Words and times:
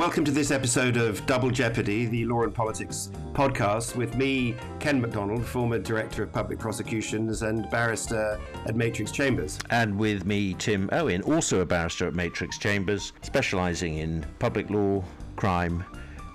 Welcome 0.00 0.24
to 0.24 0.30
this 0.30 0.50
episode 0.50 0.96
of 0.96 1.26
Double 1.26 1.50
Jeopardy, 1.50 2.06
the 2.06 2.24
Law 2.24 2.44
and 2.44 2.54
Politics 2.54 3.10
podcast, 3.34 3.96
with 3.96 4.16
me, 4.16 4.54
Ken 4.78 4.98
Macdonald, 4.98 5.44
former 5.44 5.78
Director 5.78 6.22
of 6.22 6.32
Public 6.32 6.58
Prosecutions 6.58 7.42
and 7.42 7.68
barrister 7.68 8.40
at 8.64 8.74
Matrix 8.74 9.12
Chambers. 9.12 9.58
And 9.68 9.98
with 9.98 10.24
me, 10.24 10.54
Tim 10.54 10.88
Owen, 10.92 11.20
also 11.24 11.60
a 11.60 11.66
barrister 11.66 12.06
at 12.06 12.14
Matrix 12.14 12.56
Chambers, 12.56 13.12
specialising 13.20 13.98
in 13.98 14.24
public 14.38 14.70
law, 14.70 15.04
crime, 15.36 15.84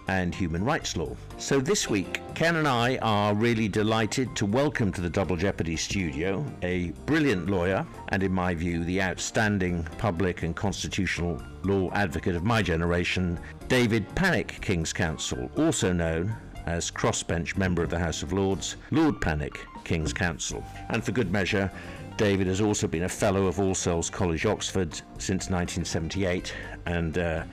and 0.07 0.33
human 0.33 0.63
rights 0.63 0.95
law. 0.97 1.15
So 1.37 1.59
this 1.59 1.89
week, 1.89 2.21
Ken 2.33 2.57
and 2.57 2.67
I 2.67 2.97
are 2.97 3.33
really 3.33 3.67
delighted 3.67 4.35
to 4.35 4.45
welcome 4.45 4.91
to 4.91 5.01
the 5.01 5.09
Double 5.09 5.35
Jeopardy 5.35 5.75
studio 5.75 6.45
a 6.61 6.91
brilliant 7.05 7.49
lawyer 7.49 7.85
and, 8.09 8.23
in 8.23 8.33
my 8.33 8.53
view, 8.53 8.83
the 8.83 9.01
outstanding 9.01 9.83
public 9.97 10.43
and 10.43 10.55
constitutional 10.55 11.41
law 11.63 11.89
advocate 11.93 12.35
of 12.35 12.43
my 12.43 12.61
generation, 12.61 13.39
David 13.67 14.07
Pannick, 14.15 14.61
King's 14.61 14.93
Counsel, 14.93 15.49
also 15.57 15.91
known 15.91 16.35
as 16.65 16.89
crossbench 16.89 17.57
member 17.57 17.83
of 17.83 17.89
the 17.89 17.99
House 17.99 18.23
of 18.23 18.33
Lords, 18.33 18.75
Lord 18.91 19.15
Pannick, 19.21 19.57
King's 19.83 20.13
Counsel. 20.13 20.63
And 20.89 21.03
for 21.03 21.11
good 21.11 21.31
measure, 21.31 21.71
David 22.17 22.47
has 22.47 22.61
also 22.61 22.87
been 22.87 23.03
a 23.03 23.09
Fellow 23.09 23.45
of 23.45 23.59
All 23.59 23.75
Souls 23.75 24.09
College, 24.09 24.45
Oxford, 24.45 24.93
since 25.17 25.49
1978 25.49 26.53
and 26.85 27.17
uh, 27.17 27.43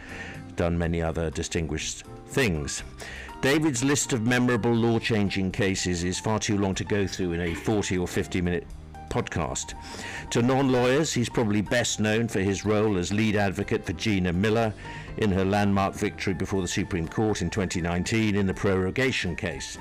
done 0.57 0.79
many 0.79 1.03
other 1.03 1.31
distinguished 1.31 2.05
things. 2.33 2.83
David's 3.43 3.85
list 3.85 4.13
of 4.13 4.23
memorable 4.23 4.73
law 4.73 4.99
changing 4.99 5.53
cases 5.53 6.05
is 6.05 6.19
far 6.19 6.39
too 6.39 6.57
long 6.59 6.75
to 6.77 6.85
go 6.85 7.07
through 7.07 7.33
in 7.33 7.41
a 7.41 7.55
40 7.55 7.99
or 7.99 8.09
50 8.09 8.41
minute 8.41 8.67
podcast. 9.11 9.75
To 10.31 10.41
non 10.41 10.73
lawyers, 10.73 11.13
he's 11.13 11.29
probably 11.29 11.61
best 11.61 12.01
known 12.01 12.29
for 12.29 12.41
his 12.41 12.65
role 12.65 12.97
as 12.97 13.13
lead 13.13 13.37
advocate 13.37 13.85
for 13.85 13.93
Gina 13.93 14.33
Miller 14.33 14.73
in 15.19 15.31
her 15.31 15.45
landmark 15.45 15.95
victory 15.95 16.33
before 16.33 16.63
the 16.63 16.69
Supreme 16.69 17.07
Court 17.07 17.43
in 17.43 17.51
2019 17.51 18.35
in 18.35 18.47
the 18.47 18.55
prorogation 18.55 19.37
case. 19.37 19.77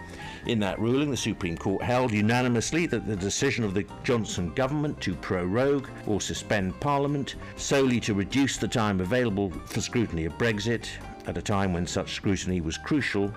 In 0.48 0.60
that 0.60 0.80
ruling, 0.80 1.10
the 1.10 1.18
Supreme 1.18 1.56
Court 1.56 1.82
held 1.82 2.12
unanimously 2.12 2.86
that 2.88 3.08
the 3.08 3.16
decision 3.16 3.64
of 3.64 3.74
the 3.74 3.86
Johnson 4.04 4.54
government 4.54 5.00
to 5.02 5.16
prorogue 5.16 5.88
or 6.08 6.20
suspend 6.20 6.78
Parliament 6.82 7.36
solely 7.56 8.02
to 8.02 8.14
reduce 8.14 8.58
the 8.58 8.68
time 8.68 9.00
available 9.00 9.52
for 9.68 9.80
scrutiny 9.80 10.26
of 10.26 10.38
Brexit 10.38 10.88
at 11.28 11.38
a 11.38 11.42
time 11.42 11.74
when 11.74 11.86
such 11.86 12.14
scrutiny 12.14 12.62
was 12.62 12.78
crucial 12.78 13.34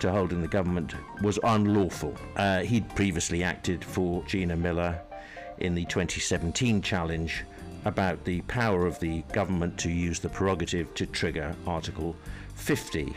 to 0.00 0.10
holding 0.10 0.40
the 0.40 0.48
government 0.48 0.94
was 1.22 1.38
unlawful. 1.44 2.14
Uh, 2.36 2.60
he'd 2.60 2.88
previously 2.94 3.42
acted 3.42 3.84
for 3.84 4.24
Gina 4.24 4.56
Miller 4.56 5.00
in 5.58 5.74
the 5.74 5.84
2017 5.84 6.82
challenge 6.82 7.44
about 7.84 8.24
the 8.24 8.40
power 8.42 8.86
of 8.86 8.98
the 9.00 9.22
government 9.32 9.78
to 9.78 9.90
use 9.90 10.18
the 10.18 10.28
prerogative 10.28 10.92
to 10.94 11.06
trigger 11.06 11.54
Article 11.66 12.16
50. 12.54 13.14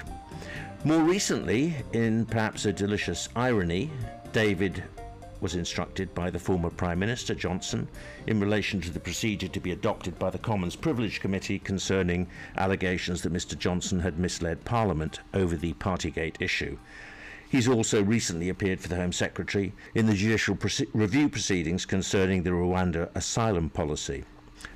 More 0.85 1.03
recently, 1.03 1.75
in 1.93 2.25
perhaps 2.25 2.65
a 2.65 2.73
delicious 2.73 3.29
irony, 3.35 3.89
David 4.31 4.83
was 5.43 5.55
instructed 5.55 6.15
by 6.15 6.29
the 6.29 6.39
former 6.39 6.69
Prime 6.69 6.97
Minister 6.97 7.35
Johnson 7.35 7.89
in 8.27 8.39
relation 8.39 8.79
to 8.79 8.89
the 8.89 8.99
procedure 8.99 9.49
to 9.49 9.59
be 9.59 9.73
adopted 9.73 10.17
by 10.17 10.29
the 10.29 10.37
Commons 10.37 10.77
Privilege 10.77 11.19
Committee 11.19 11.59
concerning 11.59 12.27
allegations 12.57 13.21
that 13.21 13.33
Mr 13.33 13.57
Johnson 13.57 13.99
had 13.99 14.17
misled 14.17 14.63
Parliament 14.63 15.19
over 15.33 15.57
the 15.57 15.73
Partygate 15.73 16.37
issue. 16.39 16.77
He's 17.49 17.67
also 17.67 18.01
recently 18.01 18.47
appeared 18.47 18.79
for 18.79 18.87
the 18.87 18.95
Home 18.95 19.11
Secretary 19.11 19.73
in 19.93 20.05
the 20.05 20.15
judicial 20.15 20.57
review 20.93 21.27
proceedings 21.27 21.85
concerning 21.85 22.43
the 22.43 22.51
Rwanda 22.51 23.13
asylum 23.13 23.69
policy. 23.69 24.23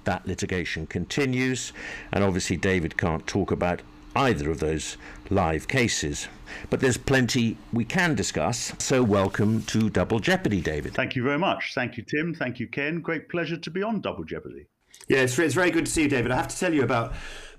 That 0.03 0.27
litigation 0.27 0.85
continues, 0.85 1.71
and 2.11 2.25
obviously 2.25 2.57
David 2.57 2.97
can't 2.97 3.25
talk 3.25 3.51
about 3.51 3.81
either 4.17 4.49
of 4.49 4.59
those 4.59 4.97
live 5.29 5.67
cases. 5.67 6.27
But 6.71 6.79
there's 6.79 6.97
plenty 6.97 7.55
we 7.71 7.85
can 7.85 8.15
discuss, 8.15 8.73
so 8.79 9.03
welcome 9.03 9.61
to 9.63 9.91
Double 9.91 10.19
Jeopardy, 10.19 10.59
David. 10.59 10.95
Thank 10.95 11.15
you 11.15 11.21
very 11.21 11.37
much. 11.37 11.73
Thank 11.75 11.97
you, 11.97 12.03
Tim. 12.03 12.33
Thank 12.33 12.59
you, 12.59 12.67
Ken. 12.67 12.99
Great 12.99 13.29
pleasure 13.29 13.57
to 13.57 13.69
be 13.69 13.83
on 13.83 14.01
Double 14.01 14.23
Jeopardy. 14.23 14.65
Yeah, 15.07 15.19
it's, 15.19 15.37
it's 15.37 15.53
very 15.53 15.69
good 15.69 15.85
to 15.85 15.91
see 15.91 16.03
you, 16.03 16.09
David. 16.09 16.31
I 16.31 16.35
have 16.37 16.47
to 16.47 16.57
tell 16.57 16.73
you 16.73 16.81
about 16.81 17.13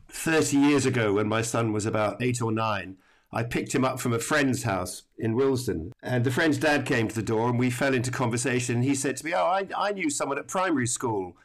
30 0.09 0.57
years 0.57 0.85
ago 0.85 1.13
when 1.15 1.29
my 1.29 1.43
son 1.43 1.73
was 1.73 1.87
about 1.87 2.21
eight 2.21 2.43
or 2.43 2.51
nine. 2.51 2.97
I 3.31 3.45
picked 3.45 3.73
him 3.73 3.85
up 3.85 4.01
from 4.01 4.13
a 4.13 4.19
friend's 4.19 4.65
house 4.65 5.03
in 5.17 5.37
Willesden, 5.37 5.93
and 6.03 6.25
the 6.25 6.31
friend's 6.33 6.59
dad 6.59 6.87
came 6.87 7.07
to 7.07 7.15
the 7.15 7.23
door, 7.23 7.51
and 7.51 7.59
we 7.59 7.71
fell 7.71 7.95
into 7.95 8.11
conversation. 8.11 8.83
He 8.83 8.97
said 8.97 9.19
to 9.19 9.25
me, 9.25 9.35
"Oh, 9.35 9.45
I, 9.45 9.69
I 9.77 9.93
knew 9.93 10.09
someone 10.09 10.39
at 10.39 10.49
primary 10.49 10.87
school 10.87 11.37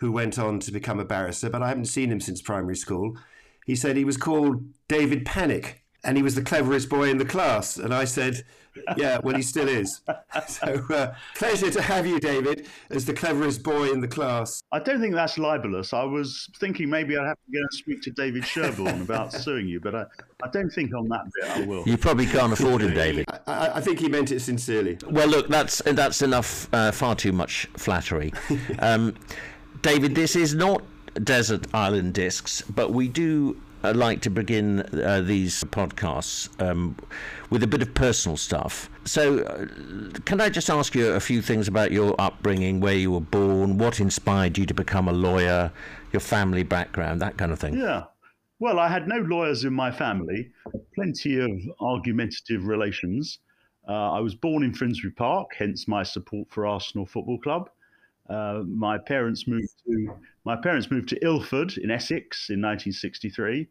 who 0.00 0.10
went 0.10 0.36
on 0.36 0.58
to 0.60 0.72
become 0.72 0.98
a 0.98 1.04
barrister, 1.04 1.48
but 1.48 1.62
I 1.62 1.68
haven't 1.68 1.86
seen 1.86 2.10
him 2.10 2.20
since 2.20 2.42
primary 2.42 2.76
school." 2.76 3.16
He 3.68 3.76
said 3.76 3.98
he 3.98 4.04
was 4.04 4.16
called 4.16 4.64
David 4.88 5.26
Pannick 5.26 5.74
and 6.02 6.16
he 6.16 6.22
was 6.22 6.34
the 6.34 6.42
cleverest 6.42 6.88
boy 6.88 7.10
in 7.10 7.18
the 7.18 7.24
class. 7.26 7.76
And 7.76 7.92
I 7.92 8.06
said, 8.06 8.42
yeah, 8.96 9.18
well, 9.22 9.36
he 9.36 9.42
still 9.42 9.68
is. 9.68 10.00
So, 10.48 10.82
uh, 10.90 11.14
pleasure 11.34 11.70
to 11.70 11.82
have 11.82 12.06
you, 12.06 12.18
David, 12.20 12.68
as 12.90 13.04
the 13.04 13.12
cleverest 13.12 13.62
boy 13.62 13.90
in 13.90 14.00
the 14.00 14.08
class. 14.08 14.62
I 14.72 14.78
don't 14.78 15.00
think 15.00 15.14
that's 15.14 15.36
libelous. 15.36 15.92
I 15.92 16.04
was 16.04 16.48
thinking 16.58 16.88
maybe 16.88 17.18
I'd 17.18 17.26
have 17.26 17.36
to 17.36 17.52
go 17.52 17.58
and 17.58 17.72
speak 17.72 18.00
to 18.02 18.10
David 18.10 18.46
Sherborne 18.46 19.02
about 19.02 19.32
suing 19.44 19.68
you, 19.68 19.80
but 19.80 19.94
I, 19.94 20.04
I 20.42 20.48
don't 20.48 20.70
think 20.70 20.94
on 20.94 21.08
that 21.08 21.24
bit 21.34 21.50
I 21.50 21.66
will. 21.66 21.82
You 21.86 21.98
probably 21.98 22.26
can't 22.26 22.52
afford 22.52 22.82
him, 22.82 22.94
David. 22.94 23.26
I, 23.46 23.72
I 23.74 23.80
think 23.80 23.98
he 23.98 24.08
meant 24.08 24.30
it 24.30 24.40
sincerely. 24.40 24.96
Well, 25.10 25.28
look, 25.28 25.48
that's 25.48 25.82
that's 25.84 26.22
enough. 26.22 26.72
Uh, 26.72 26.92
far 26.92 27.14
too 27.14 27.32
much 27.32 27.66
flattery. 27.76 28.32
Um, 28.78 29.14
David, 29.82 30.14
this 30.14 30.36
is 30.36 30.54
not 30.54 30.82
desert 31.20 31.66
island 31.74 32.14
discs, 32.14 32.62
but 32.62 32.92
we 32.92 33.08
do 33.08 33.60
uh, 33.84 33.92
like 33.94 34.20
to 34.22 34.30
begin 34.30 34.80
uh, 35.02 35.20
these 35.20 35.64
podcasts 35.64 36.48
um, 36.60 36.96
with 37.50 37.62
a 37.62 37.66
bit 37.66 37.82
of 37.82 37.94
personal 37.94 38.36
stuff. 38.36 38.90
So, 39.04 39.40
uh, 39.40 39.66
can 40.24 40.40
I 40.40 40.48
just 40.48 40.68
ask 40.68 40.94
you 40.94 41.12
a 41.12 41.20
few 41.20 41.40
things 41.42 41.68
about 41.68 41.92
your 41.92 42.14
upbringing, 42.18 42.80
where 42.80 42.94
you 42.94 43.12
were 43.12 43.20
born, 43.20 43.78
what 43.78 44.00
inspired 44.00 44.58
you 44.58 44.66
to 44.66 44.74
become 44.74 45.08
a 45.08 45.12
lawyer, 45.12 45.72
your 46.12 46.20
family 46.20 46.62
background, 46.62 47.22
that 47.22 47.38
kind 47.38 47.52
of 47.52 47.58
thing? 47.58 47.78
Yeah. 47.78 48.04
Well, 48.60 48.80
I 48.80 48.88
had 48.88 49.06
no 49.06 49.18
lawyers 49.18 49.64
in 49.64 49.72
my 49.72 49.92
family, 49.92 50.50
plenty 50.96 51.38
of 51.38 51.50
argumentative 51.80 52.66
relations. 52.66 53.38
Uh, 53.88 54.12
I 54.12 54.20
was 54.20 54.34
born 54.34 54.64
in 54.64 54.74
Finsbury 54.74 55.12
Park, 55.12 55.52
hence 55.56 55.86
my 55.86 56.02
support 56.02 56.48
for 56.50 56.66
Arsenal 56.66 57.06
Football 57.06 57.38
Club. 57.38 57.70
Uh, 58.28 58.62
my 58.66 58.98
parents 58.98 59.46
moved 59.46 59.72
to 59.86 60.14
my 60.44 60.56
parents 60.56 60.90
moved 60.90 61.08
to 61.10 61.24
Ilford 61.24 61.76
in 61.78 61.90
Essex 61.90 62.50
in 62.50 62.60
1963. 62.60 63.68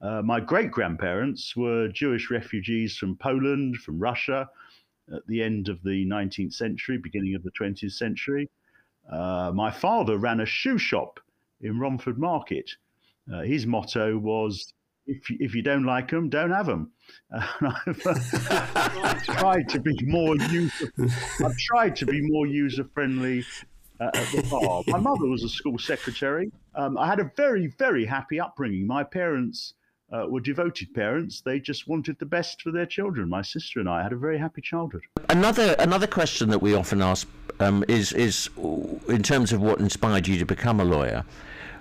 Uh, 0.00 0.22
my 0.22 0.40
great 0.40 0.70
grandparents 0.70 1.56
were 1.56 1.88
Jewish 1.88 2.30
refugees 2.30 2.96
from 2.96 3.16
Poland, 3.16 3.76
from 3.76 3.98
Russia, 3.98 4.48
at 5.14 5.26
the 5.26 5.42
end 5.42 5.68
of 5.68 5.82
the 5.82 6.04
19th 6.06 6.52
century, 6.52 6.98
beginning 6.98 7.34
of 7.34 7.42
the 7.42 7.50
20th 7.52 7.92
century. 7.92 8.48
Uh, 9.10 9.52
my 9.54 9.70
father 9.70 10.18
ran 10.18 10.40
a 10.40 10.46
shoe 10.46 10.78
shop 10.78 11.20
in 11.60 11.78
Romford 11.78 12.18
Market. 12.18 12.70
Uh, 13.32 13.42
his 13.42 13.66
motto 13.66 14.18
was 14.18 14.72
if 15.06 15.30
you, 15.30 15.36
if 15.40 15.54
you 15.54 15.62
don't 15.62 15.84
like 15.84 16.10
them, 16.10 16.28
don't 16.28 16.50
have 16.50 16.66
them. 16.66 16.90
I've, 17.30 18.06
I've, 18.06 19.22
tried 19.22 19.68
to 19.68 19.80
be 19.80 19.96
more 20.02 20.36
user. 20.36 20.92
I've 21.44 21.56
tried 21.56 21.94
to 21.96 22.06
be 22.06 22.20
more 22.22 22.46
user 22.46 22.84
friendly 22.92 23.44
uh, 24.00 24.10
at 24.14 24.26
the 24.32 24.46
bar. 24.50 24.82
My 24.86 24.98
mother 24.98 25.26
was 25.26 25.42
a 25.44 25.48
school 25.48 25.78
secretary. 25.78 26.50
Um, 26.74 26.98
I 26.98 27.06
had 27.06 27.20
a 27.20 27.30
very, 27.36 27.68
very 27.78 28.04
happy 28.04 28.40
upbringing. 28.40 28.86
My 28.86 29.04
parents 29.04 29.74
uh, 30.12 30.26
were 30.28 30.40
devoted 30.40 30.94
parents. 30.94 31.40
They 31.40 31.58
just 31.58 31.88
wanted 31.88 32.18
the 32.18 32.26
best 32.26 32.62
for 32.62 32.70
their 32.70 32.86
children. 32.86 33.28
My 33.28 33.42
sister 33.42 33.80
and 33.80 33.88
I 33.88 34.02
had 34.02 34.12
a 34.12 34.16
very 34.16 34.38
happy 34.38 34.60
childhood. 34.60 35.02
Another 35.28 35.74
another 35.78 36.06
question 36.06 36.50
that 36.50 36.60
we 36.60 36.74
often 36.74 37.02
ask 37.02 37.26
um, 37.60 37.84
is 37.88 38.12
is 38.12 38.48
in 39.08 39.22
terms 39.22 39.52
of 39.52 39.60
what 39.60 39.80
inspired 39.80 40.28
you 40.28 40.38
to 40.38 40.46
become 40.46 40.80
a 40.80 40.84
lawyer. 40.84 41.24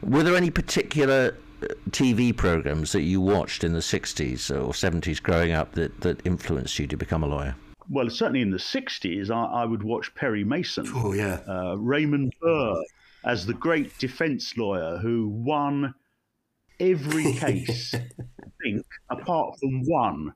Were 0.02 0.24
there 0.24 0.36
any 0.36 0.50
particular 0.50 1.36
uh, 1.62 1.68
TV 1.92 2.36
programs 2.36 2.92
that 2.92 3.02
you 3.02 3.22
watched 3.22 3.64
in 3.64 3.74
the 3.74 3.80
60s 3.80 4.52
or 4.52 4.72
70s 4.72 5.22
growing 5.24 5.52
up 5.52 5.72
that, 5.74 6.02
that 6.02 6.24
influenced 6.26 6.78
you 6.78 6.88
to 6.88 6.98
become 6.98 7.24
a 7.24 7.28
lawyer? 7.28 7.56
Well, 7.90 8.10
certainly 8.10 8.42
in 8.42 8.52
the 8.52 8.58
60s, 8.58 9.30
I, 9.30 9.62
I 9.62 9.66
would 9.66 9.84
watch 9.84 10.14
Perry 10.16 10.44
Mason. 10.44 10.86
Oh, 10.94 11.14
yeah. 11.14 11.40
Uh, 11.48 11.76
Raymond 11.76 12.34
Burr 12.42 12.84
as 13.24 13.46
the 13.46 13.54
great 13.54 13.98
defense 13.98 14.56
lawyer 14.58 14.98
who 14.98 15.28
won 15.28 15.94
every 16.80 17.34
case, 17.38 17.94
I 17.94 18.48
think, 18.64 18.86
apart 19.10 19.60
from 19.60 19.84
one. 19.84 20.34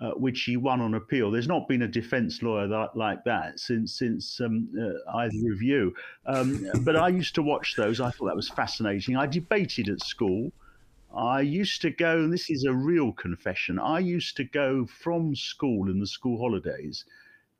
Uh, 0.00 0.12
which 0.12 0.44
he 0.44 0.56
won 0.56 0.80
on 0.80 0.94
appeal. 0.94 1.30
There's 1.30 1.46
not 1.46 1.68
been 1.68 1.82
a 1.82 1.86
defence 1.86 2.42
lawyer 2.42 2.66
that, 2.68 2.96
like 2.96 3.22
that 3.24 3.60
since 3.60 3.98
since 3.98 4.40
um, 4.40 4.70
uh, 4.74 5.16
either 5.18 5.52
of 5.52 5.60
you. 5.60 5.92
Um, 6.24 6.66
but 6.80 6.96
I 6.96 7.08
used 7.08 7.34
to 7.34 7.42
watch 7.42 7.76
those. 7.76 8.00
I 8.00 8.10
thought 8.10 8.28
that 8.28 8.34
was 8.34 8.48
fascinating. 8.48 9.14
I 9.14 9.26
debated 9.26 9.90
at 9.90 10.02
school. 10.02 10.52
I 11.14 11.40
used 11.40 11.82
to 11.82 11.90
go, 11.90 12.18
and 12.18 12.32
this 12.32 12.50
is 12.50 12.64
a 12.64 12.72
real 12.72 13.12
confession. 13.12 13.78
I 13.78 13.98
used 13.98 14.36
to 14.36 14.44
go 14.44 14.86
from 14.86 15.34
school 15.34 15.90
in 15.90 15.98
the 15.98 16.06
school 16.06 16.38
holidays 16.38 17.04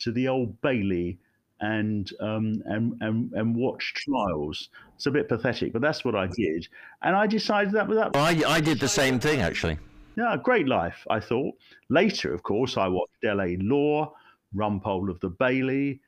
to 0.01 0.13
the 0.13 0.29
Old 0.29 0.61
Bailey 0.61 1.19
and 1.61 2.11
um, 2.21 2.63
and 2.65 2.97
and 3.01 3.33
and 3.33 3.57
watch 3.57 3.93
trials. 3.95 4.71
It's 4.95 5.07
a 5.07 5.11
bit 5.11 5.29
pathetic, 5.29 5.73
but 5.73 5.83
that's 5.83 6.05
what 6.05 6.15
I 6.15 6.27
did, 6.27 6.69
and 7.03 7.15
I 7.15 7.27
decided 7.27 7.75
that 7.75 7.89
was 7.89 7.99
that. 7.99 8.17
I 8.17 8.43
I 8.47 8.61
did 8.61 8.81
the 8.81 8.89
same 8.89 9.19
thing 9.21 9.41
actually. 9.41 9.79
Yeah, 10.17 10.37
great 10.43 10.67
life, 10.67 11.07
I 11.09 11.21
thought. 11.21 11.55
Later, 11.89 12.35
of 12.35 12.43
course, 12.43 12.77
I 12.77 12.89
watched 12.89 13.23
LA 13.23 13.57
Law, 13.59 14.13
Rumpole 14.55 15.09
of 15.09 15.21
the 15.21 15.31
Bailey, 15.31 16.01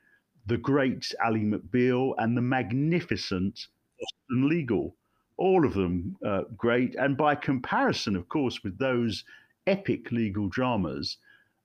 the 0.46 0.56
great 0.56 1.14
Ally 1.24 1.40
McBeal, 1.40 2.14
and 2.18 2.36
the 2.36 2.42
magnificent 2.42 3.68
Boston 4.00 4.48
Legal. 4.48 4.96
All 5.36 5.64
of 5.64 5.74
them 5.74 6.16
uh, 6.24 6.42
great. 6.56 6.94
And 6.96 7.16
by 7.16 7.34
comparison, 7.34 8.16
of 8.16 8.28
course, 8.28 8.62
with 8.62 8.78
those 8.78 9.24
epic 9.66 10.12
legal 10.12 10.48
dramas, 10.48 11.18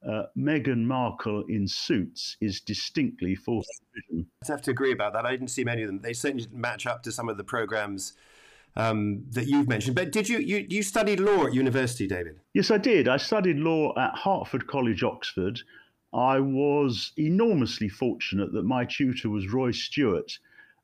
uh, 0.08 0.24
Meghan 0.38 0.86
Markle 0.86 1.44
in 1.50 1.68
Suits 1.68 2.38
is 2.40 2.62
distinctly 2.62 3.36
fourth 3.36 3.68
division. 3.94 4.28
I 4.44 4.52
have 4.52 4.62
to 4.64 4.72
agree 4.72 4.92
about 4.92 5.14
that. 5.14 5.25
I 5.25 5.31
didn't 5.31 5.50
see 5.50 5.64
many 5.64 5.81
of 5.81 5.88
them. 5.88 6.02
They 6.02 6.14
certainly 6.14 6.44
didn't 6.44 6.60
match 6.60 6.86
up 6.86 7.04
to 7.04 7.12
some 7.12 7.30
of 7.30 7.38
the 7.38 7.44
programs 7.44 8.14
um, 8.75 9.24
that 9.31 9.48
you've 9.48 9.68
mentioned. 9.68 9.96
But 9.96 10.12
did 10.12 10.30
you, 10.30 10.38
you 10.38 10.66
you 10.69 10.84
studied 10.84 11.19
law 11.19 11.48
at 11.48 11.54
university, 11.54 12.08
David? 12.08 12.40
Yes, 12.54 12.69
I 12.72 12.78
did. 12.78 13.08
I 13.08 13.18
studied 13.18 13.58
law 13.58 13.94
at 13.98 14.18
Hertford 14.18 14.68
College, 14.68 15.04
Oxford. 15.04 15.62
I 16.14 16.40
was 16.40 17.12
enormously 17.18 17.90
fortunate 17.90 18.54
that 18.54 18.64
my 18.64 18.86
tutor 18.86 19.30
was 19.30 19.52
Roy 19.52 19.72
Stewart, 19.72 20.38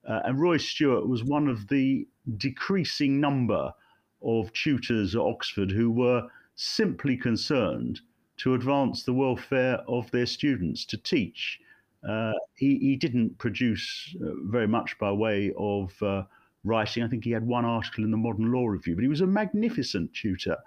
uh, 0.08 0.22
and 0.26 0.42
Roy 0.42 0.58
Stewart 0.58 1.08
was 1.08 1.24
one 1.24 1.48
of 1.48 1.68
the 1.68 2.08
decreasing 2.38 3.20
number 3.20 3.74
of 4.22 4.52
tutors 4.54 5.16
at 5.16 5.22
Oxford 5.22 5.72
who 5.72 5.92
were 5.92 6.28
simply 6.56 7.18
concerned 7.18 8.00
to 8.38 8.54
advance 8.54 9.04
the 9.04 9.14
welfare 9.14 9.80
of 9.88 10.10
their 10.12 10.26
students, 10.26 10.86
to 10.86 10.98
teach. 10.98 11.60
Uh, 12.08 12.34
he, 12.56 12.78
he, 12.80 12.96
didn't 12.96 13.38
produce 13.38 14.16
uh, 14.22 14.32
very 14.46 14.68
much 14.68 14.98
by 15.00 15.12
way 15.12 15.54
of 15.58 15.94
uh, 16.02 16.24
writing. 16.64 17.04
I 17.04 17.08
think 17.08 17.24
he 17.24 17.32
had 17.32 17.46
one 17.46 17.64
article 17.64 18.04
in 18.04 18.12
the 18.12 18.18
Modern 18.18 18.52
Law 18.52 18.68
Review, 18.68 18.96
but 18.96 19.04
he 19.04 19.08
was 19.08 19.22
a 19.22 19.28
magnificent 19.28 20.14
tutor 20.14 20.58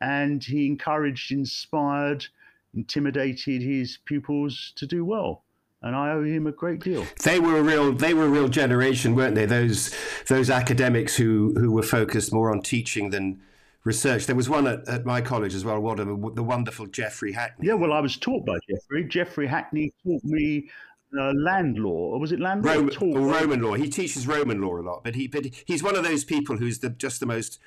and 0.00 0.44
he 0.44 0.66
encouraged, 0.66 1.32
inspired, 1.32 2.26
intimidated 2.74 3.62
his 3.62 3.98
pupils 4.04 4.72
to 4.76 4.86
do 4.86 5.04
well. 5.04 5.44
And 5.84 5.94
I 5.94 6.12
owe 6.12 6.24
him 6.24 6.46
a 6.46 6.52
great 6.52 6.80
deal. 6.80 7.06
They 7.22 7.38
were 7.38 7.58
a 7.58 7.62
real, 7.62 7.92
they 7.92 8.14
were 8.14 8.24
a 8.24 8.28
real 8.28 8.48
generation, 8.48 9.14
weren't 9.14 9.34
they? 9.34 9.44
Those, 9.44 9.94
those 10.28 10.48
academics 10.48 11.14
who, 11.14 11.54
who 11.58 11.70
were 11.70 11.82
focused 11.82 12.32
more 12.32 12.50
on 12.50 12.62
teaching 12.62 13.10
than 13.10 13.42
research. 13.84 14.24
There 14.24 14.34
was 14.34 14.48
one 14.48 14.66
at, 14.66 14.88
at 14.88 15.04
my 15.04 15.20
college 15.20 15.54
as 15.54 15.62
well, 15.62 15.80
the 15.94 16.42
wonderful 16.42 16.86
Geoffrey 16.86 17.32
Hackney. 17.32 17.66
Yeah, 17.68 17.74
well, 17.74 17.92
I 17.92 18.00
was 18.00 18.16
taught 18.16 18.46
by 18.46 18.56
Geoffrey. 18.66 19.04
Geoffrey 19.04 19.46
Hackney 19.46 19.92
taught 20.02 20.24
me 20.24 20.70
uh, 21.18 21.32
land 21.34 21.78
law, 21.78 22.14
or 22.14 22.18
was 22.18 22.32
it 22.32 22.40
land 22.40 22.64
law? 22.64 22.72
Roman, 22.72 22.96
or 22.96 23.20
Roman 23.20 23.62
law. 23.62 23.74
He 23.74 23.90
teaches 23.90 24.26
Roman 24.26 24.62
law 24.62 24.78
a 24.78 24.82
lot, 24.82 25.04
but 25.04 25.14
he 25.14 25.28
but 25.28 25.44
he's 25.66 25.82
one 25.82 25.96
of 25.96 26.02
those 26.02 26.24
people 26.24 26.56
who's 26.56 26.78
the, 26.78 26.90
just 26.90 27.20
the 27.20 27.26
most 27.26 27.60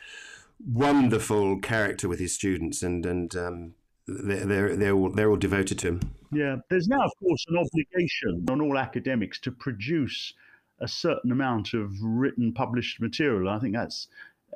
wonderful 0.65 1.59
character 1.59 2.09
with 2.09 2.19
his 2.19 2.33
students, 2.33 2.81
and 2.81 3.05
and 3.05 3.35
um, 3.35 3.73
they're 4.07 4.45
they're 4.45 4.75
they're 4.75 4.93
all, 4.93 5.09
they're 5.09 5.29
all 5.29 5.37
devoted 5.37 5.79
to 5.79 5.87
him. 5.87 6.01
Yeah, 6.31 6.57
there's 6.69 6.87
now, 6.87 7.01
of 7.01 7.11
course, 7.19 7.45
an 7.47 7.57
obligation 7.57 8.45
on 8.49 8.61
all 8.61 8.77
academics 8.77 9.39
to 9.41 9.51
produce 9.51 10.33
a 10.79 10.87
certain 10.87 11.31
amount 11.31 11.73
of 11.73 11.91
written 12.01 12.53
published 12.53 12.99
material. 12.99 13.49
I 13.49 13.59
think 13.59 13.73
that's 13.73 14.07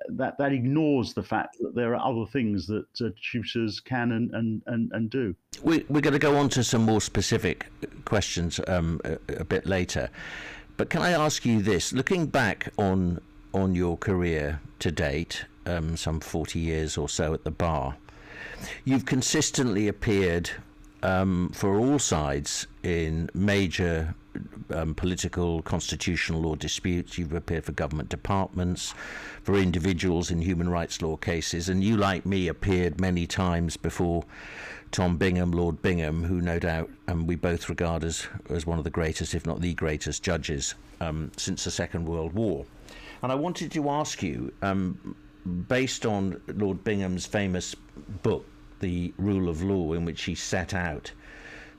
that 0.10 0.38
that 0.38 0.52
ignores 0.54 1.14
the 1.14 1.24
fact 1.24 1.58
that 1.60 1.76
there 1.76 1.96
are 1.96 2.12
other 2.12 2.26
things 2.26 2.68
that 2.68 2.86
uh, 3.02 3.10
tutors 3.32 3.80
can 3.80 4.12
and, 4.14 4.34
and, 4.34 4.62
and, 4.68 4.92
and 4.94 5.10
do. 5.10 5.36
We, 5.64 5.86
we're 5.90 6.02
going 6.02 6.14
to 6.14 6.20
go 6.20 6.38
on 6.38 6.50
to 6.50 6.64
some 6.64 6.84
more 6.84 7.02
specific 7.02 7.68
questions 8.06 8.60
um, 8.68 9.02
a, 9.04 9.18
a, 9.42 9.44
bit 9.44 9.66
later, 9.66 10.10
but 10.78 10.90
can 10.90 11.02
I 11.02 11.12
ask 11.12 11.46
you 11.46 11.62
this? 11.62 11.94
Looking 11.94 12.26
back 12.26 12.70
on 12.78 13.22
on 13.54 13.76
your 13.76 13.98
career 13.98 14.62
to 14.80 14.92
date, 14.92 15.46
um, 15.66 15.98
some 15.98 16.20
forty 16.20 16.60
years 16.60 16.98
or 16.98 17.10
so 17.10 17.34
at 17.34 17.44
the 17.44 17.52
bar, 17.52 17.98
you've 18.86 19.06
consistently 19.06 19.88
appeared 19.88 20.50
um, 21.04 21.50
for 21.54 21.78
all 21.78 22.00
sides 22.00 22.68
in 22.84 23.30
major 23.34 24.14
um, 24.74 24.96
political, 24.96 25.62
constitutional 25.64 26.42
law 26.42 26.56
disputes. 26.56 27.18
You've 27.18 27.34
appeared 27.34 27.66
for 27.66 27.72
government 27.74 28.10
departments, 28.10 28.94
for 29.44 29.56
individuals 29.56 30.32
in 30.32 30.42
human 30.42 30.70
rights 30.70 31.02
law 31.02 31.18
cases, 31.18 31.70
and 31.70 31.84
you, 31.84 31.98
like 31.98 32.26
me, 32.26 32.48
appeared 32.48 33.02
many 33.02 33.28
times 33.28 33.78
before 33.78 34.24
Tom 34.92 35.18
Bingham, 35.18 35.52
Lord 35.52 35.82
Bingham, 35.82 36.24
who 36.24 36.42
no 36.42 36.60
doubt 36.60 36.90
um, 37.08 37.28
we 37.28 37.36
both 37.36 37.70
regard 37.70 38.04
as, 38.04 38.28
as 38.50 38.66
one 38.66 38.78
of 38.78 38.84
the 38.84 38.90
greatest, 38.90 39.34
if 39.34 39.46
not 39.46 39.62
the 39.62 39.74
greatest, 39.74 40.24
judges 40.24 40.76
um, 41.00 41.32
since 41.38 41.64
the 41.64 41.72
Second 41.72 42.06
World 42.06 42.34
War. 42.34 42.66
And 43.24 43.32
I 43.32 43.36
wanted 43.36 43.72
to 43.72 43.90
ask 43.90 44.22
you, 44.24 44.54
um, 44.62 45.16
based 45.68 46.06
on 46.06 46.42
Lord 46.48 46.84
Bingham's 46.84 47.26
famous 47.26 47.76
book, 48.24 48.46
The 48.82 49.14
Rule 49.18 49.48
of 49.48 49.62
Law, 49.62 49.94
in 49.94 50.06
which 50.06 50.24
he 50.24 50.34
set 50.34 50.74
out 50.74 51.12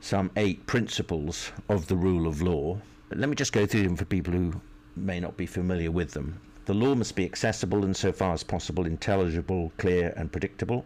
some 0.01 0.31
eight 0.37 0.67
principles 0.67 1.51
of 1.69 1.89
the 1.89 1.97
rule 1.97 2.29
of 2.29 2.41
law. 2.41 2.79
Let 3.11 3.29
me 3.29 3.35
just 3.35 3.53
go 3.53 3.67
through 3.67 3.83
them 3.83 3.97
for 3.97 4.05
people 4.05 4.33
who 4.33 4.61
may 4.95 5.19
not 5.19 5.37
be 5.37 5.47
familiar 5.47 5.91
with 5.91 6.13
them. 6.13 6.41
The 6.67 6.75
law 6.75 6.95
must 6.95 7.17
be 7.17 7.25
accessible 7.25 7.85
and, 7.85 7.97
so 7.97 8.13
far 8.13 8.33
as 8.35 8.45
possible, 8.45 8.87
intelligible, 8.87 9.73
clear, 9.79 10.15
and 10.17 10.31
predictable. 10.31 10.85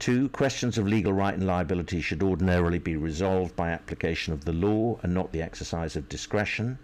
Two, 0.00 0.30
questions 0.30 0.78
of 0.78 0.88
legal 0.88 1.12
right 1.12 1.34
and 1.34 1.46
liability 1.46 2.00
should 2.00 2.24
ordinarily 2.24 2.80
be 2.80 2.96
resolved 2.96 3.54
by 3.54 3.70
application 3.70 4.32
of 4.32 4.44
the 4.44 4.52
law 4.52 4.98
and 5.02 5.14
not 5.14 5.30
the 5.30 5.42
exercise 5.42 5.94
of 5.94 6.08
discretion. 6.08 6.78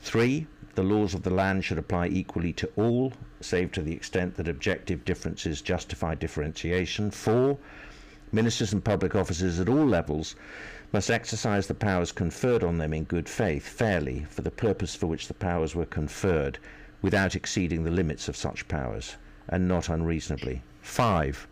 Three, 0.00 0.48
the 0.74 0.82
laws 0.82 1.14
of 1.14 1.22
the 1.22 1.30
land 1.30 1.64
should 1.64 1.78
apply 1.78 2.08
equally 2.08 2.52
to 2.54 2.70
all, 2.76 3.12
save 3.40 3.70
to 3.72 3.82
the 3.82 3.92
extent 3.92 4.34
that 4.36 4.48
objective 4.48 5.04
differences 5.04 5.62
justify 5.62 6.14
differentiation. 6.14 7.10
Four, 7.10 7.58
ministers 8.32 8.72
and 8.72 8.82
public 8.82 9.14
officers 9.14 9.60
at 9.60 9.68
all 9.68 9.86
levels 9.86 10.34
must 10.92 11.10
exercise 11.10 11.66
the 11.66 11.74
powers 11.74 12.12
conferred 12.12 12.64
on 12.64 12.78
them 12.78 12.92
in 12.92 13.04
good 13.04 13.28
faith, 13.28 13.66
fairly, 13.66 14.26
for 14.30 14.42
the 14.42 14.50
purpose 14.50 14.94
for 14.94 15.06
which 15.06 15.28
the 15.28 15.34
powers 15.34 15.74
were 15.74 15.86
conferred, 15.86 16.58
without 17.02 17.36
exceeding 17.36 17.84
the 17.84 17.90
limits 17.90 18.28
of 18.28 18.36
such 18.36 18.68
powers, 18.68 19.16
and 19.48 19.68
not 19.68 19.88
unreasonably. 19.88 20.62
5. 20.80 21.46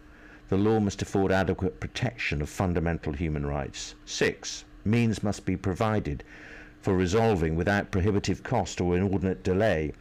The 0.49 0.57
law 0.57 0.81
must 0.81 1.03
afford 1.03 1.31
adequate 1.31 1.81
protection 1.81 2.43
of 2.43 2.49
fundamental 2.49 3.13
human 3.13 3.47
rights. 3.47 3.95
6. 4.07 4.65
Means 4.85 5.23
must 5.23 5.45
be 5.45 5.57
provided 5.57 6.25
for 6.81 6.97
resolving 6.97 7.57
without 7.57 7.91
prohibitive 7.91 8.43
cost 8.43 8.81
or 8.81 8.97
inordinate 8.97 9.43
delay 9.43 9.93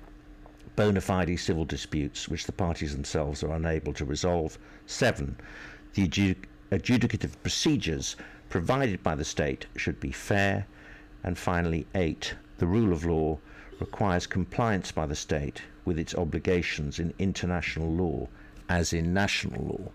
bona 0.76 1.02
fide 1.02 1.38
civil 1.38 1.66
disputes 1.66 2.30
which 2.30 2.46
the 2.46 2.54
parties 2.54 2.94
themselves 2.94 3.44
are 3.44 3.54
unable 3.54 3.92
to 3.92 4.06
resolve. 4.06 4.58
7. 4.86 5.36
The 5.94 6.08
adjudicative 6.72 7.32
procedures 7.42 8.16
provided 8.50 9.02
by 9.04 9.16
the 9.16 9.26
state 9.26 9.66
should 9.76 10.00
be 10.00 10.12
fair. 10.12 10.66
And 11.24 11.38
finally, 11.38 11.86
eight, 11.96 12.36
the 12.58 12.68
rule 12.68 12.92
of 12.92 13.06
law 13.06 13.38
requires 13.80 14.28
compliance 14.28 14.92
by 14.92 15.06
the 15.06 15.16
state 15.16 15.62
with 15.86 15.98
its 15.98 16.16
obligations 16.16 17.00
in 17.00 17.14
international 17.20 17.92
law 17.92 18.28
as 18.68 18.94
in 18.94 19.14
national 19.14 19.64
law. 19.66 19.92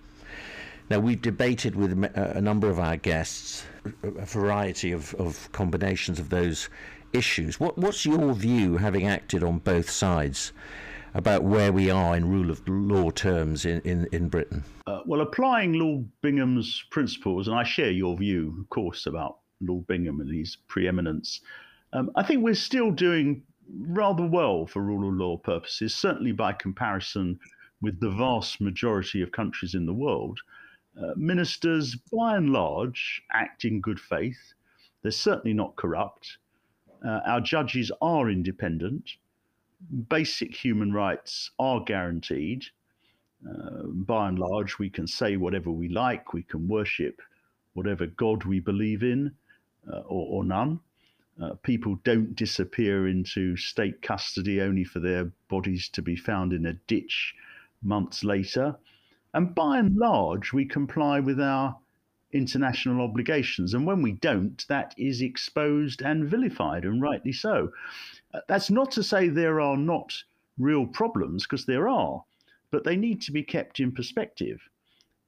Now, 0.90 0.99
we've 0.99 1.23
debated 1.23 1.76
with 1.76 2.04
uh, 2.04 2.09
a 2.14 2.40
number 2.40 2.69
of 2.69 2.78
our 2.78 2.97
guests 2.97 3.64
a 4.02 4.26
variety 4.26 4.93
of, 4.93 5.14
of 5.14 5.50
combinations 5.52 6.19
of 6.19 6.31
those 6.31 6.69
issues. 7.12 7.61
What, 7.61 7.78
what's 7.78 8.04
your 8.04 8.35
view, 8.35 8.76
having 8.76 9.07
acted 9.07 9.43
on 9.43 9.59
both 9.59 9.88
sides, 9.88 10.52
about 11.14 11.44
where 11.44 11.73
we 11.73 11.90
are 11.90 12.16
in 12.16 12.28
rule 12.28 12.50
of 12.50 12.61
law 12.68 13.11
terms 13.11 13.64
in, 13.64 13.80
in, 13.83 14.09
in 14.12 14.28
Britain? 14.28 14.64
Uh, 14.87 15.00
well, 15.06 15.21
applying 15.21 15.75
Lord 15.75 16.09
Bingham's 16.21 16.85
principles, 16.90 17.47
and 17.47 17.56
I 17.56 17.62
share 17.62 17.90
your 17.90 18.16
view, 18.16 18.56
of 18.61 18.68
course, 18.68 19.06
about 19.06 19.38
Lord 19.61 19.87
Bingham 19.87 20.21
and 20.21 20.35
his 20.35 20.56
preeminence, 20.66 21.40
um, 21.92 22.11
I 22.16 22.25
think 22.25 22.42
we're 22.42 22.54
still 22.54 22.90
doing 22.90 23.42
rather 23.71 24.26
well 24.26 24.66
for 24.66 24.83
rule 24.83 25.09
of 25.09 25.14
law 25.14 25.37
purposes, 25.37 25.94
certainly 25.94 26.33
by 26.33 26.52
comparison 26.52 27.38
with 27.80 28.00
the 28.00 28.11
vast 28.11 28.61
majority 28.61 29.23
of 29.23 29.30
countries 29.30 29.75
in 29.75 29.87
the 29.87 29.94
world. 29.94 30.40
Uh, 31.00 31.12
ministers, 31.16 31.94
by 32.12 32.37
and 32.37 32.50
large, 32.50 33.23
act 33.33 33.64
in 33.64 33.80
good 33.80 34.00
faith. 34.00 34.54
They're 35.02 35.12
certainly 35.12 35.54
not 35.54 35.76
corrupt. 35.76 36.38
Uh, 37.06 37.21
our 37.26 37.40
judges 37.40 37.92
are 38.00 38.30
independent 38.30 39.16
basic 40.09 40.54
human 40.54 40.93
rights 40.93 41.50
are 41.59 41.83
guaranteed. 41.83 42.64
Uh, 43.49 43.83
by 43.87 44.28
and 44.28 44.38
large, 44.38 44.78
we 44.78 44.88
can 44.88 45.07
say 45.07 45.37
whatever 45.37 45.71
we 45.71 45.88
like, 45.88 46.33
we 46.33 46.43
can 46.43 46.66
worship 46.66 47.21
whatever 47.75 48.07
God 48.07 48.45
we 48.45 48.61
believe 48.61 49.02
in 49.02 49.33
uh, 49.93 49.99
or, 50.00 50.38
or, 50.38 50.45
none. 50.45 50.81
Uh, 51.43 51.54
people 51.62 51.99
don't 52.04 52.35
disappear 52.37 53.09
into 53.09 53.57
state 53.57 54.00
custody 54.00 54.61
only 54.61 54.85
for 54.85 55.00
their 55.00 55.31
bodies 55.49 55.88
to 55.90 56.00
be 56.00 56.16
found 56.16 56.52
in 56.52 56.66
a 56.66 56.73
ditch 56.87 57.35
months 57.83 58.25
later. 58.25 58.76
And 59.35 59.54
by 59.54 59.78
and 59.78 59.97
large, 59.97 60.52
we 60.52 60.64
comply 60.64 61.21
with 61.21 61.40
our 61.40 61.76
international 62.33 63.02
obligations. 63.02 63.75
And 63.75 63.87
when 63.87 64.00
we 64.00 64.12
don't, 64.12 64.64
that 64.69 64.95
is 64.97 65.23
exposed 65.23 66.02
and 66.02 66.28
vilified, 66.28 66.85
and 66.85 67.02
rightly 67.02 67.33
so. 67.33 67.71
That's 68.49 68.71
not 68.71 68.91
to 68.93 69.03
say 69.03 69.29
there 69.29 69.61
are 69.61 69.76
not 69.76 70.12
real 70.59 70.87
problems, 70.87 71.45
because 71.45 71.67
there 71.67 71.88
are, 71.88 72.25
but 72.71 72.85
they 72.85 72.97
need 72.97 73.21
to 73.23 73.33
be 73.33 73.43
kept 73.43 73.81
in 73.81 73.93
perspective. 73.93 74.61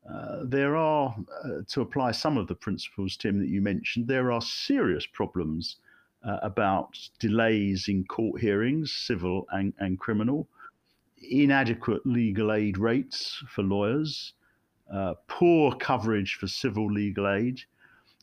uh, 0.08 0.40
there 0.44 0.76
are, 0.76 1.16
uh, 1.44 1.62
to 1.68 1.80
apply 1.80 2.12
some 2.12 2.36
of 2.36 2.46
the 2.46 2.54
principles, 2.54 3.16
Tim, 3.16 3.38
that 3.40 3.48
you 3.48 3.60
mentioned, 3.60 4.06
there 4.06 4.30
are 4.30 4.40
serious 4.40 5.06
problems 5.06 5.76
uh, 6.24 6.38
about 6.42 6.96
delays 7.18 7.88
in 7.88 8.04
court 8.04 8.40
hearings, 8.40 8.92
civil 8.92 9.46
and, 9.50 9.72
and, 9.78 9.98
criminal, 9.98 10.48
inadequate 11.30 12.06
legal 12.06 12.52
aid 12.52 12.78
rates 12.78 13.42
for 13.48 13.62
lawyers, 13.62 14.34
uh, 14.92 15.14
poor 15.26 15.72
coverage 15.74 16.34
for 16.34 16.46
civil 16.46 16.90
legal 16.92 17.28
aid, 17.28 17.60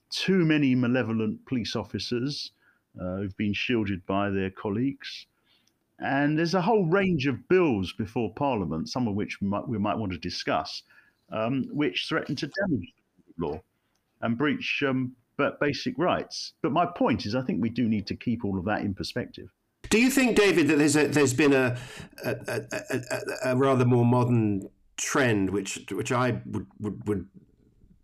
too 0.10 0.46
many 0.46 0.76
malevolent 0.76 1.46
police 1.46 1.76
officers 1.76 2.52
uh, 3.00 3.18
who've 3.18 3.38
been 3.38 3.54
shielded 3.54 4.06
by 4.06 4.30
their 4.30 4.50
colleagues. 4.50 5.28
And 6.00 6.38
there's 6.38 6.54
a 6.54 6.62
whole 6.62 6.86
range 6.86 7.28
of 7.28 7.48
bills 7.48 7.94
before 7.94 8.34
Parliament, 8.34 8.90
some 8.90 9.08
of 9.08 9.16
which 9.16 9.40
we 9.42 9.48
might, 9.48 9.68
we 9.68 9.78
might 9.78 9.98
want 9.98 10.12
to 10.12 10.18
discuss, 10.18 10.84
um, 11.32 11.68
which 11.72 12.08
threaten 12.08 12.36
to 12.36 12.48
damage 12.48 12.94
law 13.38 13.62
and 14.22 14.38
breach 14.38 14.84
um, 14.88 15.16
basic 15.60 15.98
rights. 15.98 16.54
But 16.62 16.72
my 16.72 16.86
point 16.86 17.26
is, 17.26 17.36
I 17.36 17.42
think 17.42 17.62
we 17.62 17.70
do 17.70 17.88
need 17.88 18.08
to 18.08 18.16
keep 18.16 18.44
all 18.44 18.58
of 18.58 18.66
that 18.66 18.82
in 18.82 18.94
perspective. 18.94 19.50
Do 19.90 20.00
you 20.00 20.10
think, 20.10 20.36
David, 20.36 20.68
that 20.70 20.78
there's 20.78 20.96
a, 20.96 21.08
there's 21.08 21.34
been 21.34 21.54
a, 21.54 21.78
a, 22.26 22.62
a, 22.72 23.52
a 23.52 23.56
rather 23.56 23.86
more 23.86 24.06
modern 24.06 24.70
trend, 24.98 25.50
which 25.50 25.86
which 25.92 26.12
I 26.12 26.42
would, 26.46 26.68
would, 26.80 27.08
would 27.08 27.28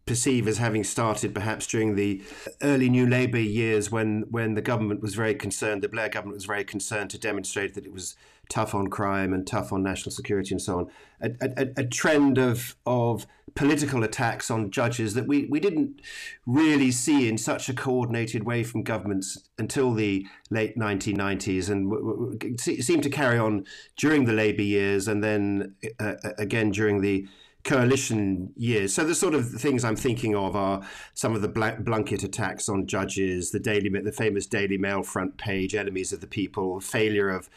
perceive 0.09 0.47
as 0.47 0.57
having 0.57 0.83
started 0.83 1.35
perhaps 1.35 1.67
during 1.67 1.95
the 1.95 2.19
early 2.63 2.89
New 2.89 3.05
Labour 3.05 3.39
years 3.39 3.91
when, 3.91 4.25
when 4.31 4.55
the 4.55 4.61
government 4.61 5.03
was 5.03 5.13
very 5.13 5.35
concerned, 5.35 5.83
the 5.83 5.87
Blair 5.87 6.09
government 6.09 6.35
was 6.35 6.45
very 6.45 6.63
concerned 6.63 7.11
to 7.11 7.19
demonstrate 7.19 7.75
that 7.75 7.85
it 7.85 7.93
was 7.93 8.15
tough 8.49 8.73
on 8.73 8.87
crime 8.87 9.31
and 9.33 9.45
tough 9.45 9.71
on 9.71 9.83
national 9.83 10.11
security 10.11 10.55
and 10.55 10.61
so 10.63 10.79
on. 10.79 10.87
A, 11.21 11.29
a, 11.41 11.67
a 11.77 11.85
trend 11.85 12.39
of, 12.39 12.75
of 12.87 13.27
political 13.53 14.03
attacks 14.03 14.49
on 14.49 14.71
judges 14.71 15.13
that 15.13 15.27
we, 15.27 15.45
we 15.45 15.59
didn't 15.59 16.01
really 16.47 16.89
see 16.89 17.29
in 17.29 17.37
such 17.37 17.69
a 17.69 17.73
coordinated 17.73 18.45
way 18.45 18.63
from 18.63 18.81
governments 18.81 19.37
until 19.59 19.93
the 19.93 20.25
late 20.49 20.75
1990s 20.75 21.69
and 21.69 21.91
w- 21.91 22.35
w- 22.39 22.57
seemed 22.57 23.03
to 23.03 23.11
carry 23.11 23.37
on 23.37 23.63
during 23.95 24.25
the 24.25 24.33
Labour 24.33 24.63
years 24.63 25.07
and 25.07 25.23
then 25.23 25.75
uh, 25.99 26.15
again 26.39 26.71
during 26.71 27.01
the 27.01 27.27
coalition 27.69 28.51
years. 28.57 28.95
So 28.95 29.03
the 29.03 29.13
sort 29.13 29.35
of 29.35 29.47
things 29.51 29.83
I'm 29.83 29.95
thinking 29.95 30.35
of 30.35 30.55
are 30.55 30.81
some 31.13 31.35
of 31.35 31.43
the 31.43 31.47
blanket 31.47 32.23
attacks 32.23 32.67
on 32.67 32.87
judges, 32.87 33.51
the 33.51 33.59
Daily, 33.59 33.89
the 33.89 34.11
famous 34.11 34.47
Daily 34.47 34.77
Mail 34.77 35.03
front 35.03 35.37
page, 35.37 35.75
enemies 35.75 36.11
of 36.11 36.19
the 36.19 36.27
people, 36.27 36.79
failure 36.79 37.29
of 37.29 37.47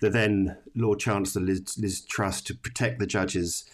the 0.00 0.10
then 0.10 0.56
Lord 0.74 0.98
Chancellor 0.98 1.42
Liz, 1.42 1.78
Liz 1.78 2.00
Truss 2.00 2.40
to 2.42 2.54
protect 2.56 2.98
the 2.98 3.06
judges 3.06 3.64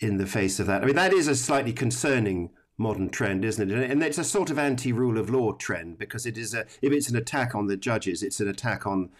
in 0.00 0.16
the 0.16 0.26
face 0.26 0.58
of 0.58 0.66
that. 0.66 0.82
I 0.82 0.86
mean, 0.86 0.96
that 0.96 1.12
is 1.12 1.28
a 1.28 1.36
slightly 1.36 1.72
concerning 1.72 2.50
modern 2.76 3.08
trend, 3.08 3.44
isn't 3.44 3.70
it? 3.70 3.90
And 3.90 4.02
it's 4.02 4.18
a 4.18 4.24
sort 4.24 4.50
of 4.50 4.58
anti-rule 4.58 5.16
of 5.16 5.30
law 5.30 5.52
trend 5.52 5.96
because 5.96 6.26
it 6.26 6.36
is 6.36 6.54
a 6.54 6.66
if 6.82 6.92
it's 6.92 7.08
an 7.08 7.16
attack 7.16 7.54
on 7.54 7.68
the 7.68 7.76
judges, 7.76 8.24
it's 8.24 8.40
an 8.40 8.48
attack 8.48 8.84
on 8.84 9.10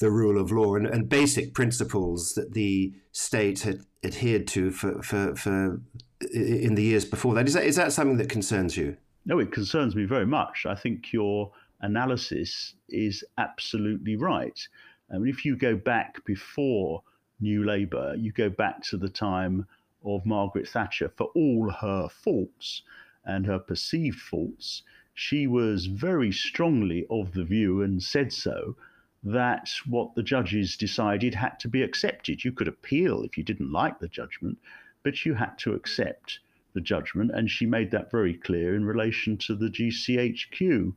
the 0.00 0.10
rule 0.10 0.40
of 0.40 0.50
law 0.50 0.74
and, 0.74 0.86
and 0.86 1.08
basic 1.08 1.54
principles 1.54 2.32
that 2.32 2.54
the 2.54 2.92
state 3.12 3.60
had 3.60 3.82
adhered 4.02 4.46
to 4.48 4.70
for, 4.70 5.02
for, 5.02 5.36
for 5.36 5.80
in 6.32 6.74
the 6.74 6.82
years 6.82 7.04
before 7.04 7.34
that. 7.34 7.46
Is 7.46 7.54
that 7.54 7.64
is 7.64 7.76
that 7.76 7.92
something 7.92 8.16
that 8.16 8.28
concerns 8.28 8.76
you? 8.76 8.96
No, 9.26 9.38
it 9.38 9.52
concerns 9.52 9.94
me 9.94 10.04
very 10.04 10.26
much. 10.26 10.64
I 10.66 10.74
think 10.74 11.12
your 11.12 11.52
analysis 11.82 12.74
is 12.88 13.22
absolutely 13.38 14.16
right. 14.16 14.58
I 15.12 15.18
mean, 15.18 15.28
if 15.28 15.44
you 15.44 15.56
go 15.56 15.76
back 15.76 16.24
before 16.24 17.02
New 17.40 17.64
Labour, 17.64 18.14
you 18.16 18.32
go 18.32 18.48
back 18.48 18.82
to 18.84 18.96
the 18.96 19.08
time 19.08 19.66
of 20.04 20.24
Margaret 20.24 20.68
Thatcher, 20.68 21.10
for 21.16 21.30
all 21.34 21.70
her 21.70 22.08
faults 22.08 22.82
and 23.24 23.44
her 23.46 23.58
perceived 23.58 24.18
faults, 24.18 24.82
she 25.12 25.46
was 25.46 25.86
very 25.86 26.32
strongly 26.32 27.06
of 27.10 27.32
the 27.32 27.44
view 27.44 27.82
and 27.82 28.02
said 28.02 28.32
so 28.32 28.76
that 29.22 29.70
what 29.86 30.14
the 30.14 30.22
judges 30.22 30.76
decided 30.76 31.34
had 31.34 31.58
to 31.60 31.68
be 31.68 31.82
accepted. 31.82 32.44
You 32.44 32.52
could 32.52 32.68
appeal 32.68 33.22
if 33.22 33.36
you 33.36 33.44
didn't 33.44 33.72
like 33.72 33.98
the 33.98 34.08
judgment, 34.08 34.58
but 35.02 35.26
you 35.26 35.34
had 35.34 35.58
to 35.58 35.74
accept 35.74 36.40
the 36.72 36.80
judgment. 36.80 37.30
And 37.34 37.50
she 37.50 37.66
made 37.66 37.90
that 37.90 38.10
very 38.10 38.34
clear 38.34 38.74
in 38.74 38.84
relation 38.84 39.36
to 39.38 39.54
the 39.54 39.68
GCHQ 39.68 40.94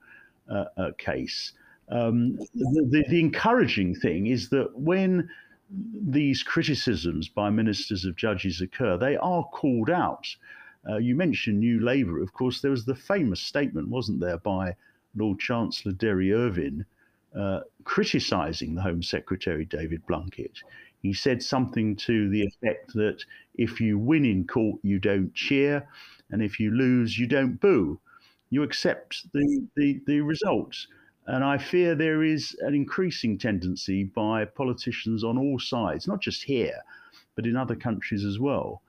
uh, 0.49 0.65
uh, 0.77 0.91
case. 0.97 1.53
Um, 1.89 2.37
the, 2.55 2.87
the, 2.89 3.05
the 3.09 3.19
encouraging 3.19 3.95
thing 3.95 4.27
is 4.27 4.49
that 4.49 4.77
when 4.77 5.29
these 5.69 6.43
criticisms 6.43 7.27
by 7.27 7.49
ministers 7.49 8.05
of 8.05 8.15
judges 8.15 8.61
occur, 8.61 8.97
they 8.97 9.17
are 9.17 9.43
called 9.45 9.89
out. 9.89 10.27
Uh, 10.89 10.97
you 10.97 11.15
mentioned 11.15 11.59
New 11.59 11.79
Labour. 11.79 12.21
Of 12.21 12.33
course, 12.33 12.61
there 12.61 12.71
was 12.71 12.85
the 12.85 12.95
famous 12.95 13.41
statement, 13.41 13.89
wasn't 13.89 14.19
there, 14.19 14.37
by 14.37 14.75
Lord 15.15 15.39
Chancellor 15.39 15.93
Derry 15.93 16.33
Irvine, 16.33 16.85
uh, 17.37 17.61
criticising 17.83 18.75
the 18.75 18.81
Home 18.81 19.03
Secretary 19.03 19.65
David 19.65 20.05
Blunkett. 20.07 20.57
He 21.01 21.13
said 21.13 21.43
something 21.43 21.95
to 21.97 22.29
the 22.29 22.43
effect 22.43 22.93
that 22.93 23.23
if 23.55 23.81
you 23.81 23.97
win 23.97 24.23
in 24.25 24.47
court, 24.47 24.79
you 24.83 24.99
don't 24.99 25.33
cheer, 25.33 25.87
and 26.31 26.41
if 26.41 26.59
you 26.59 26.71
lose, 26.71 27.17
you 27.17 27.27
don't 27.27 27.59
boo. 27.59 27.99
You 28.49 28.63
accept 28.63 29.31
the, 29.33 29.67
the, 29.75 29.99
the 30.05 30.21
results. 30.21 30.87
And 31.25 31.43
I 31.43 31.57
fear 31.57 31.95
there 31.95 32.23
is 32.23 32.55
an 32.59 32.73
increasing 32.75 33.37
tendency 33.37 34.03
by 34.03 34.45
politicians 34.45 35.23
on 35.23 35.37
all 35.37 35.59
sides, 35.59 36.07
not 36.07 36.21
just 36.21 36.43
here, 36.43 36.79
but 37.35 37.45
in 37.45 37.55
other 37.55 37.75
countries 37.75 38.23
as 38.25 38.39
well, 38.39 38.81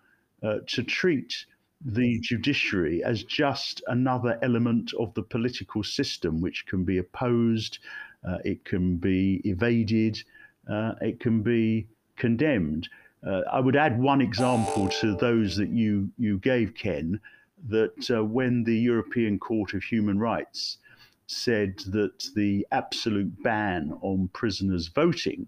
uh, 0.43 0.59
to 0.67 0.83
treat 0.83 1.47
the 1.85 2.19
judiciary 2.21 3.03
as 3.05 3.25
just 3.25 3.83
another 3.89 4.39
element 4.43 4.93
of 4.99 5.13
the 5.15 5.23
political 5.23 5.83
system 5.83 6.41
which 6.41 6.67
can 6.67 6.85
be 6.85 6.99
opposed 6.99 7.79
uh, 8.25 8.39
it 8.45 8.65
can 8.65 8.97
be 8.97 9.41
evaded, 9.45 10.23
uh, 10.71 10.95
it 11.01 11.21
can 11.21 11.43
be 11.43 11.87
condemned. 12.17 12.89
Uh, 13.27 13.43
I 13.51 13.61
would 13.61 13.77
add 13.77 13.99
one 13.99 14.21
example 14.21 14.89
to 15.01 15.17
those 15.17 15.57
that 15.57 15.71
you, 15.71 16.11
you 16.19 16.39
gave, 16.39 16.75
Ken, 16.75 17.21
that 17.69 18.11
uh, 18.11 18.25
when 18.25 18.65
the 18.65 18.77
European 18.77 19.39
Court 19.39 19.75
of 19.75 19.83
Human 19.83 20.19
Rights 20.19 20.79
said 21.27 21.79
that 21.87 22.29
the 22.35 22.67
absolute 22.71 23.43
ban 23.43 23.97
on 24.03 24.29
prisoners 24.35 24.89
voting 24.89 25.47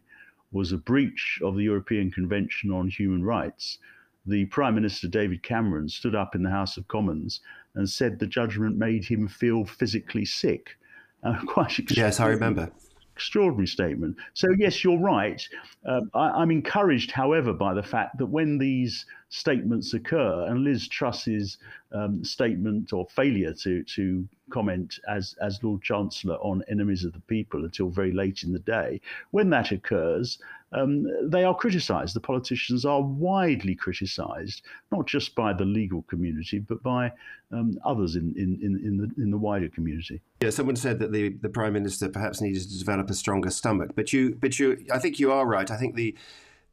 was 0.53 0.73
a 0.73 0.79
breach 0.79 1.39
of 1.43 1.57
the 1.57 1.65
European 1.65 2.11
Convention 2.11 2.71
on 2.71 2.89
Human 2.89 3.23
Rights, 3.23 3.79
the 4.25 4.47
Prime 4.47 4.75
Minister 4.75 5.07
David 5.07 5.43
Cameron 5.43 5.89
stood 5.89 6.15
up 6.15 6.35
in 6.35 6.43
the 6.43 6.51
House 6.51 6.77
of 6.77 6.89
Commons 6.89 7.41
and 7.75 7.89
said 7.89 8.19
the 8.19 8.27
judgment 8.27 8.77
made 8.77 9.05
him 9.05 9.29
feel 9.29 9.65
physically 9.65 10.25
sick. 10.25 10.79
Uh, 11.23 11.41
quite 11.47 11.79
yes, 11.91 12.21
I 12.21 12.29
remember. 12.29 12.71
Extraordinary 13.15 13.67
statement. 13.67 14.17
So 14.35 14.49
yes, 14.59 14.85
you're 14.85 14.99
right. 14.99 15.41
Uh, 15.87 16.03
I, 16.15 16.43
am 16.43 16.51
encouraged, 16.51 17.11
however, 17.11 17.55
by 17.55 17.73
the 17.73 17.83
fact 17.83 18.19
that 18.19 18.27
when 18.27 18.59
these 18.59 19.07
statements 19.31 19.95
occur, 19.95 20.47
and 20.49 20.65
Liz 20.65 20.87
Truss's 20.87 21.57
um, 21.93 22.23
statement 22.23 22.93
or 22.93 23.07
failure 23.07 23.55
to 23.63 23.83
to 23.85 24.29
comment 24.51 24.99
as 25.09 25.35
as 25.41 25.63
Lord 25.63 25.83
Chancellor 25.83 26.37
on 26.37 26.63
enemies 26.69 27.05
of 27.05 27.13
the 27.13 27.21
people 27.21 27.65
until 27.65 27.91
very 27.91 28.13
late 28.13 28.43
in 28.43 28.53
the 28.53 28.59
day, 28.59 29.01
when 29.31 29.51
that 29.51 29.73
occurs, 29.73 30.39
um, 30.73 31.07
they 31.29 31.45
are 31.45 31.55
criticised. 31.55 32.15
The 32.15 32.21
politicians 32.21 32.85
are 32.85 33.01
widely 33.03 33.75
criticised, 33.75 34.63
not 34.93 35.07
just 35.07 35.35
by 35.35 35.53
the 35.53 35.65
legal 35.65 36.03
community, 36.03 36.59
but 36.59 36.83
by 36.83 37.13
um, 37.53 37.79
others 37.85 38.17
in, 38.17 38.35
in, 38.37 38.59
in, 38.63 38.97
the, 38.99 39.23
in 39.23 39.31
the 39.31 39.39
wider 39.39 39.69
community. 39.69 40.21
Yeah, 40.43 40.51
someone 40.51 40.77
said 40.77 40.99
that 40.99 41.13
the, 41.13 41.31
the 41.41 41.49
prime 41.49 41.73
minister 41.73 42.09
perhaps 42.09 42.41
needed 42.41 42.63
to 42.63 42.79
develop 42.79 43.09
a 43.11 43.15
stronger 43.15 43.51
stomach, 43.51 43.93
but 43.95 44.13
you, 44.13 44.37
but 44.41 44.59
you, 44.59 44.85
I 44.93 44.99
think 44.99 45.19
you 45.19 45.33
are 45.33 45.47
right. 45.47 45.71
I 45.71 45.77
think 45.77 45.95
the 45.95 46.15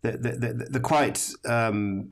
the 0.01 0.11
the, 0.11 0.31
the, 0.31 0.67
the 0.71 0.79
quite 0.79 1.31
um, 1.45 2.09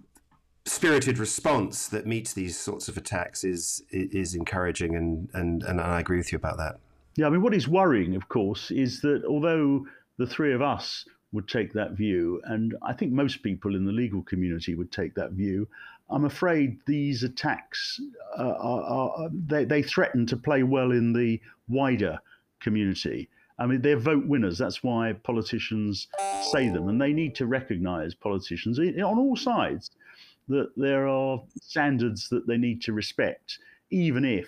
spirited 0.71 1.17
response 1.17 1.87
that 1.89 2.07
meets 2.07 2.33
these 2.33 2.57
sorts 2.57 2.87
of 2.87 2.95
attacks 2.95 3.43
is 3.43 3.83
is 3.91 4.33
encouraging, 4.33 4.95
and, 4.95 5.29
and 5.33 5.63
and 5.63 5.81
I 5.81 5.99
agree 5.99 6.17
with 6.17 6.31
you 6.31 6.37
about 6.37 6.57
that. 6.57 6.79
Yeah, 7.17 7.27
I 7.27 7.29
mean, 7.29 7.41
what 7.41 7.53
is 7.53 7.67
worrying, 7.67 8.15
of 8.15 8.29
course, 8.29 8.71
is 8.71 9.01
that 9.01 9.25
although 9.25 9.85
the 10.17 10.25
three 10.25 10.53
of 10.53 10.61
us 10.61 11.05
would 11.33 11.47
take 11.47 11.73
that 11.73 11.91
view, 11.91 12.41
and 12.45 12.75
I 12.81 12.93
think 12.93 13.11
most 13.11 13.43
people 13.43 13.75
in 13.75 13.85
the 13.85 13.91
legal 13.91 14.21
community 14.23 14.75
would 14.75 14.91
take 14.91 15.13
that 15.15 15.31
view. 15.31 15.67
I'm 16.09 16.25
afraid 16.25 16.77
these 16.85 17.23
attacks 17.23 17.97
uh, 18.37 18.55
are, 18.59 18.81
are, 18.81 19.29
they, 19.47 19.63
they 19.63 19.81
threaten 19.81 20.25
to 20.25 20.35
play 20.35 20.63
well 20.63 20.91
in 20.91 21.13
the 21.13 21.39
wider 21.69 22.19
community. 22.59 23.29
I 23.57 23.65
mean, 23.65 23.81
they're 23.81 23.95
vote 23.95 24.25
winners. 24.25 24.57
That's 24.57 24.83
why 24.83 25.13
politicians 25.13 26.07
say 26.51 26.67
them, 26.67 26.89
and 26.89 26.99
they 26.99 27.13
need 27.13 27.33
to 27.35 27.45
recognise 27.45 28.13
politicians 28.13 28.77
on 28.77 29.17
all 29.19 29.37
sides 29.37 29.91
that 30.47 30.71
there 30.75 31.07
are 31.07 31.41
standards 31.61 32.29
that 32.29 32.47
they 32.47 32.57
need 32.57 32.81
to 32.83 32.93
respect, 32.93 33.59
even 33.89 34.25
if 34.25 34.47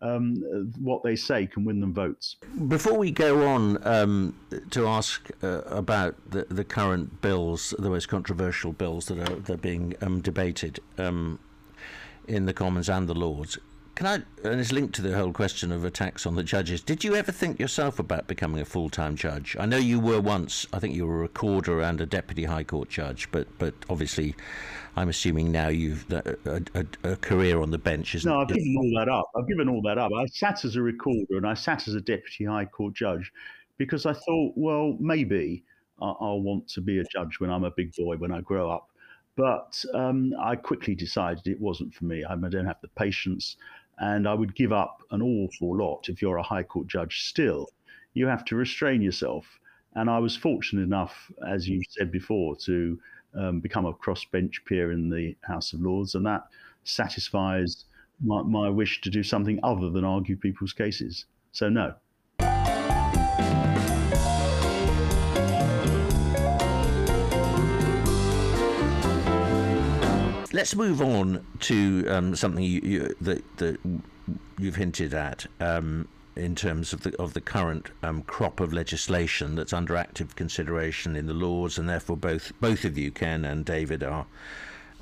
um, 0.00 0.36
what 0.80 1.02
they 1.02 1.14
say 1.14 1.46
can 1.46 1.64
win 1.64 1.80
them 1.80 1.94
votes. 1.94 2.36
Before 2.68 2.98
we 2.98 3.10
go 3.10 3.46
on 3.46 3.86
um, 3.86 4.34
to 4.70 4.88
ask 4.88 5.30
uh, 5.42 5.62
about 5.66 6.16
the, 6.30 6.44
the 6.50 6.64
current 6.64 7.20
bills, 7.20 7.74
the 7.78 7.88
most 7.88 8.08
controversial 8.08 8.72
bills 8.72 9.06
that 9.06 9.18
are, 9.18 9.36
that 9.36 9.54
are 9.54 9.56
being 9.56 9.94
um, 10.00 10.20
debated, 10.20 10.80
um, 10.98 11.38
in 12.26 12.46
the 12.46 12.52
Commons 12.52 12.88
and 12.88 13.08
the 13.08 13.14
Lords. 13.14 13.58
Can 13.94 14.06
I, 14.06 14.14
and 14.48 14.58
it's 14.58 14.72
linked 14.72 14.94
to 14.96 15.02
the 15.02 15.16
whole 15.16 15.32
question 15.32 15.70
of 15.70 15.84
attacks 15.84 16.24
on 16.26 16.34
the 16.34 16.42
judges. 16.42 16.80
Did 16.80 17.04
you 17.04 17.14
ever 17.14 17.30
think 17.30 17.60
yourself 17.60 17.98
about 17.98 18.26
becoming 18.26 18.60
a 18.60 18.64
full 18.64 18.88
time 18.88 19.16
judge? 19.16 19.54
I 19.60 19.66
know 19.66 19.76
you 19.76 20.00
were 20.00 20.20
once, 20.20 20.66
I 20.72 20.78
think 20.78 20.94
you 20.94 21.06
were 21.06 21.16
a 21.16 21.22
recorder 21.22 21.82
and 21.82 22.00
a 22.00 22.06
deputy 22.06 22.44
High 22.44 22.64
Court 22.64 22.88
judge, 22.88 23.30
but, 23.30 23.46
but 23.58 23.74
obviously 23.90 24.34
I'm 24.96 25.10
assuming 25.10 25.52
now 25.52 25.68
you've 25.68 26.10
a, 26.10 26.36
a, 26.74 26.86
a 27.04 27.16
career 27.16 27.60
on 27.60 27.70
the 27.70 27.78
bench. 27.78 28.14
Isn't 28.14 28.30
no, 28.30 28.40
I've 28.40 28.48
given 28.48 28.76
all 28.78 28.92
that 28.98 29.10
up. 29.10 29.30
I've 29.36 29.46
given 29.46 29.68
all 29.68 29.82
that 29.82 29.98
up. 29.98 30.10
I 30.16 30.24
sat 30.26 30.64
as 30.64 30.76
a 30.76 30.82
recorder 30.82 31.36
and 31.36 31.46
I 31.46 31.54
sat 31.54 31.86
as 31.86 31.94
a 31.94 32.00
deputy 32.00 32.44
High 32.44 32.64
Court 32.64 32.94
judge 32.94 33.30
because 33.76 34.06
I 34.06 34.14
thought, 34.14 34.52
well, 34.56 34.96
maybe 35.00 35.64
I'll 36.00 36.40
want 36.40 36.66
to 36.68 36.80
be 36.80 36.98
a 36.98 37.04
judge 37.04 37.40
when 37.40 37.50
I'm 37.50 37.64
a 37.64 37.70
big 37.70 37.94
boy 37.94 38.16
when 38.16 38.32
I 38.32 38.40
grow 38.40 38.70
up. 38.70 38.88
But 39.36 39.82
um, 39.94 40.34
I 40.42 40.56
quickly 40.56 40.94
decided 40.94 41.46
it 41.46 41.60
wasn't 41.60 41.94
for 41.94 42.04
me. 42.04 42.24
I 42.24 42.34
don't 42.36 42.66
have 42.66 42.80
the 42.82 42.88
patience 42.88 43.56
and 44.02 44.26
I 44.26 44.34
would 44.34 44.56
give 44.56 44.72
up 44.72 45.00
an 45.12 45.22
awful 45.22 45.76
lot 45.76 46.08
if 46.08 46.20
you're 46.20 46.36
a 46.36 46.42
High 46.42 46.64
Court 46.64 46.88
judge 46.88 47.22
still. 47.22 47.68
You 48.14 48.26
have 48.26 48.44
to 48.46 48.56
restrain 48.56 49.00
yourself. 49.00 49.46
And 49.94 50.10
I 50.10 50.18
was 50.18 50.36
fortunate 50.36 50.82
enough, 50.82 51.30
as 51.46 51.68
you 51.68 51.80
said 51.88 52.10
before, 52.10 52.56
to 52.64 52.98
um, 53.38 53.60
become 53.60 53.86
a 53.86 53.92
crossbench 53.92 54.64
peer 54.66 54.90
in 54.90 55.08
the 55.08 55.36
House 55.42 55.72
of 55.72 55.80
Lords, 55.80 56.16
and 56.16 56.26
that 56.26 56.42
satisfies 56.82 57.84
my, 58.20 58.42
my 58.42 58.68
wish 58.68 59.00
to 59.02 59.10
do 59.10 59.22
something 59.22 59.60
other 59.62 59.88
than 59.88 60.04
argue 60.04 60.36
people's 60.36 60.72
cases. 60.72 61.26
So, 61.52 61.68
no. 61.68 61.94
Let's 70.52 70.74
move 70.74 71.00
on 71.00 71.46
to 71.60 72.06
um, 72.08 72.36
something 72.36 72.62
you, 72.62 72.80
you, 72.84 73.16
that, 73.22 73.56
that 73.56 73.78
you've 74.58 74.76
hinted 74.76 75.14
at 75.14 75.46
um, 75.60 76.06
in 76.36 76.54
terms 76.54 76.92
of 76.92 77.02
the 77.02 77.16
of 77.20 77.32
the 77.32 77.40
current 77.40 77.90
um, 78.02 78.22
crop 78.22 78.60
of 78.60 78.72
legislation 78.72 79.54
that's 79.54 79.72
under 79.72 79.96
active 79.96 80.36
consideration 80.36 81.16
in 81.16 81.26
the 81.26 81.32
Lords, 81.32 81.78
and 81.78 81.88
therefore 81.88 82.18
both 82.18 82.52
both 82.60 82.84
of 82.84 82.98
you, 82.98 83.10
Ken 83.10 83.46
and 83.46 83.64
David, 83.64 84.02
are 84.02 84.26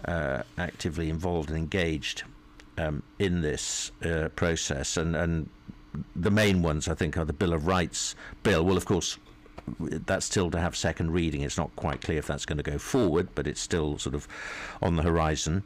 uh, 0.05 0.43
actively 0.57 1.11
involved 1.11 1.49
and 1.49 1.59
engaged 1.59 2.23
um, 2.79 3.03
in 3.19 3.41
this 3.41 3.91
uh, 4.05 4.29
process. 4.37 4.97
And 4.97 5.17
and 5.17 5.49
the 6.15 6.31
main 6.31 6.63
ones, 6.63 6.87
I 6.87 6.95
think, 6.95 7.17
are 7.17 7.25
the 7.25 7.33
Bill 7.33 7.53
of 7.53 7.67
Rights 7.67 8.15
bill. 8.45 8.65
Well, 8.65 8.77
of 8.77 8.85
course, 8.85 9.19
that's 9.79 10.27
still 10.27 10.51
to 10.51 10.61
have 10.61 10.77
second 10.77 11.13
reading. 11.13 11.43
It's 11.43 11.59
not 11.59 11.75
quite 11.77 12.01
clear 12.01 12.19
if 12.19 12.27
that's 12.27 12.47
going 12.47 12.59
to 12.59 12.63
go 12.63 12.79
forward, 12.79 13.29
but 13.35 13.47
it's 13.47 13.61
still 13.61 13.99
sort 13.99 14.15
of 14.15 14.27
on 14.83 14.97
the 14.97 15.03
horizon. 15.03 15.63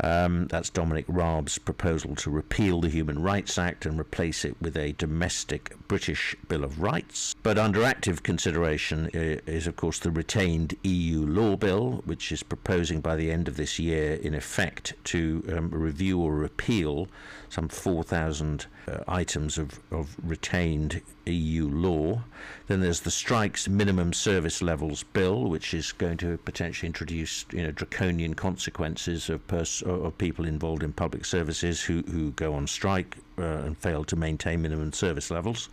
Um, 0.00 0.46
that's 0.46 0.70
Dominic 0.70 1.06
Raab's 1.08 1.58
proposal 1.58 2.14
to 2.16 2.30
repeal 2.30 2.80
the 2.80 2.88
Human 2.88 3.20
Rights 3.20 3.58
Act 3.58 3.84
and 3.84 3.98
replace 3.98 4.44
it 4.44 4.54
with 4.60 4.76
a 4.76 4.92
domestic 4.92 5.74
British 5.88 6.36
Bill 6.48 6.62
of 6.62 6.80
Rights. 6.80 7.34
But 7.42 7.58
under 7.58 7.82
active 7.82 8.22
consideration 8.22 9.10
is, 9.12 9.66
of 9.66 9.76
course, 9.76 9.98
the 9.98 10.10
retained 10.10 10.76
EU 10.84 11.26
law 11.26 11.56
bill, 11.56 12.02
which 12.04 12.30
is 12.30 12.42
proposing 12.42 13.00
by 13.00 13.16
the 13.16 13.32
end 13.32 13.48
of 13.48 13.56
this 13.56 13.78
year, 13.78 14.14
in 14.14 14.34
effect, 14.34 14.94
to 15.04 15.42
um, 15.56 15.70
review 15.70 16.20
or 16.20 16.32
repeal 16.32 17.08
some 17.50 17.68
4,000 17.68 18.66
uh, 18.86 18.98
items 19.08 19.58
of, 19.58 19.80
of 19.90 20.16
retained 20.22 21.00
EU 21.26 21.68
law. 21.68 22.22
Then 22.66 22.80
there's 22.80 23.00
the 23.00 23.10
strikes 23.10 23.68
minimum 23.68 24.12
service 24.12 24.62
levels 24.62 25.02
bill, 25.02 25.44
which 25.48 25.74
is 25.74 25.92
going 25.92 26.18
to 26.18 26.38
potentially 26.38 26.86
introduce 26.86 27.44
you 27.52 27.62
know 27.62 27.70
draconian 27.70 28.34
consequences 28.34 29.28
of 29.28 29.46
pers- 29.46 29.82
of 29.82 30.16
people 30.18 30.44
involved 30.44 30.82
in 30.82 30.92
public 30.92 31.24
services 31.24 31.80
who, 31.80 32.02
who 32.02 32.32
go 32.32 32.54
on 32.54 32.66
strike 32.66 33.16
uh, 33.38 33.42
and 33.42 33.78
fail 33.78 34.04
to 34.04 34.16
maintain 34.16 34.62
minimum 34.62 34.92
service 34.92 35.30
levels. 35.30 35.68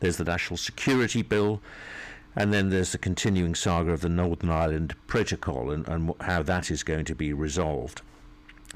There's 0.00 0.16
the 0.16 0.24
national 0.24 0.56
security 0.56 1.22
bill. 1.22 1.60
And 2.34 2.50
then 2.50 2.70
there's 2.70 2.92
the 2.92 2.98
continuing 2.98 3.54
saga 3.54 3.92
of 3.92 4.00
the 4.00 4.08
Northern 4.08 4.48
Ireland 4.48 4.94
Protocol 5.06 5.70
and, 5.70 5.86
and 5.86 6.14
how 6.22 6.42
that 6.42 6.70
is 6.70 6.82
going 6.82 7.04
to 7.04 7.14
be 7.14 7.34
resolved. 7.34 8.00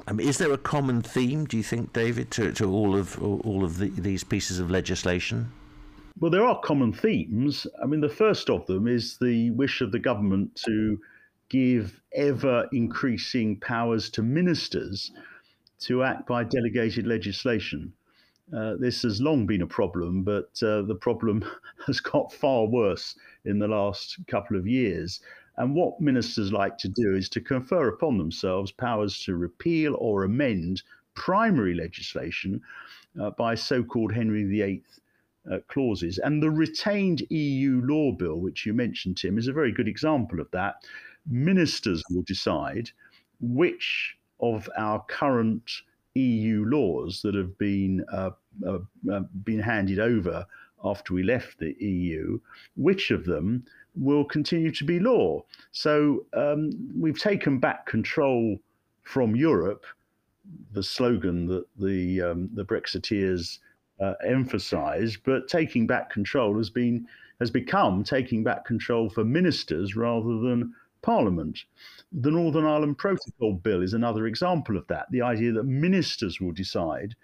Um, 0.06 0.20
is 0.20 0.38
there 0.38 0.52
a 0.52 0.58
common 0.58 1.02
theme, 1.02 1.46
do 1.46 1.56
you 1.56 1.62
think, 1.62 1.92
David, 1.92 2.30
to, 2.32 2.52
to 2.52 2.70
all 2.70 2.96
of 2.96 3.20
all 3.22 3.64
of 3.64 3.78
the, 3.78 3.88
these 3.88 4.24
pieces 4.24 4.58
of 4.58 4.70
legislation? 4.70 5.50
Well, 6.18 6.30
there 6.30 6.44
are 6.44 6.60
common 6.60 6.92
themes. 6.92 7.66
I 7.82 7.86
mean, 7.86 8.00
the 8.00 8.08
first 8.08 8.48
of 8.48 8.66
them 8.66 8.86
is 8.86 9.18
the 9.18 9.50
wish 9.50 9.80
of 9.80 9.92
the 9.92 9.98
government 9.98 10.54
to 10.64 10.98
give 11.48 12.00
ever 12.14 12.68
increasing 12.72 13.60
powers 13.60 14.10
to 14.10 14.22
ministers 14.22 15.12
to 15.80 16.02
act 16.02 16.26
by 16.26 16.44
delegated 16.44 17.06
legislation. 17.06 17.92
Uh, 18.56 18.74
this 18.78 19.02
has 19.02 19.20
long 19.20 19.44
been 19.46 19.62
a 19.62 19.66
problem, 19.66 20.22
but 20.22 20.50
uh, 20.62 20.82
the 20.82 20.96
problem 20.98 21.44
has 21.86 22.00
got 22.00 22.32
far 22.32 22.64
worse 22.64 23.14
in 23.44 23.58
the 23.58 23.68
last 23.68 24.16
couple 24.26 24.56
of 24.56 24.66
years. 24.66 25.20
And 25.58 25.74
what 25.74 26.00
ministers 26.00 26.52
like 26.52 26.76
to 26.78 26.88
do 26.88 27.16
is 27.16 27.28
to 27.30 27.40
confer 27.40 27.88
upon 27.88 28.18
themselves 28.18 28.72
powers 28.72 29.22
to 29.24 29.36
repeal 29.36 29.96
or 29.98 30.24
amend 30.24 30.82
primary 31.14 31.74
legislation 31.74 32.60
uh, 33.20 33.30
by 33.30 33.54
so 33.54 33.82
called 33.82 34.12
Henry 34.12 34.44
VIII 34.44 34.82
uh, 35.50 35.58
clauses. 35.68 36.18
And 36.18 36.42
the 36.42 36.50
retained 36.50 37.22
EU 37.30 37.80
law 37.84 38.12
bill, 38.12 38.40
which 38.40 38.66
you 38.66 38.74
mentioned, 38.74 39.16
Tim, 39.16 39.38
is 39.38 39.48
a 39.48 39.52
very 39.52 39.72
good 39.72 39.88
example 39.88 40.40
of 40.40 40.50
that. 40.50 40.84
Ministers 41.26 42.02
will 42.10 42.22
decide 42.22 42.90
which 43.40 44.16
of 44.40 44.68
our 44.76 45.04
current 45.08 45.70
EU 46.14 46.64
laws 46.64 47.20
that 47.22 47.34
have 47.34 47.56
been 47.58 48.04
uh, 48.12 48.30
uh, 48.66 48.78
uh, 49.12 49.20
been 49.44 49.60
handed 49.60 49.98
over 49.98 50.46
after 50.84 51.14
we 51.14 51.22
left 51.22 51.58
the 51.58 51.74
EU, 51.78 52.38
which 52.76 53.10
of 53.10 53.24
them 53.24 53.64
will 53.96 54.24
continue 54.24 54.70
to 54.72 54.84
be 54.84 54.98
law. 54.98 55.42
So 55.72 56.26
um, 56.34 56.70
we've 56.98 57.18
taken 57.18 57.58
back 57.58 57.86
control 57.86 58.58
from 59.02 59.36
Europe, 59.36 59.84
the 60.72 60.82
slogan 60.82 61.46
that 61.46 61.64
the 61.78 62.22
um, 62.22 62.50
the 62.54 62.64
Brexiteers 62.64 63.58
uh, 64.00 64.14
emphasise, 64.24 65.16
but 65.16 65.48
taking 65.48 65.86
back 65.86 66.10
control 66.10 66.56
has 66.56 66.70
been 66.70 67.06
has 67.40 67.50
become 67.50 68.02
taking 68.02 68.42
back 68.42 68.64
control 68.64 69.10
for 69.10 69.24
ministers 69.24 69.96
rather 69.96 70.38
than 70.38 70.74
Parliament. 71.02 71.64
The 72.12 72.30
Northern 72.30 72.64
Ireland 72.64 72.98
Protocol 72.98 73.54
Bill 73.54 73.82
is 73.82 73.94
another 73.94 74.26
example 74.26 74.76
of 74.76 74.86
that. 74.88 75.06
The 75.10 75.22
idea 75.22 75.52
that 75.52 75.64
ministers 75.64 76.40
will 76.40 76.52
decide 76.52 77.14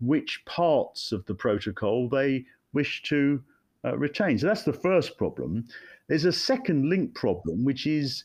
which 0.00 0.44
parts 0.44 1.12
of 1.12 1.24
the 1.26 1.34
protocol 1.34 2.08
they 2.08 2.46
wish 2.72 3.02
to 3.04 3.42
uh, 3.84 3.96
retain. 3.96 4.38
So 4.38 4.46
that's 4.46 4.64
the 4.64 4.72
first 4.72 5.16
problem. 5.18 5.68
There's 6.08 6.24
a 6.24 6.32
second 6.32 6.88
link 6.88 7.14
problem, 7.14 7.64
which 7.64 7.86
is 7.86 8.24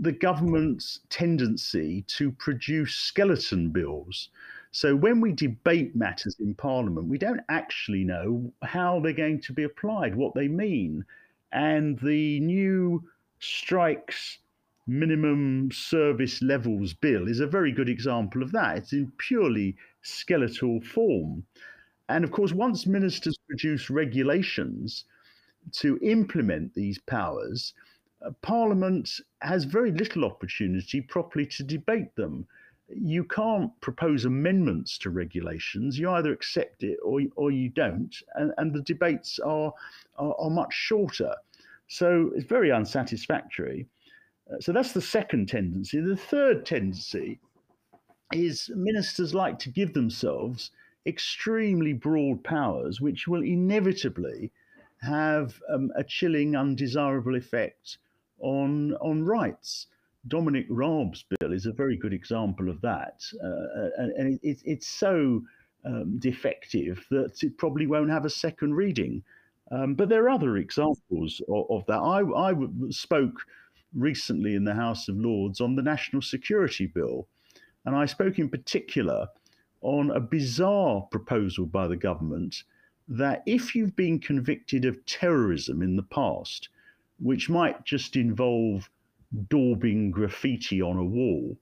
the 0.00 0.12
government's 0.12 1.00
tendency 1.10 2.02
to 2.08 2.32
produce 2.32 2.94
skeleton 2.94 3.70
bills. 3.70 4.30
So 4.70 4.96
when 4.96 5.20
we 5.20 5.32
debate 5.32 5.94
matters 5.94 6.36
in 6.40 6.54
Parliament, 6.54 7.08
we 7.08 7.18
don't 7.18 7.42
actually 7.50 8.04
know 8.04 8.52
how 8.62 9.00
they're 9.00 9.12
going 9.12 9.40
to 9.42 9.52
be 9.52 9.64
applied, 9.64 10.14
what 10.14 10.34
they 10.34 10.48
mean. 10.48 11.04
And 11.52 11.98
the 11.98 12.40
new 12.40 13.04
strikes 13.38 14.38
minimum 14.86 15.70
service 15.70 16.42
levels 16.42 16.94
bill 16.94 17.28
is 17.28 17.40
a 17.40 17.46
very 17.46 17.72
good 17.72 17.88
example 17.88 18.42
of 18.42 18.52
that. 18.52 18.78
It's 18.78 18.92
in 18.92 19.12
purely 19.18 19.76
skeletal 20.00 20.80
form. 20.80 21.44
And 22.08 22.24
of 22.24 22.30
course, 22.30 22.52
once 22.52 22.86
ministers 22.86 23.36
produce 23.48 23.90
regulations, 23.90 25.04
to 25.72 25.98
implement 26.02 26.74
these 26.74 26.98
powers, 26.98 27.74
uh, 28.24 28.30
Parliament 28.42 29.08
has 29.40 29.64
very 29.64 29.92
little 29.92 30.24
opportunity 30.24 31.00
properly 31.00 31.46
to 31.46 31.62
debate 31.62 32.14
them. 32.16 32.46
You 32.88 33.24
can't 33.24 33.70
propose 33.80 34.24
amendments 34.24 34.98
to 34.98 35.10
regulations. 35.10 35.98
You 35.98 36.10
either 36.10 36.32
accept 36.32 36.82
it 36.82 36.98
or, 37.02 37.20
or 37.36 37.50
you 37.50 37.68
don't, 37.70 38.14
and, 38.34 38.52
and 38.58 38.72
the 38.72 38.82
debates 38.82 39.38
are, 39.38 39.72
are, 40.16 40.34
are 40.38 40.50
much 40.50 40.74
shorter. 40.74 41.34
So 41.88 42.30
it's 42.34 42.46
very 42.46 42.70
unsatisfactory. 42.70 43.86
Uh, 44.50 44.60
so 44.60 44.72
that's 44.72 44.92
the 44.92 45.00
second 45.00 45.48
tendency. 45.48 46.00
The 46.00 46.16
third 46.16 46.66
tendency 46.66 47.38
is 48.32 48.70
ministers 48.74 49.34
like 49.34 49.58
to 49.60 49.70
give 49.70 49.92
themselves 49.92 50.70
extremely 51.06 51.92
broad 51.92 52.42
powers, 52.44 53.00
which 53.00 53.26
will 53.26 53.42
inevitably 53.42 54.50
have 55.02 55.60
um, 55.72 55.90
a 55.96 56.04
chilling, 56.04 56.56
undesirable 56.56 57.36
effect 57.36 57.98
on 58.40 58.94
on 58.94 59.24
rights. 59.24 59.86
Dominic 60.28 60.66
Raab's 60.70 61.24
bill 61.28 61.52
is 61.52 61.66
a 61.66 61.72
very 61.72 61.96
good 61.96 62.12
example 62.12 62.68
of 62.68 62.80
that, 62.82 63.20
uh, 63.42 63.88
and, 63.98 64.12
and 64.12 64.40
it, 64.42 64.62
it's 64.64 64.86
so 64.86 65.42
um, 65.84 66.18
defective 66.18 67.04
that 67.10 67.42
it 67.42 67.58
probably 67.58 67.86
won't 67.86 68.10
have 68.10 68.24
a 68.24 68.30
second 68.30 68.74
reading. 68.74 69.22
Um, 69.72 69.94
but 69.94 70.08
there 70.08 70.24
are 70.24 70.30
other 70.30 70.58
examples 70.58 71.40
of, 71.48 71.64
of 71.70 71.86
that. 71.86 71.98
I, 71.98 72.50
I 72.50 72.54
spoke 72.90 73.40
recently 73.94 74.54
in 74.54 74.64
the 74.64 74.74
House 74.74 75.08
of 75.08 75.16
Lords 75.16 75.60
on 75.60 75.76
the 75.76 75.82
National 75.82 76.22
Security 76.22 76.86
Bill, 76.86 77.26
And 77.84 77.96
I 77.96 78.06
spoke 78.06 78.38
in 78.38 78.48
particular 78.48 79.26
on 79.80 80.10
a 80.10 80.20
bizarre 80.20 81.02
proposal 81.10 81.66
by 81.66 81.88
the 81.88 81.96
government 81.96 82.62
that 83.12 83.42
if 83.44 83.74
you've 83.74 83.94
been 83.94 84.18
convicted 84.18 84.86
of 84.86 85.04
terrorism 85.04 85.82
in 85.82 85.96
the 85.96 86.02
past, 86.02 86.70
which 87.20 87.50
might 87.50 87.84
just 87.84 88.16
involve 88.16 88.88
daubing 89.48 90.10
graffiti 90.10 90.80
on 90.80 90.96
a 90.96 91.04
wall, 91.04 91.58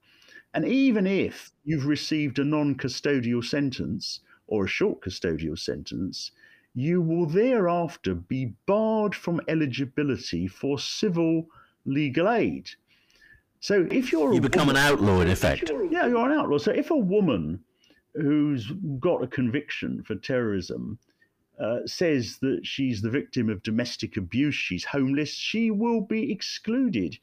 and 0.54 0.64
even 0.64 1.08
if 1.08 1.50
you've 1.64 1.86
received 1.86 2.38
a 2.38 2.44
non 2.44 2.76
custodial 2.76 3.44
sentence 3.44 4.20
or 4.46 4.64
a 4.64 4.68
short 4.68 5.00
custodial 5.00 5.58
sentence, 5.58 6.30
you 6.72 7.02
will 7.02 7.26
thereafter 7.26 8.14
be 8.14 8.54
barred 8.66 9.14
from 9.14 9.40
eligibility 9.48 10.46
for 10.46 10.78
civil 10.78 11.46
legal 11.84 12.28
aid. 12.30 12.70
So 13.58 13.88
if 13.90 14.12
you're 14.12 14.32
you 14.32 14.40
become 14.40 14.68
woman, 14.68 14.82
an 14.82 14.92
outlaw 14.92 15.20
in 15.20 15.28
effect. 15.28 15.68
Yeah, 15.90 16.06
you're 16.06 16.30
an 16.30 16.38
outlaw. 16.38 16.58
So 16.58 16.70
if 16.70 16.92
a 16.92 16.96
woman 16.96 17.58
who's 18.14 18.70
got 19.00 19.24
a 19.24 19.26
conviction 19.26 20.04
for 20.04 20.14
terrorism 20.14 20.98
uh, 21.60 21.86
says 21.86 22.38
that 22.38 22.60
she's 22.64 23.02
the 23.02 23.10
victim 23.10 23.50
of 23.50 23.62
domestic 23.62 24.16
abuse, 24.16 24.54
she's 24.54 24.84
homeless, 24.84 25.30
she 25.30 25.70
will 25.70 26.00
be 26.00 26.32
excluded 26.32 27.18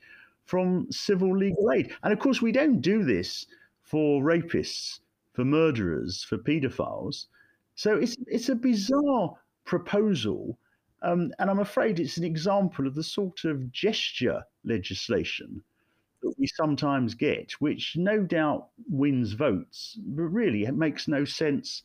from 0.45 0.89
civil 0.91 1.35
legal 1.35 1.71
aid. 1.71 1.93
And 2.03 2.13
of 2.13 2.19
course, 2.19 2.41
we 2.41 2.51
don't 2.51 2.79
do 2.79 3.03
this 3.03 3.47
for 3.81 4.21
rapists, 4.21 4.99
for 5.33 5.43
murderers, 5.43 6.23
for 6.23 6.37
paedophiles. 6.37 7.25
So 7.75 7.95
it's 7.95 8.15
it's 8.27 8.49
a 8.49 8.55
bizarre 8.55 9.35
proposal, 9.65 10.57
um, 11.01 11.31
and 11.39 11.49
I'm 11.49 11.59
afraid 11.59 11.99
it's 11.99 12.17
an 12.17 12.23
example 12.23 12.87
of 12.87 12.95
the 12.95 13.03
sort 13.03 13.43
of 13.43 13.71
gesture 13.71 14.43
legislation 14.63 15.63
that 16.21 16.33
we 16.37 16.47
sometimes 16.47 17.13
get, 17.13 17.51
which 17.53 17.95
no 17.95 18.23
doubt 18.23 18.69
wins 18.89 19.33
votes, 19.33 19.97
but 19.99 20.23
really 20.23 20.63
it 20.63 20.75
makes 20.75 21.07
no 21.07 21.25
sense 21.25 21.83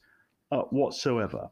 uh, 0.50 0.62
whatsoever. 0.70 1.50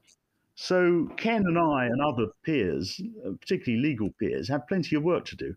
So 0.62 1.09
Ken 1.16 1.46
and 1.46 1.59
I 1.59 1.87
and 1.87 2.03
other 2.03 2.27
peers, 2.44 3.01
uh, 3.27 3.31
particularly 3.40 3.83
legal 3.83 4.11
peers, 4.20 4.46
have 4.49 4.68
plenty 4.68 4.94
of 4.94 5.03
work 5.03 5.25
to 5.27 5.37
do. 5.37 5.55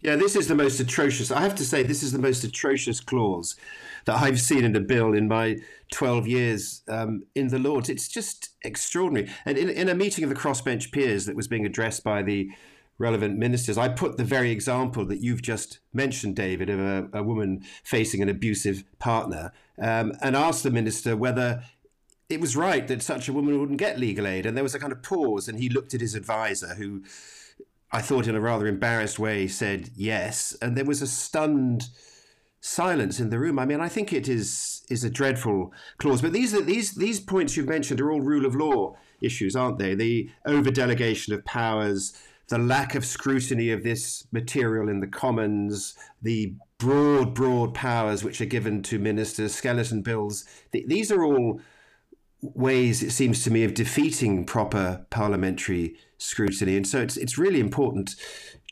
Yeah, 0.00 0.16
this 0.16 0.34
is 0.34 0.48
the 0.48 0.54
most 0.54 0.80
atrocious. 0.80 1.30
I 1.30 1.42
have 1.42 1.54
to 1.56 1.64
say, 1.64 1.82
this 1.82 2.02
is 2.02 2.12
the 2.12 2.18
most 2.18 2.42
atrocious 2.42 3.00
clause 3.00 3.54
that 4.06 4.16
I've 4.16 4.40
seen 4.40 4.64
in 4.64 4.74
a 4.74 4.80
bill 4.80 5.12
in 5.12 5.28
my 5.28 5.58
12 5.92 6.26
years 6.26 6.82
um, 6.88 7.24
in 7.34 7.48
the 7.48 7.58
Lords. 7.58 7.90
It's 7.90 8.08
just 8.08 8.48
extraordinary. 8.62 9.30
And 9.44 9.58
in, 9.58 9.68
in 9.68 9.90
a 9.90 9.94
meeting 9.94 10.24
of 10.24 10.30
the 10.30 10.36
crossbench 10.36 10.90
peers 10.90 11.26
that 11.26 11.36
was 11.36 11.46
being 11.46 11.66
addressed 11.66 12.02
by 12.02 12.22
the 12.22 12.50
relevant 12.96 13.36
ministers, 13.36 13.76
I 13.76 13.88
put 13.88 14.16
the 14.16 14.24
very 14.24 14.50
example 14.50 15.04
that 15.04 15.20
you've 15.20 15.42
just 15.42 15.80
mentioned, 15.92 16.34
David, 16.34 16.70
of 16.70 16.80
a, 16.80 17.08
a 17.12 17.22
woman 17.22 17.62
facing 17.84 18.22
an 18.22 18.30
abusive 18.30 18.84
partner, 18.98 19.52
um, 19.78 20.14
and 20.22 20.34
asked 20.34 20.62
the 20.62 20.70
minister 20.70 21.14
whether 21.14 21.62
it 22.28 22.40
was 22.40 22.56
right 22.56 22.86
that 22.88 23.02
such 23.02 23.28
a 23.28 23.32
woman 23.32 23.58
wouldn't 23.58 23.78
get 23.78 23.98
legal 23.98 24.26
aid. 24.26 24.44
And 24.44 24.56
there 24.56 24.64
was 24.64 24.74
a 24.74 24.78
kind 24.78 24.92
of 24.92 25.02
pause, 25.02 25.48
and 25.48 25.58
he 25.58 25.68
looked 25.68 25.94
at 25.94 26.00
his 26.00 26.14
advisor, 26.14 26.74
who 26.74 27.02
I 27.90 28.02
thought 28.02 28.26
in 28.26 28.34
a 28.34 28.40
rather 28.40 28.66
embarrassed 28.66 29.18
way 29.18 29.48
said 29.48 29.90
yes. 29.96 30.56
And 30.60 30.76
there 30.76 30.84
was 30.84 31.00
a 31.00 31.06
stunned 31.06 31.88
silence 32.60 33.20
in 33.20 33.30
the 33.30 33.38
room. 33.38 33.58
I 33.58 33.64
mean, 33.64 33.80
I 33.80 33.88
think 33.88 34.12
it 34.12 34.28
is 34.28 34.84
is 34.90 35.04
a 35.04 35.10
dreadful 35.10 35.72
clause. 35.98 36.22
But 36.22 36.32
these 36.32 36.54
are, 36.54 36.62
these 36.62 36.94
these 36.94 37.20
points 37.20 37.56
you've 37.56 37.68
mentioned 37.68 38.00
are 38.00 38.10
all 38.10 38.20
rule 38.20 38.46
of 38.46 38.54
law 38.54 38.96
issues, 39.20 39.56
aren't 39.56 39.78
they? 39.78 39.94
The 39.94 40.30
over 40.44 40.70
delegation 40.70 41.32
of 41.32 41.44
powers, 41.44 42.12
the 42.48 42.58
lack 42.58 42.94
of 42.94 43.04
scrutiny 43.04 43.70
of 43.70 43.84
this 43.84 44.26
material 44.32 44.88
in 44.88 45.00
the 45.00 45.06
Commons, 45.06 45.94
the 46.22 46.54
broad, 46.78 47.34
broad 47.34 47.74
powers 47.74 48.22
which 48.22 48.40
are 48.40 48.46
given 48.46 48.82
to 48.84 48.98
ministers, 48.98 49.54
skeleton 49.54 50.02
bills. 50.02 50.44
these 50.72 51.10
are 51.10 51.24
all 51.24 51.60
ways, 52.40 53.02
it 53.02 53.10
seems 53.10 53.42
to 53.44 53.50
me, 53.50 53.64
of 53.64 53.74
defeating 53.74 54.44
proper 54.44 55.04
parliamentary 55.10 55.96
scrutiny. 56.18 56.76
And 56.76 56.86
so 56.86 57.00
it's, 57.00 57.16
it's 57.16 57.38
really 57.38 57.60
important 57.60 58.14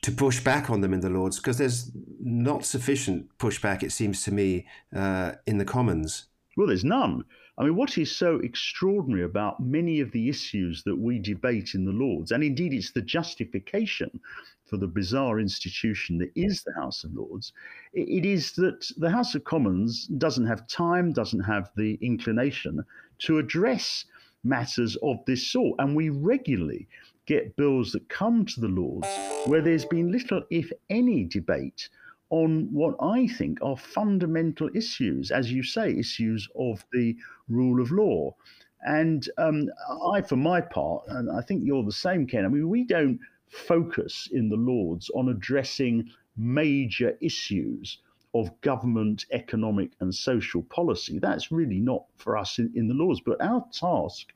to 0.03 0.13
push 0.13 0.41
back 0.41 0.71
on 0.71 0.81
them 0.81 0.93
in 0.93 1.01
the 1.01 1.11
Lords 1.11 1.39
because 1.39 1.59
there's 1.59 1.91
not 2.21 2.65
sufficient 2.65 3.27
pushback, 3.39 3.83
it 3.83 3.93
seems 3.93 4.23
to 4.25 4.33
me, 4.33 4.67
uh, 4.95 5.33
in 5.47 5.59
the 5.59 5.65
Commons. 5.65 6.27
Well, 6.57 6.69
there's 6.69 6.85
none. 6.85 7.25
I 7.59 7.65
mean, 7.65 7.77
what 7.77 7.97
is 7.97 8.15
so 8.15 8.37
extraordinary 8.37 9.25
about 9.25 9.61
many 9.61 10.01
of 10.01 10.13
the 10.13 10.29
issues 10.29 10.83
that 10.85 10.97
we 10.97 11.19
debate 11.19 11.75
in 11.75 11.87
the 11.87 11.93
Lords, 11.93 12.31
and 12.31 12.45
indeed 12.45 12.75
it's 12.75 12.93
the 12.93 13.01
justification 13.01 14.21
for 14.67 14.77
the 14.77 14.87
bizarre 14.87 15.41
institution 15.41 16.19
that 16.19 16.33
is 16.35 16.63
the 16.63 16.75
House 16.75 17.03
of 17.05 17.15
Lords, 17.15 17.53
it 17.95 18.27
is 18.27 18.53
that 18.53 18.87
the 18.99 19.11
House 19.11 19.35
of 19.35 19.45
Commons 19.45 20.07
doesn't 20.19 20.47
have 20.47 20.69
time, 20.69 21.13
doesn't 21.13 21.41
have 21.41 21.71
the 21.77 21.99
inclination 22.03 22.85
to 23.21 23.39
address 23.39 24.05
matters 24.45 24.97
of 25.03 25.25
this 25.27 25.47
sort. 25.47 25.77
And 25.79 25.97
we 25.97 26.09
regularly 26.09 26.89
get 27.27 27.57
bills 27.57 27.93
that 27.93 28.09
come 28.09 28.45
to 28.47 28.61
the 28.61 28.69
Lords 28.69 29.09
where 29.47 29.61
there's 29.61 29.85
been 29.85 30.13
little, 30.13 30.43
if 30.51 30.71
any, 30.91 31.25
debate 31.25 31.89
on 32.31 32.69
what 32.73 32.95
I 33.01 33.29
think 33.29 33.59
are 33.63 33.77
fundamental 33.77 34.69
issues, 34.75 35.31
as 35.31 35.53
you 35.53 35.63
say, 35.63 35.97
issues 35.97 36.49
of 36.57 36.85
the 36.93 37.17
rule 37.49 37.81
of 37.81 37.91
law. 37.91 38.35
And 38.83 39.29
um, 39.39 39.69
I, 40.13 40.21
for 40.23 40.37
my 40.37 40.61
part, 40.61 41.05
and 41.09 41.31
I 41.31 41.41
think 41.41 41.63
you're 41.65 41.85
the 41.85 41.93
same, 41.93 42.27
Ken, 42.27 42.45
I 42.45 42.49
mean, 42.49 42.69
we 42.69 42.85
don't 42.85 43.19
focus 43.49 44.29
in 44.33 44.49
the 44.49 44.57
Lords 44.57 45.11
on 45.15 45.29
addressing 45.29 46.09
major 46.37 47.17
issues 47.21 47.99
of 48.41 48.61
government, 48.61 49.25
economic, 49.33 49.93
and 50.01 50.15
social 50.15 50.63
policy. 50.63 51.19
That's 51.19 51.53
really 51.53 51.81
not 51.81 52.05
for 52.17 52.37
us 52.37 52.59
in, 52.59 52.73
in 52.75 52.89
the 52.89 52.95
Lords. 52.95 53.21
But 53.21 53.41
our 53.41 53.65
task, 53.73 54.33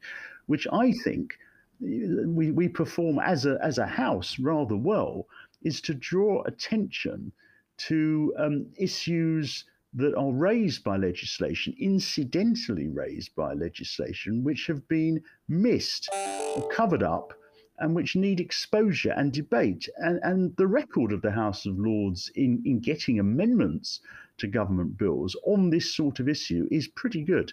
which 0.47 0.67
I 0.73 0.93
think 0.93 1.35
we, 1.81 2.51
we 2.51 2.69
perform 2.69 3.19
as 3.19 3.47
a, 3.47 3.59
as 3.63 3.79
a 3.79 3.87
house 3.87 4.39
rather 4.39 4.77
well, 4.77 5.27
is 5.63 5.81
to 5.83 5.95
draw 5.95 6.43
attention 6.45 7.33
to 7.79 8.35
um, 8.39 8.67
issues 8.77 9.65
that 9.95 10.15
are 10.15 10.33
raised 10.33 10.85
by 10.85 10.97
legislation, 10.97 11.75
incidentally 11.79 12.89
raised 12.89 13.35
by 13.35 13.55
legislation, 13.55 14.45
which 14.45 14.67
have 14.67 14.87
been 14.89 15.21
missed 15.49 16.09
or 16.57 16.69
covered 16.69 17.03
up 17.03 17.33
and 17.81 17.95
which 17.95 18.17
need 18.17 18.41
exposure 18.41 19.13
and 19.17 19.33
debate. 19.33 19.89
And, 19.97 20.21
and 20.23 20.57
the 20.57 20.67
record 20.67 21.13
of 21.13 21.23
the 21.23 21.31
House 21.31 21.67
of 21.67 21.79
Lords 21.79 22.31
in, 22.35 22.63
in 22.65 22.79
getting 22.81 23.19
amendments 23.19 24.01
to 24.39 24.47
government 24.47 24.97
bills 24.97 25.37
on 25.45 25.71
this 25.71 25.95
sort 25.95 26.21
of 26.21 26.29
issue 26.29 26.69
is 26.71 26.89
pretty 26.89 27.23
good. 27.23 27.53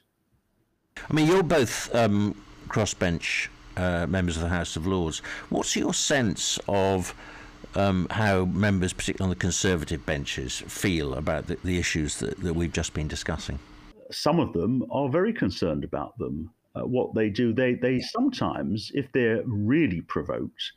I 1.09 1.13
mean, 1.13 1.27
you're 1.27 1.43
both 1.43 1.93
um, 1.95 2.35
crossbench 2.67 3.47
uh, 3.77 4.07
members 4.07 4.35
of 4.37 4.43
the 4.43 4.49
House 4.49 4.75
of 4.75 4.87
Lords. 4.87 5.19
What's 5.49 5.75
your 5.75 5.93
sense 5.93 6.59
of 6.67 7.13
um, 7.75 8.07
how 8.11 8.45
members, 8.45 8.93
particularly 8.93 9.31
on 9.31 9.37
the 9.37 9.39
Conservative 9.39 10.05
benches, 10.05 10.59
feel 10.67 11.13
about 11.13 11.47
the, 11.47 11.57
the 11.63 11.77
issues 11.77 12.17
that, 12.19 12.39
that 12.41 12.53
we've 12.53 12.73
just 12.73 12.93
been 12.93 13.07
discussing? 13.07 13.59
Some 14.11 14.39
of 14.39 14.53
them 14.53 14.83
are 14.89 15.09
very 15.09 15.33
concerned 15.33 15.83
about 15.83 16.17
them 16.17 16.49
uh, 16.77 16.85
what 16.85 17.13
they 17.13 17.29
do, 17.29 17.53
they, 17.53 17.73
they 17.73 17.99
sometimes, 17.99 18.91
if 18.93 19.11
they're 19.11 19.43
really 19.45 20.01
provoked, 20.01 20.71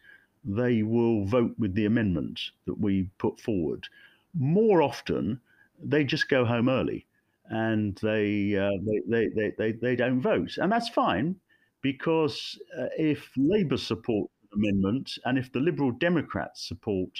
they 0.45 0.83
will 0.83 1.25
vote 1.25 1.55
with 1.59 1.75
the 1.75 1.87
amendment 1.87 2.41
that 2.67 2.79
we 2.79 3.11
put 3.19 3.41
forward. 3.41 3.87
More 4.35 4.83
often, 4.83 5.41
they 5.83 6.05
just 6.05 6.29
go 6.29 6.45
home 6.45 6.69
early 6.69 7.07
and 7.47 7.97
they, 7.97 8.57
uh, 8.57 8.71
they, 9.09 9.29
they, 9.29 9.53
they, 9.59 9.73
they, 9.73 9.97
don't 9.97 10.21
vote. 10.21 10.57
And 10.57 10.71
that's 10.71 10.89
fine 10.89 11.37
because 11.83 12.59
uh, 12.79 12.87
if 12.97 13.31
Labour 13.37 13.77
support 13.77 14.31
an 14.53 14.61
amendment 14.61 15.11
and 15.25 15.37
if 15.37 15.53
the 15.53 15.61
Liberal 15.61 15.91
Democrats 15.91 16.67
support 16.67 17.11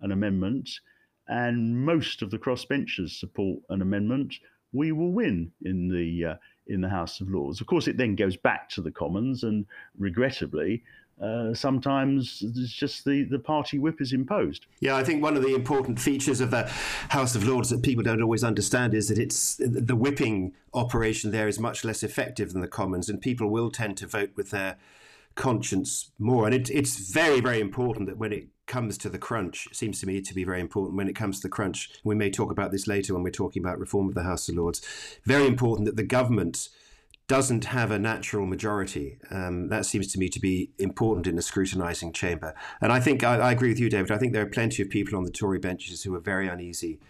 an 0.00 0.12
amendment 0.12 0.70
and 1.26 1.84
most 1.84 2.22
of 2.22 2.30
the 2.30 2.38
crossbenchers 2.38 3.18
support 3.18 3.60
an 3.68 3.82
amendment, 3.82 4.34
we 4.72 4.92
will 4.92 5.12
win 5.12 5.52
in 5.62 5.88
the 5.88 6.24
uh, 6.24 6.34
in 6.70 6.80
the 6.80 6.88
House 6.88 7.20
of 7.20 7.28
Lords. 7.28 7.60
Of 7.60 7.66
course, 7.66 7.88
it 7.88 7.96
then 7.96 8.14
goes 8.16 8.36
back 8.36 8.68
to 8.70 8.80
the 8.80 8.90
Commons, 8.90 9.42
and 9.42 9.66
regrettably, 9.98 10.82
uh, 11.20 11.52
sometimes 11.52 12.42
it's 12.42 12.72
just 12.72 13.04
the, 13.04 13.24
the 13.24 13.38
party 13.38 13.78
whip 13.78 14.00
is 14.00 14.12
imposed. 14.14 14.64
Yeah, 14.80 14.96
I 14.96 15.04
think 15.04 15.22
one 15.22 15.36
of 15.36 15.42
the 15.42 15.54
important 15.54 16.00
features 16.00 16.40
of 16.40 16.50
the 16.50 16.64
House 17.10 17.34
of 17.34 17.46
Lords 17.46 17.68
that 17.68 17.82
people 17.82 18.02
don't 18.02 18.22
always 18.22 18.42
understand 18.42 18.94
is 18.94 19.08
that 19.08 19.18
it's 19.18 19.56
the 19.56 19.96
whipping 19.96 20.54
operation 20.72 21.30
there 21.30 21.48
is 21.48 21.58
much 21.58 21.84
less 21.84 22.02
effective 22.02 22.52
than 22.52 22.62
the 22.62 22.68
Commons, 22.68 23.10
and 23.10 23.20
people 23.20 23.50
will 23.50 23.70
tend 23.70 23.98
to 23.98 24.06
vote 24.06 24.30
with 24.34 24.50
their 24.50 24.78
conscience 25.34 26.10
more. 26.18 26.46
And 26.46 26.54
it, 26.54 26.70
it's 26.70 27.12
very, 27.12 27.40
very 27.40 27.60
important 27.60 28.06
that 28.08 28.16
when 28.16 28.32
it 28.32 28.48
comes 28.70 28.96
to 28.98 29.10
the 29.10 29.18
crunch, 29.18 29.68
seems 29.72 30.00
to 30.00 30.06
me 30.06 30.22
to 30.22 30.32
be 30.32 30.44
very 30.44 30.60
important 30.60 30.96
when 30.96 31.08
it 31.08 31.16
comes 31.16 31.36
to 31.36 31.42
the 31.42 31.50
crunch. 31.50 31.90
We 32.04 32.14
may 32.14 32.30
talk 32.30 32.50
about 32.50 32.70
this 32.70 32.86
later 32.86 33.12
when 33.12 33.24
we're 33.24 33.30
talking 33.30 33.62
about 33.62 33.80
reform 33.80 34.08
of 34.08 34.14
the 34.14 34.22
House 34.22 34.48
of 34.48 34.54
Lords. 34.54 34.80
Very 35.24 35.46
important 35.46 35.86
that 35.86 35.96
the 35.96 36.04
government 36.04 36.68
doesn't 37.26 37.66
have 37.66 37.90
a 37.90 37.98
natural 37.98 38.46
majority. 38.46 39.18
Um, 39.30 39.68
that 39.68 39.86
seems 39.86 40.12
to 40.12 40.18
me 40.18 40.28
to 40.28 40.40
be 40.40 40.70
important 40.78 41.26
in 41.26 41.36
a 41.36 41.42
scrutinising 41.42 42.12
chamber. 42.12 42.54
And 42.80 42.92
I 42.92 43.00
think 43.00 43.22
I, 43.22 43.36
I, 43.38 43.52
agree 43.52 43.68
with 43.68 43.80
you, 43.80 43.90
David. 43.90 44.10
I 44.10 44.18
think 44.18 44.32
there 44.32 44.42
are 44.42 44.50
plenty 44.50 44.82
of 44.82 44.88
people 44.88 45.16
on 45.16 45.24
the 45.24 45.30
Tory 45.30 45.58
benches 45.58 46.02
who 46.02 46.14
are 46.14 46.20
very 46.20 46.48
uneasy 46.48 47.00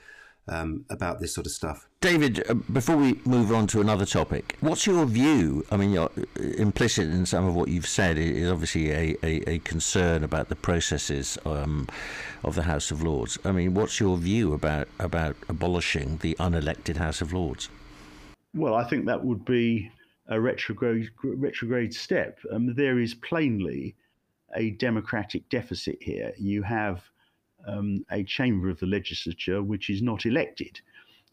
um, 0.50 0.84
about 0.90 1.20
this 1.20 1.32
sort 1.32 1.46
of 1.46 1.52
stuff. 1.52 1.88
David, 2.00 2.44
uh, 2.50 2.54
before 2.54 2.96
we 2.96 3.20
move 3.24 3.52
on 3.52 3.66
to 3.68 3.80
another 3.80 4.04
topic, 4.04 4.56
what's 4.60 4.86
your 4.86 5.06
view? 5.06 5.64
I 5.70 5.76
mean, 5.76 5.92
you're, 5.92 6.10
uh, 6.18 6.42
implicit 6.58 7.08
in 7.08 7.24
some 7.24 7.46
of 7.46 7.54
what 7.54 7.68
you've 7.68 7.86
said 7.86 8.18
is 8.18 8.50
obviously 8.50 8.90
a, 8.90 9.16
a, 9.22 9.50
a 9.50 9.58
concern 9.60 10.24
about 10.24 10.48
the 10.48 10.56
processes 10.56 11.38
um, 11.46 11.88
of 12.44 12.54
the 12.56 12.62
House 12.62 12.90
of 12.90 13.02
Lords. 13.02 13.38
I 13.44 13.52
mean, 13.52 13.74
what's 13.74 14.00
your 14.00 14.16
view 14.16 14.52
about, 14.52 14.88
about 14.98 15.36
abolishing 15.48 16.18
the 16.18 16.34
unelected 16.40 16.96
House 16.96 17.20
of 17.20 17.32
Lords? 17.32 17.68
Well, 18.54 18.74
I 18.74 18.84
think 18.84 19.06
that 19.06 19.24
would 19.24 19.44
be 19.44 19.90
a 20.28 20.40
retrograde, 20.40 21.10
retrograde 21.22 21.94
step. 21.94 22.38
Um, 22.52 22.74
there 22.74 22.98
is 22.98 23.14
plainly 23.14 23.94
a 24.56 24.70
democratic 24.70 25.48
deficit 25.48 25.98
here. 26.00 26.32
You 26.36 26.62
have 26.62 27.02
um, 27.66 28.04
a 28.10 28.24
chamber 28.24 28.68
of 28.68 28.78
the 28.80 28.86
legislature 28.86 29.62
which 29.62 29.90
is 29.90 30.02
not 30.02 30.26
elected. 30.26 30.80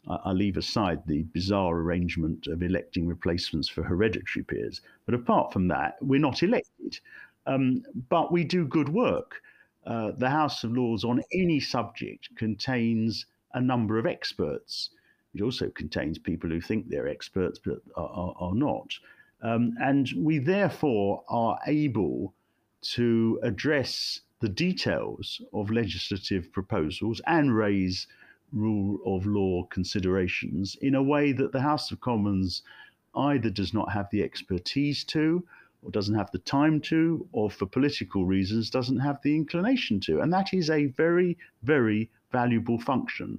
I, 0.08 0.32
leave 0.32 0.56
aside 0.56 1.02
the 1.06 1.24
bizarre 1.34 1.76
arrangement 1.76 2.46
of 2.46 2.62
electing 2.62 3.06
replacements 3.06 3.68
for 3.68 3.82
hereditary 3.82 4.44
peers. 4.44 4.80
But 5.04 5.14
apart 5.14 5.52
from 5.52 5.68
that, 5.68 5.96
we're 6.00 6.20
not 6.20 6.42
elected. 6.42 6.98
Um, 7.46 7.82
but 8.08 8.32
we 8.32 8.44
do 8.44 8.66
good 8.66 8.88
work. 8.88 9.42
Uh, 9.84 10.12
the 10.12 10.30
House 10.30 10.64
of 10.64 10.72
Lords 10.72 11.04
on 11.04 11.22
any 11.32 11.60
subject 11.60 12.28
contains 12.36 13.26
a 13.54 13.60
number 13.60 13.98
of 13.98 14.06
experts. 14.06 14.90
It 15.34 15.42
also 15.42 15.68
contains 15.70 16.18
people 16.18 16.50
who 16.50 16.60
think 16.60 16.88
they're 16.88 17.08
experts 17.08 17.58
but 17.58 17.80
are, 17.96 18.08
are, 18.08 18.34
are 18.38 18.54
not. 18.54 18.92
Um, 19.42 19.74
and 19.80 20.10
we 20.16 20.38
therefore 20.38 21.22
are 21.28 21.58
able 21.66 22.34
to 22.80 23.38
address 23.42 24.20
the 24.40 24.48
details 24.48 25.40
of 25.52 25.70
legislative 25.70 26.52
proposals 26.52 27.20
and 27.26 27.56
raise 27.56 28.06
rule 28.52 28.98
of 29.04 29.26
law 29.26 29.64
considerations 29.64 30.76
in 30.80 30.94
a 30.94 31.02
way 31.02 31.32
that 31.32 31.52
the 31.52 31.60
House 31.60 31.90
of 31.90 32.00
Commons 32.00 32.62
either 33.14 33.50
does 33.50 33.74
not 33.74 33.92
have 33.92 34.08
the 34.10 34.22
expertise 34.22 35.02
to, 35.04 35.44
or 35.82 35.90
doesn't 35.90 36.14
have 36.14 36.30
the 36.30 36.38
time 36.38 36.80
to, 36.80 37.26
or 37.32 37.50
for 37.50 37.66
political 37.66 38.24
reasons 38.24 38.70
doesn't 38.70 39.00
have 39.00 39.20
the 39.22 39.34
inclination 39.34 40.00
to. 40.00 40.20
And 40.20 40.32
that 40.32 40.54
is 40.54 40.70
a 40.70 40.86
very, 40.86 41.36
very 41.62 42.10
valuable 42.30 42.78
function. 42.78 43.38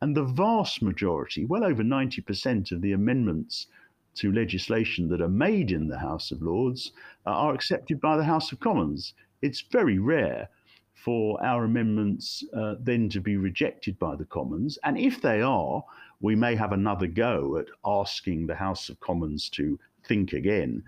And 0.00 0.16
the 0.16 0.24
vast 0.24 0.82
majority, 0.82 1.44
well 1.44 1.64
over 1.64 1.82
90% 1.82 2.70
of 2.72 2.82
the 2.82 2.92
amendments 2.92 3.66
to 4.16 4.32
legislation 4.32 5.08
that 5.08 5.20
are 5.20 5.28
made 5.28 5.70
in 5.70 5.88
the 5.88 5.98
House 5.98 6.30
of 6.30 6.42
Lords, 6.42 6.92
uh, 7.26 7.30
are 7.30 7.54
accepted 7.54 8.00
by 8.00 8.16
the 8.16 8.24
House 8.24 8.52
of 8.52 8.60
Commons 8.60 9.14
it's 9.42 9.60
very 9.72 9.98
rare 9.98 10.48
for 10.94 11.42
our 11.44 11.64
amendments 11.64 12.42
uh, 12.56 12.74
then 12.80 13.08
to 13.08 13.20
be 13.20 13.36
rejected 13.36 13.98
by 13.98 14.16
the 14.16 14.24
Commons. 14.24 14.78
And 14.82 14.98
if 14.98 15.20
they 15.20 15.42
are, 15.42 15.84
we 16.20 16.34
may 16.34 16.56
have 16.56 16.72
another 16.72 17.06
go 17.06 17.58
at 17.58 17.66
asking 17.84 18.46
the 18.46 18.54
House 18.54 18.88
of 18.88 18.98
Commons 19.00 19.48
to 19.50 19.78
think 20.08 20.32
again, 20.32 20.82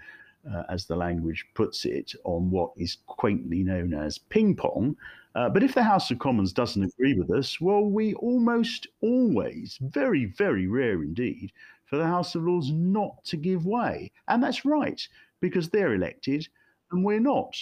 uh, 0.50 0.62
as 0.68 0.86
the 0.86 0.96
language 0.96 1.44
puts 1.54 1.84
it, 1.84 2.14
on 2.24 2.50
what 2.50 2.72
is 2.76 2.98
quaintly 3.06 3.62
known 3.62 3.92
as 3.92 4.18
ping 4.18 4.56
pong. 4.56 4.96
Uh, 5.34 5.48
but 5.48 5.62
if 5.62 5.74
the 5.74 5.82
House 5.82 6.10
of 6.10 6.18
Commons 6.18 6.52
doesn't 6.52 6.82
agree 6.82 7.14
with 7.14 7.30
us, 7.30 7.60
well, 7.60 7.84
we 7.84 8.14
almost 8.14 8.88
always, 9.02 9.78
very, 9.80 10.24
very 10.24 10.66
rare 10.66 11.02
indeed, 11.02 11.52
for 11.84 11.96
the 11.96 12.06
House 12.06 12.34
of 12.34 12.42
Lords 12.42 12.72
not 12.72 13.22
to 13.24 13.36
give 13.36 13.66
way. 13.66 14.10
And 14.26 14.42
that's 14.42 14.64
right, 14.64 15.00
because 15.40 15.68
they're 15.68 15.94
elected 15.94 16.48
and 16.90 17.04
we're 17.04 17.20
not. 17.20 17.54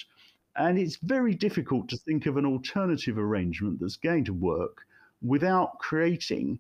And 0.59 0.79
it's 0.79 0.97
very 0.97 1.35
difficult 1.35 1.89
to 1.91 1.99
think 1.99 2.25
of 2.25 2.39
an 2.39 2.47
alternative 2.47 3.19
arrangement 3.19 3.79
that's 3.79 3.97
going 3.97 4.25
to 4.25 4.33
work 4.33 4.87
without 5.21 5.79
creating 5.79 6.59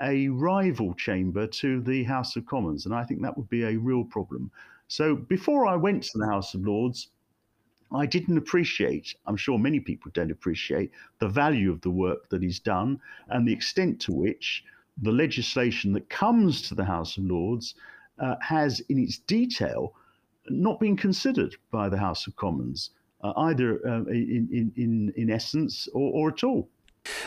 a 0.00 0.28
rival 0.28 0.94
chamber 0.94 1.46
to 1.46 1.82
the 1.82 2.04
House 2.04 2.36
of 2.36 2.46
Commons. 2.46 2.86
And 2.86 2.94
I 2.94 3.04
think 3.04 3.20
that 3.20 3.36
would 3.36 3.50
be 3.50 3.64
a 3.64 3.76
real 3.76 4.04
problem. 4.04 4.50
So 4.88 5.14
before 5.14 5.66
I 5.66 5.76
went 5.76 6.04
to 6.04 6.18
the 6.18 6.26
House 6.26 6.54
of 6.54 6.64
Lords, 6.66 7.08
I 7.92 8.06
didn't 8.06 8.38
appreciate, 8.38 9.14
I'm 9.26 9.36
sure 9.36 9.58
many 9.58 9.78
people 9.78 10.10
don't 10.14 10.30
appreciate, 10.30 10.90
the 11.18 11.28
value 11.28 11.70
of 11.70 11.80
the 11.82 11.90
work 11.90 12.28
that 12.30 12.42
is 12.42 12.58
done 12.58 13.00
and 13.28 13.46
the 13.46 13.52
extent 13.52 14.00
to 14.02 14.12
which 14.12 14.64
the 15.02 15.12
legislation 15.12 15.92
that 15.92 16.08
comes 16.08 16.62
to 16.62 16.74
the 16.74 16.84
House 16.84 17.18
of 17.18 17.24
Lords 17.24 17.74
uh, 18.18 18.36
has, 18.40 18.80
in 18.88 18.98
its 18.98 19.18
detail, 19.18 19.94
not 20.48 20.80
been 20.80 20.96
considered 20.96 21.56
by 21.70 21.88
the 21.88 21.98
House 21.98 22.26
of 22.26 22.36
Commons 22.36 22.90
either 23.36 23.80
uh, 23.86 24.04
in, 24.04 24.72
in, 24.76 25.12
in 25.16 25.30
essence 25.30 25.88
or, 25.92 26.12
or 26.12 26.28
at 26.28 26.44
all. 26.44 26.68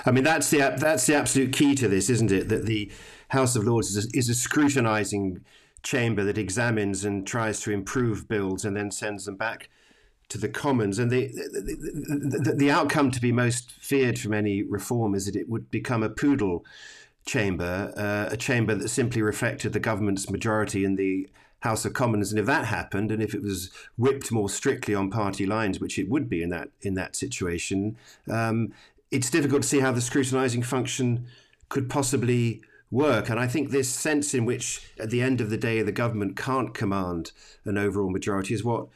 I 0.06 0.12
mean, 0.12 0.24
that's 0.24 0.50
the 0.50 0.76
that's 0.78 1.06
the 1.06 1.16
absolute 1.16 1.54
key 1.54 1.76
to 1.76 1.88
this, 1.88 2.10
isn't 2.10 2.32
it? 2.32 2.50
That 2.50 2.66
the 2.66 2.92
House 3.30 3.56
of 3.56 3.64
Lords 3.64 3.96
is 3.96 4.06
a, 4.06 4.18
is 4.18 4.30
a 4.30 4.34
scrutinising 4.34 5.42
chamber 5.84 6.24
that 6.24 6.38
examines 6.38 7.06
and 7.06 7.28
tries 7.28 7.60
to 7.62 7.72
improve 7.72 8.28
bills 8.28 8.66
and 8.66 8.76
then 8.76 8.92
sends 8.92 9.26
them 9.26 9.36
back 9.36 9.70
to 10.30 10.38
the 10.38 10.50
Commons. 10.50 10.98
And 11.00 11.12
the 11.12 11.28
the, 11.28 12.40
the, 12.44 12.54
the 12.54 12.72
outcome 12.72 13.12
to 13.12 13.22
be 13.22 13.32
most 13.32 13.72
feared 13.72 14.20
from 14.20 14.34
any 14.34 14.64
reform 14.64 15.14
is 15.14 15.26
that 15.26 15.36
it 15.36 15.48
would 15.48 15.70
become 15.70 16.02
a 16.02 16.10
poodle 16.10 16.66
chamber, 17.26 17.94
uh, 17.96 18.34
a 18.34 18.38
chamber 18.38 18.74
that 18.74 18.90
simply 18.90 19.22
reflected 19.22 19.74
the 19.74 19.80
government's 19.80 20.30
majority 20.30 20.86
in 20.86 20.96
the 20.96 21.30
House 21.62 21.86
of 21.86 21.94
Commons, 21.94 22.32
and 22.32 22.40
if 22.40 22.46
that 22.46 22.66
happened, 22.66 23.12
and 23.12 23.22
if 23.22 23.34
it 23.34 23.42
was 23.42 23.72
whipped 23.98 24.32
more 24.32 24.50
strictly 24.50 24.94
on 24.94 25.10
party 25.10 25.46
lines, 25.46 25.80
which 25.80 25.98
it 25.98 26.10
would 26.10 26.30
be 26.30 26.44
in 26.44 26.50
that 26.50 26.70
in 26.82 26.94
that 26.94 27.16
situation, 27.16 27.98
um, 28.30 28.74
it's 29.12 29.30
difficult 29.30 29.64
to 29.64 29.68
see 29.68 29.80
how 29.80 29.92
the 29.92 30.02
scrutinising 30.02 30.64
function 30.64 31.28
could 31.70 31.90
possibly 31.90 32.62
work. 32.92 33.30
And 33.30 33.40
I 33.40 33.48
think 33.48 33.70
this 33.70 33.90
sense 33.90 34.34
in 34.34 34.46
which, 34.46 34.82
at 35.00 35.10
the 35.10 35.22
end 35.22 35.42
of 35.42 35.50
the 35.50 35.58
day, 35.58 35.82
the 35.82 35.92
government 35.92 36.38
can't 36.38 36.74
command 36.74 37.32
an 37.66 37.78
overall 37.78 38.10
majority 38.10 38.54
is 38.54 38.64
what 38.64 38.88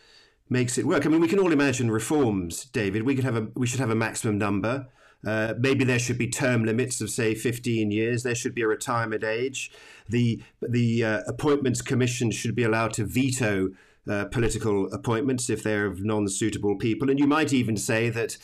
makes 0.50 0.78
it 0.78 0.86
work. 0.86 1.06
I 1.06 1.10
mean, 1.10 1.22
we 1.22 1.28
can 1.28 1.40
all 1.40 1.52
imagine 1.52 1.90
reforms, 1.90 2.66
David. 2.66 3.04
We 3.04 3.16
could 3.16 3.24
have 3.24 3.36
a 3.36 3.48
we 3.56 3.68
should 3.68 3.80
have 3.80 3.90
a 3.90 3.96
maximum 3.96 4.38
number. 4.38 4.88
Uh, 5.26 5.54
maybe 5.58 5.84
there 5.84 6.00
should 6.00 6.18
be 6.18 6.28
term 6.28 6.64
limits 6.64 7.00
of 7.02 7.10
say 7.10 7.36
15 7.36 7.92
years. 7.92 8.24
There 8.24 8.36
should 8.36 8.56
be 8.56 8.62
a 8.62 8.68
retirement 8.68 9.24
age. 9.24 9.72
The 10.10 10.42
the 10.62 11.04
uh, 11.04 11.22
appointments 11.28 11.82
commission 11.82 12.32
should 12.32 12.56
be 12.56 12.64
allowed 12.64 12.94
to 12.94 13.06
veto 13.06 13.70
uh, 14.10 14.26
political 14.26 14.92
appointments 14.92 15.50
if 15.50 15.62
they're 15.62 15.86
of 15.86 16.04
non-suitable 16.04 16.76
people. 16.78 17.10
And 17.10 17.20
you 17.20 17.28
might 17.28 17.54
even 17.54 17.78
say 17.78 18.10
that 18.10 18.38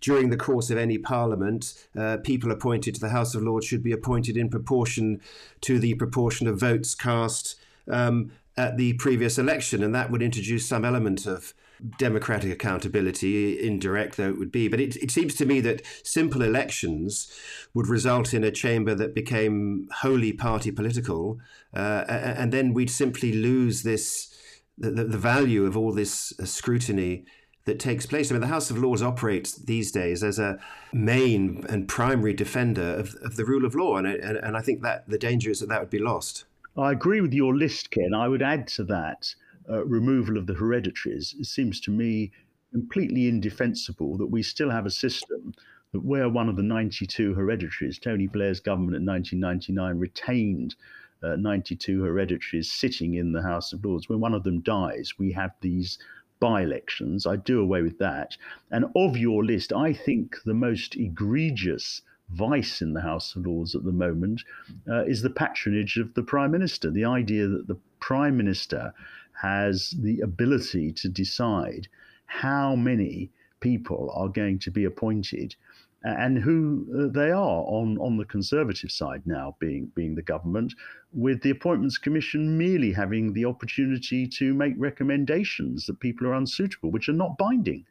during 0.00 0.30
the 0.30 0.36
course 0.36 0.70
of 0.70 0.76
any 0.76 0.98
parliament, 0.98 1.86
uh, 1.96 2.18
people 2.18 2.50
appointed 2.50 2.94
to 2.94 3.00
the 3.00 3.10
House 3.10 3.34
of 3.34 3.42
Lords 3.42 3.64
should 3.64 3.82
be 3.82 3.92
appointed 3.92 4.36
in 4.36 4.50
proportion 4.50 5.20
to 5.62 5.78
the 5.78 5.94
proportion 5.94 6.46
of 6.46 6.58
votes 6.58 6.94
cast 6.94 7.56
um, 7.88 8.32
at 8.56 8.76
the 8.76 8.94
previous 8.94 9.38
election, 9.38 9.82
and 9.82 9.94
that 9.94 10.10
would 10.10 10.22
introduce 10.22 10.66
some 10.66 10.84
element 10.84 11.26
of 11.26 11.54
democratic 11.98 12.52
accountability, 12.52 13.60
indirect 13.66 14.16
though 14.16 14.28
it 14.28 14.38
would 14.38 14.52
be. 14.52 14.68
But 14.68 14.80
it, 14.80 14.96
it 14.96 15.10
seems 15.10 15.34
to 15.36 15.46
me 15.46 15.60
that 15.60 15.82
simple 16.02 16.42
elections 16.42 17.32
would 17.74 17.88
result 17.88 18.32
in 18.32 18.44
a 18.44 18.50
chamber 18.50 18.94
that 18.94 19.14
became 19.14 19.88
wholly 20.00 20.32
party 20.32 20.70
political, 20.70 21.38
uh, 21.74 22.04
and 22.08 22.52
then 22.52 22.74
we'd 22.74 22.90
simply 22.90 23.32
lose 23.32 23.82
this 23.82 24.30
the, 24.76 24.90
the 24.90 25.18
value 25.18 25.66
of 25.66 25.76
all 25.76 25.92
this 25.92 26.32
uh, 26.40 26.44
scrutiny 26.44 27.24
that 27.64 27.78
takes 27.78 28.06
place. 28.06 28.30
I 28.30 28.34
mean, 28.34 28.40
the 28.40 28.48
House 28.48 28.70
of 28.70 28.78
Lords 28.78 29.02
operates 29.02 29.54
these 29.54 29.90
days 29.90 30.22
as 30.22 30.38
a 30.38 30.58
main 30.92 31.64
and 31.68 31.88
primary 31.88 32.34
defender 32.34 32.94
of, 32.94 33.14
of 33.22 33.36
the 33.36 33.44
rule 33.44 33.64
of 33.64 33.74
law, 33.74 33.96
and, 33.96 34.06
and, 34.06 34.36
and 34.36 34.56
I 34.56 34.60
think 34.60 34.82
that 34.82 35.08
the 35.08 35.18
danger 35.18 35.50
is 35.50 35.60
that 35.60 35.68
that 35.68 35.80
would 35.80 35.90
be 35.90 35.98
lost. 35.98 36.44
I 36.76 36.92
agree 36.92 37.20
with 37.20 37.32
your 37.32 37.56
list, 37.56 37.90
Ken. 37.90 38.14
I 38.14 38.26
would 38.28 38.42
add 38.42 38.66
to 38.68 38.84
that 38.84 39.34
uh, 39.68 39.84
removal 39.84 40.36
of 40.36 40.46
the 40.46 40.54
hereditaries, 40.54 41.34
it 41.38 41.46
seems 41.46 41.80
to 41.80 41.90
me 41.90 42.30
completely 42.72 43.28
indefensible 43.28 44.16
that 44.16 44.26
we 44.26 44.42
still 44.42 44.70
have 44.70 44.86
a 44.86 44.90
system 44.90 45.54
that 45.92 46.04
where 46.04 46.28
one 46.28 46.48
of 46.48 46.56
the 46.56 46.62
92 46.62 47.34
hereditaries, 47.34 48.00
Tony 48.00 48.26
Blair's 48.26 48.60
government 48.60 48.96
in 48.96 49.06
1999 49.06 49.98
retained 49.98 50.74
uh, 51.22 51.36
92 51.36 52.02
hereditaries 52.02 52.70
sitting 52.70 53.14
in 53.14 53.32
the 53.32 53.42
House 53.42 53.72
of 53.72 53.84
Lords. 53.84 54.08
When 54.08 54.20
one 54.20 54.34
of 54.34 54.42
them 54.42 54.60
dies, 54.60 55.14
we 55.18 55.32
have 55.32 55.52
these 55.60 55.98
by 56.40 56.62
elections. 56.62 57.26
I 57.26 57.36
do 57.36 57.60
away 57.60 57.82
with 57.82 57.98
that. 57.98 58.36
And 58.70 58.86
of 58.96 59.16
your 59.16 59.44
list, 59.44 59.72
I 59.72 59.92
think 59.92 60.36
the 60.44 60.52
most 60.52 60.96
egregious 60.96 62.02
vice 62.30 62.82
in 62.82 62.92
the 62.92 63.00
House 63.00 63.36
of 63.36 63.46
Lords 63.46 63.74
at 63.74 63.84
the 63.84 63.92
moment 63.92 64.42
uh, 64.88 65.04
is 65.04 65.22
the 65.22 65.30
patronage 65.30 65.96
of 65.96 66.12
the 66.14 66.22
Prime 66.22 66.50
Minister. 66.50 66.90
The 66.90 67.04
idea 67.04 67.46
that 67.46 67.68
the 67.68 67.78
Prime 68.00 68.36
Minister 68.36 68.92
has 69.40 69.90
the 69.90 70.20
ability 70.20 70.92
to 70.92 71.08
decide 71.08 71.88
how 72.26 72.74
many 72.74 73.30
people 73.60 74.10
are 74.14 74.28
going 74.28 74.58
to 74.58 74.70
be 74.70 74.84
appointed 74.84 75.54
and 76.02 76.38
who 76.38 76.86
uh, 76.94 77.12
they 77.12 77.30
are 77.30 77.64
on, 77.66 77.96
on 77.98 78.18
the 78.18 78.26
conservative 78.26 78.90
side 78.90 79.22
now 79.24 79.56
being 79.58 79.90
being 79.94 80.14
the 80.14 80.22
government 80.22 80.74
with 81.12 81.40
the 81.42 81.50
appointments 81.50 81.96
commission 81.96 82.58
merely 82.58 82.92
having 82.92 83.32
the 83.32 83.44
opportunity 83.44 84.26
to 84.26 84.52
make 84.52 84.74
recommendations 84.76 85.86
that 85.86 85.98
people 86.00 86.26
are 86.26 86.34
unsuitable 86.34 86.90
which 86.90 87.08
are 87.08 87.14
not 87.14 87.38
binding 87.38 87.84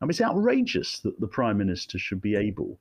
I 0.00 0.06
mean 0.06 0.10
it's 0.10 0.22
outrageous 0.22 1.00
that 1.00 1.20
the 1.20 1.28
prime 1.28 1.58
minister 1.58 1.98
should 1.98 2.22
be 2.22 2.34
able 2.34 2.78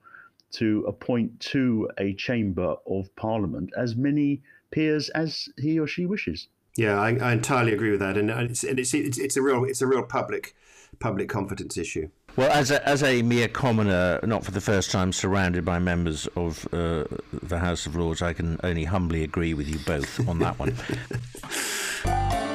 to 0.51 0.83
appoint 0.87 1.39
to 1.39 1.89
a 1.97 2.13
chamber 2.13 2.75
of 2.87 3.15
parliament 3.15 3.71
as 3.77 3.95
many 3.95 4.41
peers 4.71 5.09
as 5.09 5.49
he 5.57 5.79
or 5.79 5.87
she 5.87 6.05
wishes. 6.05 6.47
Yeah, 6.75 6.99
I, 6.99 7.17
I 7.17 7.33
entirely 7.33 7.73
agree 7.73 7.91
with 7.91 7.99
that, 7.99 8.17
and 8.17 8.29
it's, 8.29 8.63
and 8.63 8.79
it's, 8.79 8.93
it's 8.93 9.17
it's 9.17 9.35
a 9.35 9.41
real 9.41 9.65
it's 9.65 9.81
a 9.81 9.87
real 9.87 10.03
public 10.03 10.55
public 10.99 11.29
confidence 11.29 11.77
issue. 11.77 12.09
Well, 12.35 12.51
as 12.51 12.71
a, 12.71 12.87
as 12.87 13.03
a 13.03 13.21
mere 13.21 13.47
commoner, 13.47 14.19
not 14.23 14.45
for 14.45 14.51
the 14.51 14.61
first 14.61 14.91
time 14.91 15.11
surrounded 15.11 15.65
by 15.65 15.79
members 15.79 16.27
of 16.35 16.65
uh, 16.71 17.05
the 17.33 17.59
House 17.59 17.85
of 17.85 17.95
Lords, 17.95 18.21
I 18.21 18.33
can 18.33 18.59
only 18.63 18.85
humbly 18.85 19.23
agree 19.23 19.53
with 19.53 19.67
you 19.67 19.79
both 19.79 20.27
on 20.27 20.39
that 20.39 20.57
one. 20.59 20.75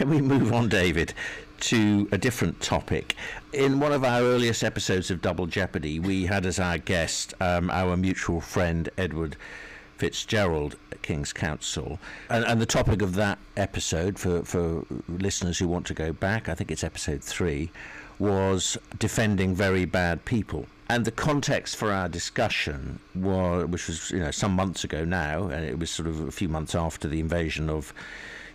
Can 0.00 0.08
we 0.08 0.22
move 0.22 0.54
on, 0.54 0.70
David, 0.70 1.12
to 1.60 2.08
a 2.12 2.18
different 2.18 2.60
topic? 2.60 3.14
In 3.52 3.80
one 3.80 3.92
of 3.92 4.04
our 4.04 4.20
earliest 4.22 4.64
episodes 4.64 5.10
of 5.10 5.20
Double 5.20 5.46
Jeopardy, 5.46 5.98
we 5.98 6.26
had 6.26 6.46
as 6.46 6.58
our 6.58 6.78
guest 6.78 7.34
um, 7.40 7.70
our 7.70 7.96
mutual 7.96 8.40
friend 8.40 8.88
Edward 8.96 9.36
Fitzgerald 10.00 10.76
at 10.92 11.02
King's 11.02 11.32
Counsel. 11.32 11.98
And, 12.30 12.44
and, 12.46 12.58
the 12.58 12.66
topic 12.66 13.02
of 13.02 13.16
that 13.16 13.38
episode, 13.58 14.18
for, 14.18 14.42
for 14.44 14.86
listeners 15.08 15.58
who 15.58 15.68
want 15.68 15.86
to 15.88 15.94
go 15.94 16.12
back, 16.12 16.48
I 16.48 16.54
think 16.54 16.70
it's 16.70 16.82
episode 16.82 17.22
three, 17.22 17.70
was 18.18 18.78
defending 18.98 19.54
very 19.54 19.84
bad 19.84 20.24
people. 20.24 20.66
And 20.88 21.04
the 21.04 21.12
context 21.12 21.76
for 21.76 21.92
our 21.92 22.08
discussion 22.08 22.98
was, 23.14 23.66
which 23.66 23.86
was 23.88 24.10
you 24.10 24.20
know 24.20 24.30
some 24.30 24.52
months 24.52 24.84
ago 24.84 25.04
now, 25.04 25.48
and 25.48 25.64
it 25.64 25.78
was 25.78 25.90
sort 25.90 26.08
of 26.08 26.26
a 26.26 26.32
few 26.32 26.48
months 26.48 26.74
after 26.74 27.06
the 27.06 27.20
invasion 27.20 27.68
of 27.70 27.92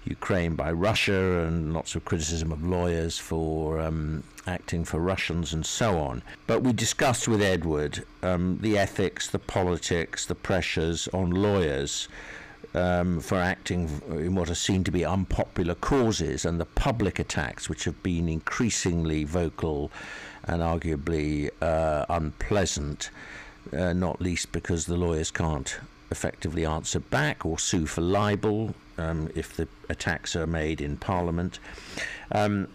Ukraine 0.05 0.55
by 0.55 0.71
Russia 0.71 1.45
and 1.45 1.73
lots 1.73 1.95
of 1.95 2.05
criticism 2.05 2.51
of 2.51 2.63
lawyers 2.63 3.17
for 3.17 3.79
um, 3.79 4.23
acting 4.45 4.85
for 4.85 4.99
Russians 4.99 5.51
and 5.51 5.65
so 5.65 5.97
on. 5.97 6.21
But 6.45 6.61
we 6.61 6.73
discussed 6.73 7.27
with 7.27 7.41
Edward 7.41 8.05
um, 8.21 8.59
the 8.61 8.77
ethics, 8.77 9.27
the 9.27 9.39
politics, 9.39 10.25
the 10.25 10.35
pressures 10.35 11.07
on 11.09 11.31
lawyers. 11.31 12.07
Um, 12.73 13.21
for 13.21 13.37
acting 13.37 14.01
in 14.09 14.35
what 14.35 14.49
are 14.49 14.55
seen 14.55 14.83
to 14.83 14.91
be 14.91 15.05
unpopular 15.05 15.75
causes 15.75 16.43
and 16.43 16.59
the 16.59 16.65
public 16.65 17.19
attacks, 17.19 17.69
which 17.69 17.85
have 17.85 18.03
been 18.03 18.27
increasingly 18.27 19.23
vocal 19.23 19.91
and 20.43 20.61
arguably 20.61 21.51
uh, 21.61 22.05
unpleasant, 22.09 23.11
uh, 23.71 23.93
not 23.93 24.19
least 24.19 24.51
because 24.51 24.87
the 24.87 24.97
lawyers 24.97 25.31
can't 25.31 25.79
effectively 26.15 26.65
answer 26.65 27.01
back 27.01 27.45
or 27.45 27.59
sue 27.59 27.85
for 27.85 28.01
libel 28.01 28.73
um, 28.97 29.29
if 29.35 29.57
the 29.57 29.67
attacks 29.89 30.33
are 30.35 30.47
made 30.47 30.79
in 30.79 30.95
Parliament. 30.95 31.59
Um, 32.31 32.69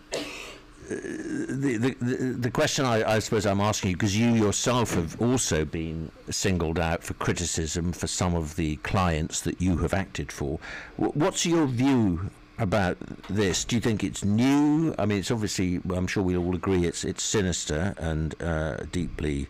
the, 0.91 1.95
the, 2.01 2.15
the 2.39 2.51
question 2.51 2.85
I, 2.85 3.15
I, 3.15 3.19
suppose 3.21 3.47
I'm 3.47 3.61
asking 3.61 3.91
you, 3.91 3.97
because 3.97 4.19
you 4.19 4.31
yourself 4.35 4.95
have 4.95 5.21
also 5.23 5.65
been 5.65 6.11
singled 6.31 6.79
out 6.79 7.05
for 7.05 7.15
criticism 7.15 7.93
for 7.93 8.09
some 8.09 8.35
of 8.35 8.57
the 8.57 8.77
clients 8.77 9.41
that 9.43 9.61
you 9.61 9.79
have 9.79 9.95
acted 9.95 10.33
for. 10.33 10.59
What's 10.97 11.47
your 11.47 11.67
view 11.67 12.31
about 12.59 12.99
this? 13.29 13.65
Do 13.65 13.77
you 13.77 13.81
think 13.81 14.03
it's 14.03 14.25
new? 14.25 14.95
I 14.99 15.07
mean, 15.07 15.19
it's 15.19 15.31
obviously, 15.31 15.81
I'm 15.91 16.09
sure 16.09 16.25
we 16.25 16.37
all 16.37 16.55
agree, 16.57 16.85
it's 16.85 17.05
it's 17.05 17.23
sinister 17.23 17.95
and 17.97 18.35
uh, 18.43 18.79
deeply 18.91 19.49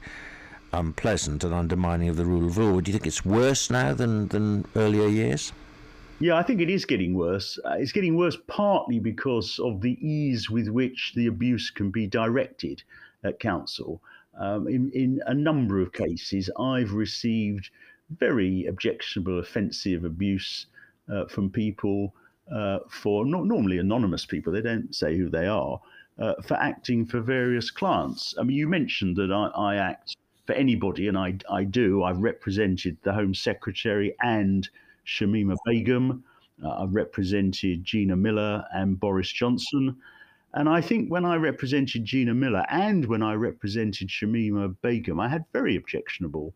unpleasant 0.73 1.45
and 1.45 1.55
undermining 1.55 2.09
of 2.09 2.17
the 2.17 2.25
rule 2.25 2.47
of 2.47 2.57
law. 2.59 2.81
Do 2.81 2.91
you 2.91 2.99
think 2.99 3.07
it's 3.07 3.25
worse 3.25 3.71
now 3.71 3.95
than, 3.95 4.29
than 4.29 4.65
earlier 4.77 5.09
years? 5.09 5.53
Yeah, 6.21 6.37
I 6.37 6.43
think 6.43 6.61
it 6.61 6.69
is 6.69 6.85
getting 6.85 7.15
worse. 7.15 7.59
Uh, 7.65 7.77
it's 7.79 7.93
getting 7.93 8.17
worse 8.17 8.37
partly 8.47 8.99
because 8.99 9.59
of 9.59 9.81
the 9.81 9.97
ease 10.07 10.51
with 10.51 10.69
which 10.69 11.13
the 11.17 11.27
abuse 11.27 11.71
can 11.71 11.91
be 11.91 12.07
directed 12.07 12.83
at 13.25 13.41
counsel. 13.41 14.03
Um, 14.39 14.69
in, 14.69 14.91
in 14.93 15.21
a 15.27 15.35
number 15.35 15.81
of 15.81 15.93
cases, 15.93 16.51
I've 16.59 16.93
received 16.93 17.71
very 18.19 18.67
objectionable, 18.67 19.39
offensive 19.39 20.05
abuse 20.05 20.67
uh, 21.11 21.25
from 21.27 21.51
people 21.51 22.15
uh, 22.55 22.81
for 22.89 23.25
not 23.25 23.47
normally 23.47 23.79
anonymous 23.79 24.27
people. 24.27 24.53
They 24.53 24.63
don't 24.63 24.95
say 24.95 25.17
who 25.17 25.31
they 25.31 25.47
are 25.47 25.81
uh, 26.19 26.35
for 26.43 26.55
acting 26.55 27.07
for 27.07 27.21
various 27.21 27.71
clients. 27.71 28.35
I 28.39 28.43
mean, 28.43 28.57
you 28.57 28.69
mentioned 28.69 29.17
that 29.17 29.33
I, 29.33 29.47
I 29.57 29.77
act 29.77 30.17
for 30.51 30.57
anybody, 30.57 31.07
and 31.07 31.17
I, 31.17 31.37
I 31.49 31.63
do. 31.63 32.03
I've 32.03 32.19
represented 32.19 32.97
the 33.03 33.13
Home 33.13 33.33
Secretary 33.33 34.17
and 34.21 34.69
Shamima 35.07 35.57
Begum. 35.65 36.25
Uh, 36.65 36.83
I've 36.83 36.93
represented 36.93 37.85
Gina 37.85 38.17
Miller 38.17 38.65
and 38.75 38.99
Boris 38.99 39.31
Johnson. 39.31 39.97
And 40.55 40.69
I 40.69 40.81
think 40.81 41.09
when 41.09 41.25
I 41.25 41.37
represented 41.37 42.05
Gina 42.05 42.35
Miller 42.35 42.67
and 42.69 43.07
when 43.07 43.23
I 43.23 43.35
represented 43.35 44.09
Shamima 44.09 44.75
Begum, 44.83 45.21
I 45.21 45.29
had 45.29 45.45
very 45.53 45.77
objectionable 45.77 46.53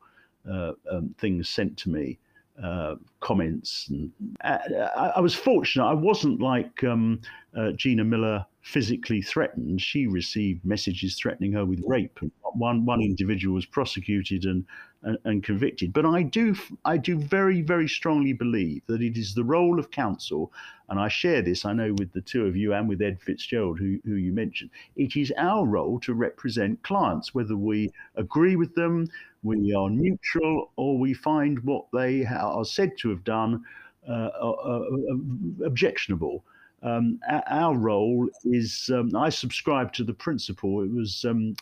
uh, 0.50 0.72
um, 0.90 1.14
things 1.18 1.48
sent 1.48 1.76
to 1.78 1.90
me, 1.90 2.18
uh, 2.61 2.96
comments. 3.20 3.87
And, 3.90 4.11
uh, 4.42 4.59
I, 4.96 5.12
I, 5.18 5.20
was 5.20 5.37
fortunate. 5.37 5.87
I 5.87 5.94
wasn't 5.94 6.40
like 6.40 6.83
um, 6.83 7.20
uh, 7.57 7.70
Gina 7.70 8.02
Miller 8.02 8.44
physically 8.64 9.20
threatened. 9.20 9.79
She 9.83 10.07
received 10.07 10.64
messages 10.64 11.16
threatening 11.16 11.53
her 11.53 11.66
with 11.66 11.85
rape. 11.87 12.18
One 12.55 12.87
one 12.87 13.03
individual 13.03 13.55
was 13.55 13.66
prosecuted 13.66 14.44
and, 14.44 14.64
and, 15.03 15.18
and 15.24 15.44
convicted. 15.44 15.92
But 15.92 16.07
I 16.07 16.22
do 16.22 16.57
I 16.85 16.96
do 16.96 17.18
very 17.18 17.61
very 17.61 17.87
strongly 17.87 18.33
believe 18.33 18.81
that 18.87 19.03
it 19.03 19.18
is 19.18 19.35
the 19.35 19.44
role 19.44 19.79
of 19.79 19.90
counsel, 19.90 20.50
and 20.88 20.98
I 20.98 21.09
share 21.09 21.42
this 21.42 21.66
I 21.66 21.74
know 21.74 21.92
with 21.98 22.12
the 22.12 22.22
two 22.22 22.46
of 22.46 22.57
you 22.57 22.72
and 22.72 22.88
with 22.88 23.03
Ed 23.03 23.20
Fitzgerald 23.20 23.79
who 23.79 24.00
who 24.07 24.14
you 24.14 24.33
mentioned. 24.33 24.70
It 24.96 25.14
is 25.14 25.31
our 25.37 25.66
role 25.66 26.00
to 26.00 26.14
represent 26.14 26.83
clients, 26.83 27.35
whether 27.35 27.59
we 27.59 27.90
agree 28.14 28.57
with 28.57 28.74
them, 28.74 29.09
we 29.42 29.74
are 29.74 29.90
neutral, 29.90 30.72
or 30.77 30.98
we 30.98 31.12
find 31.12 31.61
what 31.64 31.85
they 31.92 32.24
are 32.24 32.64
said 32.64 32.96
to 32.98 33.11
have 33.11 33.24
done 33.24 33.62
uh, 34.09 34.31
uh, 34.40 34.50
uh, 34.50 35.66
objectionable 35.66 36.44
um, 36.84 37.18
our 37.48 37.76
role 37.76 38.28
is 38.44 38.90
um, 38.94 39.16
I 39.16 39.30
subscribe 39.30 39.92
to 39.94 40.04
the 40.04 40.14
principle. 40.14 40.82
It 40.82 40.92
was 40.92 41.24
um, 41.24 41.56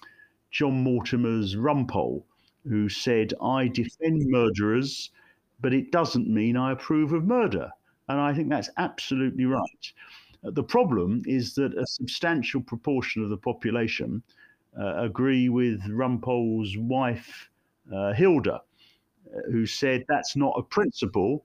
John 0.51 0.85
Mortimer's 0.85 1.57
Rumpole 1.57 2.25
who 2.69 2.89
said, 2.89 3.35
I 3.43 3.69
defend 3.69 4.23
murderers, 4.27 5.11
but 5.61 5.73
it 5.73 5.91
doesn't 5.91 6.29
mean 6.29 6.57
I 6.57 6.73
approve 6.73 7.13
of 7.13 7.25
murder. 7.25 7.71
And 8.09 8.21
I 8.21 8.35
think 8.35 8.49
that's 8.49 8.71
absolutely 8.77 9.47
right. 9.47 9.93
Uh, 10.45 10.51
the 10.51 10.63
problem 10.63 11.23
is 11.27 11.55
that 11.55 11.77
a 11.77 11.87
substantial 11.87 12.61
proportion 12.61 13.23
of 13.23 13.31
the 13.31 13.37
population 13.37 14.23
uh, 14.79 14.97
agree 14.97 15.49
with 15.49 15.83
Rumpole's 15.83 16.77
wife, 16.79 17.51
uh, 17.93 18.13
Hilda, 18.13 18.55
uh, 18.55 19.41
who 19.51 19.67
said 19.67 20.05
that's 20.09 20.37
not 20.37 20.55
a 20.57 20.63
principle, 20.63 21.45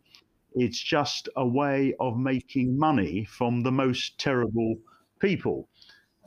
it's 0.60 0.80
just 0.80 1.30
a 1.36 1.46
way 1.46 1.94
of 2.00 2.18
making 2.18 2.78
money 2.78 3.26
from 3.26 3.62
the 3.62 3.72
most 3.72 4.18
terrible 4.20 4.76
people. 5.20 5.68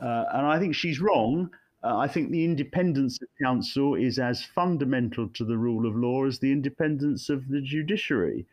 Uh, 0.01 0.25
and 0.33 0.47
I 0.47 0.59
think 0.59 0.75
she's 0.75 1.01
wrong. 1.01 1.51
Uh, 1.83 1.97
I 1.97 2.09
think 2.09 2.31
the 2.31 2.45
independence 2.45 3.21
of 3.23 3.29
counsel 3.43 3.95
is 3.95 4.19
as 4.19 4.43
fundamental 4.43 5.29
to 5.29 5.45
the 5.45 5.57
rule 5.57 5.87
of 5.87 5.97
law 5.97 6.27
as 6.27 6.39
the 6.39 6.53
independence 6.53 7.29
of 7.29 7.49
the 7.49 7.61
judiciary, 7.61 8.47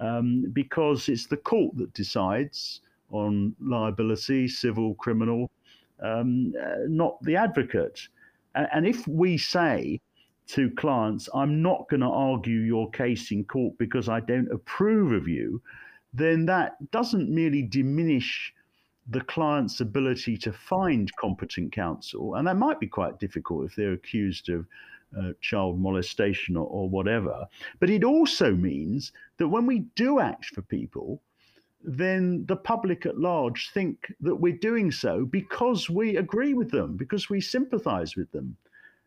um, 0.00 0.50
because 0.52 1.08
it's 1.08 1.26
the 1.26 1.36
court 1.36 1.76
that 1.76 1.94
decides 1.94 2.80
on 3.10 3.54
liability, 3.60 4.48
civil, 4.48 4.94
criminal, 4.94 5.50
um, 6.02 6.52
uh, 6.60 6.84
not 6.88 7.22
the 7.22 7.36
advocate. 7.36 8.00
And, 8.54 8.68
and 8.72 8.86
if 8.86 9.06
we 9.06 9.38
say 9.38 10.00
to 10.48 10.70
clients, 10.70 11.28
I'm 11.34 11.62
not 11.62 11.88
going 11.88 12.00
to 12.00 12.06
argue 12.06 12.58
your 12.60 12.90
case 12.90 13.30
in 13.30 13.44
court 13.44 13.74
because 13.78 14.08
I 14.08 14.20
don't 14.20 14.52
approve 14.52 15.12
of 15.12 15.26
you, 15.26 15.62
then 16.12 16.46
that 16.46 16.90
doesn't 16.90 17.28
merely 17.28 17.62
diminish 17.62 18.52
the 19.08 19.20
client's 19.20 19.80
ability 19.80 20.36
to 20.38 20.52
find 20.52 21.14
competent 21.16 21.72
counsel. 21.72 22.34
And 22.34 22.46
that 22.46 22.56
might 22.56 22.80
be 22.80 22.86
quite 22.86 23.18
difficult 23.18 23.66
if 23.66 23.74
they're 23.74 23.92
accused 23.92 24.48
of 24.48 24.66
uh, 25.18 25.32
child 25.40 25.78
molestation 25.78 26.56
or, 26.56 26.66
or 26.66 26.88
whatever. 26.88 27.46
But 27.80 27.90
it 27.90 28.04
also 28.04 28.52
means 28.52 29.12
that 29.38 29.48
when 29.48 29.66
we 29.66 29.80
do 29.94 30.20
act 30.20 30.46
for 30.46 30.62
people, 30.62 31.20
then 31.82 32.46
the 32.46 32.56
public 32.56 33.04
at 33.04 33.18
large 33.18 33.70
think 33.70 34.12
that 34.20 34.36
we're 34.36 34.56
doing 34.56 34.90
so 34.90 35.26
because 35.26 35.90
we 35.90 36.16
agree 36.16 36.54
with 36.54 36.70
them, 36.70 36.96
because 36.96 37.28
we 37.28 37.40
sympathize 37.40 38.16
with 38.16 38.30
them. 38.32 38.56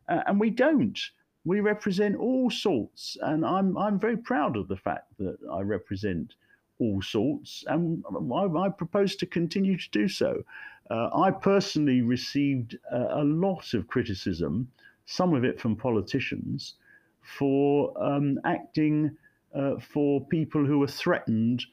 Uh, 0.08 0.22
and 0.28 0.40
we 0.40 0.50
don't 0.50 1.00
we 1.48 1.62
represent 1.62 2.18
all 2.18 2.50
sorts, 2.50 3.16
and 3.22 3.46
I'm 3.46 3.78
I'm 3.78 3.98
very 4.00 4.18
proud 4.18 4.58
of 4.58 4.68
the 4.68 4.76
fact 4.76 5.18
that 5.18 5.38
I 5.50 5.62
represent 5.62 6.36
all 6.78 7.02
sorts, 7.02 7.64
and 7.68 8.04
I, 8.34 8.44
I 8.66 8.70
propose 8.70 9.16
to 9.16 9.26
continue 9.26 9.78
to 9.78 9.90
do 9.92 10.10
so. 10.10 10.44
Uh, 10.92 11.10
I 11.16 11.32
personally 11.32 12.02
received 12.02 12.78
a, 12.92 13.22
a, 13.22 13.24
lot 13.24 13.74
of 13.74 13.88
criticism, 13.88 14.70
some 15.06 15.34
of 15.34 15.46
it 15.46 15.60
from 15.60 15.78
politicians, 15.78 16.76
for 17.22 17.94
um, 18.02 18.40
acting 18.44 19.16
uh, 19.56 19.76
for 19.80 20.26
people 20.28 20.66
who 20.66 20.80
were 20.80 20.88
threatened 21.04 21.66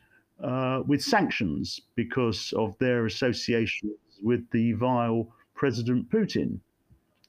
uh, 0.43 0.83
with 0.87 1.03
sanctions 1.03 1.81
because 1.97 2.53
of 2.57 2.79
their 2.79 3.07
associations 3.07 4.21
with 4.23 4.49
the 4.51 4.73
vile 4.73 5.29
President 5.55 6.09
Putin. 6.11 6.61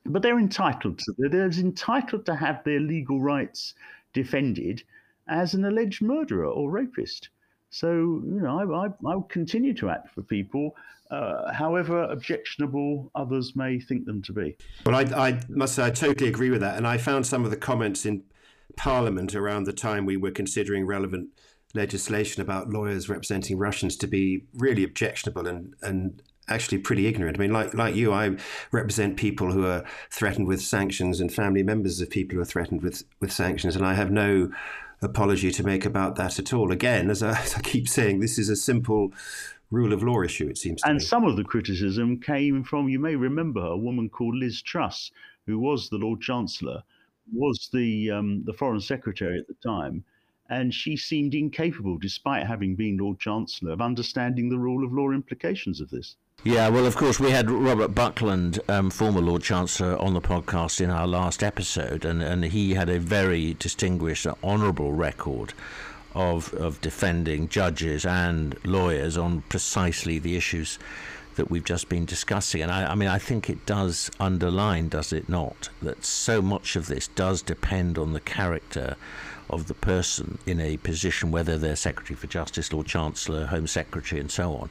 But 0.05 0.21
they're 0.21 0.39
entitled 0.39 0.99
to 0.99 1.13
they're 1.17 1.49
entitled 1.49 2.25
to 2.27 2.35
have 2.35 2.63
their 2.63 2.79
legal 2.79 3.19
rights 3.19 3.73
defended 4.13 4.83
as 5.27 5.53
an 5.53 5.65
alleged 5.65 6.01
murderer 6.01 6.45
or 6.45 6.69
rapist. 6.69 7.29
So 7.69 7.89
you 7.89 8.41
know, 8.41 8.73
I, 8.73 8.87
I, 8.87 9.13
I 9.13 9.21
continue 9.29 9.73
to 9.75 9.89
act 9.89 10.13
for 10.13 10.21
people, 10.21 10.75
uh, 11.11 11.51
however 11.51 12.03
objectionable 12.03 13.11
others 13.15 13.55
may 13.55 13.79
think 13.79 14.05
them 14.05 14.21
to 14.23 14.33
be. 14.33 14.55
Well, 14.85 14.95
I, 14.95 15.29
I 15.29 15.41
must 15.49 15.75
say 15.75 15.85
I 15.85 15.89
totally 15.89 16.29
agree 16.29 16.51
with 16.51 16.61
that, 16.61 16.77
and 16.77 16.87
I 16.87 16.97
found 16.97 17.25
some 17.25 17.43
of 17.43 17.51
the 17.51 17.57
comments 17.57 18.05
in 18.05 18.23
Parliament 18.77 19.35
around 19.35 19.65
the 19.65 19.73
time 19.73 20.05
we 20.05 20.17
were 20.17 20.31
considering 20.31 20.85
relevant 20.85 21.29
legislation 21.73 22.41
about 22.41 22.69
lawyers 22.69 23.09
representing 23.09 23.57
Russians 23.57 23.97
to 23.97 24.07
be 24.07 24.45
really 24.53 24.83
objectionable 24.83 25.47
and 25.47 25.75
and 25.81 26.21
actually 26.47 26.77
pretty 26.77 27.07
ignorant. 27.07 27.37
I 27.37 27.39
mean, 27.39 27.53
like 27.53 27.73
like 27.73 27.95
you, 27.95 28.13
I 28.13 28.37
represent 28.71 29.17
people 29.17 29.51
who 29.51 29.65
are 29.65 29.83
threatened 30.09 30.47
with 30.47 30.61
sanctions 30.61 31.19
and 31.19 31.33
family 31.33 31.63
members 31.63 32.01
of 32.01 32.09
people 32.09 32.35
who 32.35 32.41
are 32.41 32.45
threatened 32.45 32.81
with 32.81 33.03
with 33.19 33.31
sanctions, 33.31 33.75
and 33.75 33.85
I 33.85 33.93
have 33.93 34.11
no 34.11 34.51
apology 35.01 35.51
to 35.51 35.63
make 35.63 35.85
about 35.85 36.15
that 36.15 36.39
at 36.39 36.53
all. 36.53 36.71
Again, 36.71 37.09
as 37.09 37.21
I, 37.21 37.39
as 37.41 37.55
I 37.55 37.61
keep 37.61 37.87
saying, 37.87 38.19
this 38.19 38.37
is 38.37 38.49
a 38.49 38.55
simple 38.55 39.13
rule 39.71 39.93
of 39.93 40.03
law 40.03 40.21
issue. 40.21 40.47
It 40.47 40.57
seems. 40.57 40.81
and 40.83 40.95
me. 40.95 41.03
some 41.03 41.25
of 41.25 41.35
the 41.35 41.43
criticism 41.43 42.19
came 42.19 42.63
from 42.63 42.89
you 42.89 42.99
may 42.99 43.15
remember 43.15 43.61
a 43.61 43.77
woman 43.77 44.09
called 44.09 44.35
Liz 44.35 44.61
Truss, 44.61 45.11
who 45.45 45.59
was 45.59 45.89
the 45.89 45.97
Lord 45.97 46.21
Chancellor, 46.21 46.83
was 47.33 47.69
the 47.73 48.11
um, 48.11 48.43
the 48.45 48.53
Foreign 48.53 48.81
Secretary 48.81 49.39
at 49.39 49.47
the 49.47 49.55
time 49.67 50.03
and 50.49 50.73
she 50.73 50.95
seemed 50.95 51.33
incapable, 51.33 51.97
despite 51.97 52.45
having 52.45 52.75
been 52.75 52.97
Lord 52.97 53.19
Chancellor, 53.19 53.71
of 53.71 53.81
understanding 53.81 54.49
the 54.49 54.59
rule 54.59 54.85
of 54.85 54.93
law 54.93 55.11
implications 55.11 55.81
of 55.81 55.89
this. 55.89 56.17
Yeah, 56.43 56.69
well, 56.69 56.85
of 56.85 56.95
course, 56.95 57.19
we 57.19 57.31
had 57.31 57.49
Robert 57.49 57.95
Buckland, 57.95 58.59
um, 58.67 58.91
former 58.91 59.19
Lord 59.19 59.41
Chancellor, 59.41 59.97
on 59.97 60.13
the 60.13 60.21
podcast 60.21 60.79
in 60.79 60.91
our 60.91 61.07
last 61.07 61.41
episode, 61.41 62.05
and, 62.05 62.21
and 62.21 62.45
he 62.45 62.75
had 62.75 62.87
a 62.87 62.99
very 62.99 63.55
distinguished, 63.55 64.27
honourable 64.43 64.93
record 64.93 65.53
of, 66.13 66.53
of 66.53 66.79
defending 66.81 67.47
judges 67.49 68.05
and 68.05 68.55
lawyers 68.63 69.17
on 69.17 69.41
precisely 69.49 70.19
the 70.19 70.35
issues 70.35 70.77
that 71.35 71.49
we've 71.49 71.63
just 71.65 71.89
been 71.89 72.05
discussing. 72.05 72.61
And 72.61 72.71
I, 72.71 72.91
I 72.91 72.95
mean, 72.95 73.09
I 73.09 73.17
think 73.17 73.49
it 73.49 73.65
does 73.65 74.11
underline, 74.19 74.87
does 74.89 75.11
it 75.11 75.27
not, 75.27 75.69
that 75.81 76.05
so 76.05 76.43
much 76.43 76.75
of 76.75 76.85
this 76.85 77.07
does 77.07 77.41
depend 77.41 77.97
on 77.97 78.13
the 78.13 78.19
character 78.19 78.95
of 79.49 79.67
the 79.67 79.73
person 79.73 80.37
in 80.45 80.59
a 80.59 80.77
position, 80.77 81.31
whether 81.31 81.57
they're 81.57 81.75
Secretary 81.75 82.15
for 82.15 82.27
Justice, 82.27 82.71
Lord 82.71 82.85
Chancellor, 82.85 83.47
Home 83.47 83.67
Secretary, 83.67 84.21
and 84.21 84.31
so 84.31 84.53
on, 84.53 84.69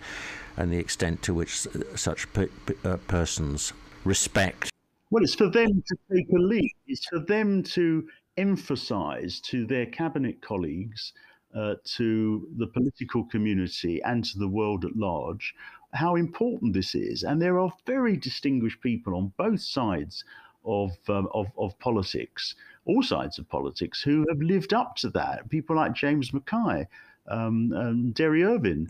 and 0.57 0.73
the 0.73 0.79
extent 0.79 1.23
to 1.23 1.35
which 1.35 1.67
such 1.95 2.27
uh, 2.37 2.97
persons 3.09 3.73
respect. 4.05 4.71
Well, 5.11 5.23
it's 5.23 5.35
for 5.35 5.51
them 5.51 5.83
to 5.87 5.97
take 6.13 6.29
a 6.31 6.39
lead. 6.39 6.73
It's 6.87 7.07
for 7.07 7.21
them 7.21 7.63
to 7.63 8.07
emphasise 8.37 9.41
to 9.41 9.67
their 9.67 9.87
cabinet 9.87 10.43
colleagues, 10.43 11.13
uh, 11.55 11.75
to 11.85 12.49
the 12.57 12.67
political 12.67 13.25
community, 13.25 14.03
and 14.03 14.25
to 14.25 14.39
the 14.39 14.49
world 14.49 14.85
at 14.85 14.97
large 14.97 15.55
how 15.93 16.17
important 16.17 16.75
this 16.75 16.97
is. 16.97 17.23
And 17.23 17.41
there 17.41 17.61
are 17.61 17.73
very 17.87 18.17
distinguished 18.17 18.81
people 18.81 19.15
on 19.15 19.33
both 19.37 19.61
sides 19.61 20.25
of, 20.65 20.91
um, 21.09 21.29
of, 21.33 21.47
of 21.57 21.79
politics 21.79 22.57
all 22.87 23.03
sides 23.03 23.39
of 23.39 23.49
politics 23.49 24.03
who 24.03 24.27
have 24.29 24.41
lived 24.41 24.75
up 24.75 24.97
to 24.97 25.11
that. 25.11 25.49
People 25.49 25.77
like 25.77 25.95
James 25.95 26.33
Mackay, 26.33 26.87
um, 27.29 28.13
Derry 28.13 28.45
Irvine, 28.45 28.87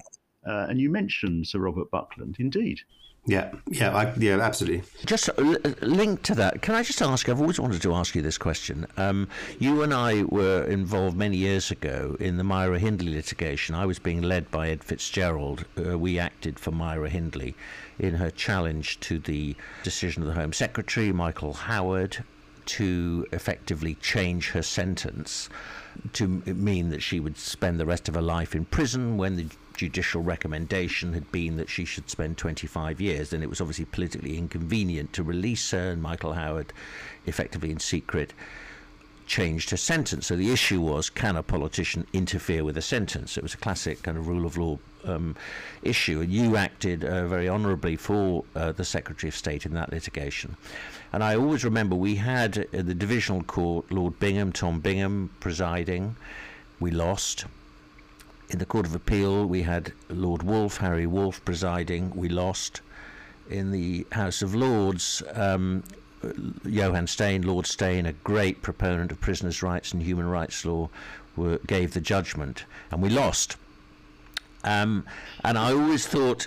uh, 0.47 0.66
and 0.68 0.80
you 0.80 0.90
mentioned 0.90 1.47
Sir 1.47 1.59
Robert 1.59 1.90
Buckland, 1.90 2.36
indeed. 2.38 2.80
Yeah, 3.26 3.53
yeah, 3.68 3.97
I, 3.97 4.12
yeah, 4.18 4.38
absolutely. 4.38 4.82
Just 5.07 5.30
l- 5.38 5.57
linked 5.80 6.24
to 6.24 6.34
that, 6.34 6.61
can 6.61 6.74
I 6.74 6.82
just 6.82 7.01
ask? 7.01 7.26
I've 7.28 7.40
always 7.40 7.59
wanted 7.59 7.80
to 7.80 7.95
ask 7.95 8.14
you 8.14 8.20
this 8.20 8.36
question. 8.36 8.86
Um, 8.99 9.28
you 9.59 9.82
and 9.82 9.95
I 9.95 10.24
were 10.24 10.64
involved 10.64 11.16
many 11.16 11.38
years 11.38 11.70
ago 11.70 12.18
in 12.20 12.36
the 12.36 12.45
Myra 12.45 12.78
Hindley 12.78 13.14
litigation. 13.14 13.74
I 13.74 13.86
was 13.86 13.99
being 13.99 14.20
led 14.20 14.51
by 14.51 14.68
Ed 14.68 14.84
Fitzgerald. 14.84 15.64
Uh, 15.78 15.99
we 15.99 16.18
acted 16.18 16.59
for 16.59 16.70
Myra 16.70 17.09
Hindley 17.09 17.55
in 17.99 18.14
her 18.16 18.30
challenge 18.30 19.01
to 19.01 19.18
the 19.18 19.57
decision 19.82 20.22
of 20.22 20.28
the 20.28 20.34
Home 20.34 20.53
Secretary, 20.53 21.11
Michael 21.11 21.55
Howard, 21.55 22.22
to 22.66 23.26
effectively 23.32 23.95
change 23.97 24.51
her 24.51 24.62
sentence 24.62 25.49
to 26.12 26.26
mean 26.45 26.90
that 26.90 27.03
she 27.03 27.20
would 27.20 27.38
spend 27.38 27.80
the 27.80 27.86
rest 27.86 28.09
of 28.09 28.14
her 28.14 28.22
life 28.22 28.55
in 28.55 28.64
prison 28.66 29.16
when 29.16 29.36
the 29.36 29.47
judicial 29.85 30.22
recommendation 30.22 31.12
had 31.12 31.30
been 31.30 31.59
that 31.59 31.68
she 31.68 31.85
should 31.85 32.09
spend 32.09 32.39
25 32.39 33.03
years. 33.03 33.35
And 33.35 33.43
it 33.43 33.51
was 33.51 33.61
obviously 33.61 33.85
politically 33.85 34.39
inconvenient 34.39 35.12
to 35.12 35.22
release 35.22 35.72
her, 35.72 35.91
and 35.91 36.03
Michael 36.03 36.32
Howard, 36.32 36.72
effectively 37.26 37.70
in 37.70 37.78
secret, 37.78 38.32
changed 39.26 39.68
her 39.70 39.76
sentence. 39.76 40.26
So 40.26 40.37
the 40.37 40.53
issue 40.53 40.80
was 40.80 41.11
can 41.11 41.37
a 41.37 41.43
politician 41.43 42.07
interfere 42.14 42.64
with 42.64 42.78
a 42.78 42.82
sentence? 42.82 43.37
It 43.37 43.43
was 43.43 43.53
a 43.53 43.59
classic 43.59 44.03
kind 44.03 44.16
of 44.16 44.26
rule 44.26 44.47
of 44.47 44.57
law 44.57 44.78
um, 45.05 45.37
issue, 45.82 46.22
and 46.22 46.32
you 46.32 46.57
acted 46.57 47.05
uh, 47.05 47.26
very 47.28 47.49
honourably 47.49 47.97
for 47.97 48.45
uh, 48.57 48.72
the 48.72 48.87
Secretary 48.87 49.28
of 49.28 49.37
State 49.37 49.66
in 49.66 49.74
that 49.74 49.93
litigation. 49.93 50.57
And 51.12 51.22
I 51.22 51.37
always 51.37 51.62
remember 51.62 51.95
we 51.95 52.16
had 52.16 52.57
uh, 52.57 52.82
the 52.82 52.95
divisional 52.95 53.43
court, 53.43 53.93
Lord 53.93 54.18
Bingham, 54.18 54.51
Tom 54.51 54.80
Bingham, 54.80 55.30
presiding. 55.41 56.16
We 56.80 56.91
lost. 56.91 57.45
In 58.55 58.61
the 58.61 58.67
Court 58.67 58.87
of 58.87 58.95
Appeal, 58.95 59.47
we 59.47 59.63
had 59.63 59.93
Lord 60.09 60.45
Woolf, 60.45 60.77
Harry 60.77 61.09
Woolf, 61.09 61.45
presiding. 61.45 62.13
We 62.15 62.29
lost. 62.29 62.83
In 63.51 63.73
the 63.73 64.07
House 64.13 64.43
of 64.43 64.55
Lords, 64.55 65.25
um, 65.33 65.83
Johan 66.65 67.09
Steyn, 67.09 67.43
Lord 67.43 67.67
Steyn, 67.67 68.07
a 68.07 68.13
great 68.13 68.63
proponent 68.63 69.11
of 69.11 69.21
prisoners' 69.21 69.61
rights 69.61 69.93
and 69.93 70.01
human 70.01 70.29
rights 70.29 70.65
law, 70.65 70.89
were, 71.35 71.59
gave 71.67 71.95
the 71.95 72.01
judgment, 72.01 72.65
and 72.93 73.03
we 73.03 73.09
lost. 73.09 73.57
Um, 74.63 75.05
and 75.43 75.59
I 75.59 75.73
always 75.73 76.07
thought 76.07 76.47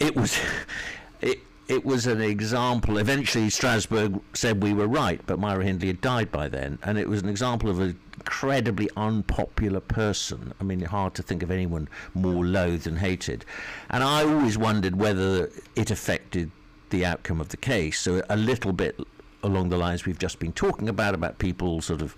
it 0.00 0.16
was 0.16 0.36
it, 1.20 1.38
it 1.68 1.84
was 1.84 2.06
an 2.06 2.20
example. 2.20 2.98
Eventually, 2.98 3.48
Strasbourg 3.50 4.20
said 4.34 4.62
we 4.62 4.72
were 4.72 4.86
right, 4.86 5.20
but 5.26 5.38
Myra 5.38 5.64
Hindley 5.64 5.88
had 5.88 6.00
died 6.00 6.30
by 6.30 6.48
then, 6.48 6.78
and 6.82 6.98
it 6.98 7.08
was 7.08 7.22
an 7.22 7.28
example 7.28 7.70
of 7.70 7.80
an 7.80 7.98
incredibly 8.18 8.88
unpopular 8.96 9.80
person. 9.80 10.52
I 10.60 10.64
mean, 10.64 10.80
hard 10.82 11.14
to 11.14 11.22
think 11.22 11.42
of 11.42 11.50
anyone 11.50 11.88
more 12.14 12.44
loathed 12.44 12.86
and 12.86 12.98
hated. 12.98 13.44
And 13.90 14.02
I 14.02 14.24
always 14.24 14.58
wondered 14.58 14.96
whether 14.96 15.50
it 15.74 15.90
affected 15.90 16.50
the 16.90 17.04
outcome 17.04 17.40
of 17.40 17.48
the 17.48 17.56
case. 17.56 18.00
So 18.00 18.22
a 18.28 18.36
little 18.36 18.72
bit 18.72 18.98
along 19.42 19.68
the 19.68 19.76
lines 19.76 20.06
we've 20.06 20.18
just 20.18 20.38
been 20.38 20.52
talking 20.52 20.88
about, 20.88 21.14
about 21.14 21.38
people 21.38 21.80
sort 21.80 22.02
of 22.02 22.16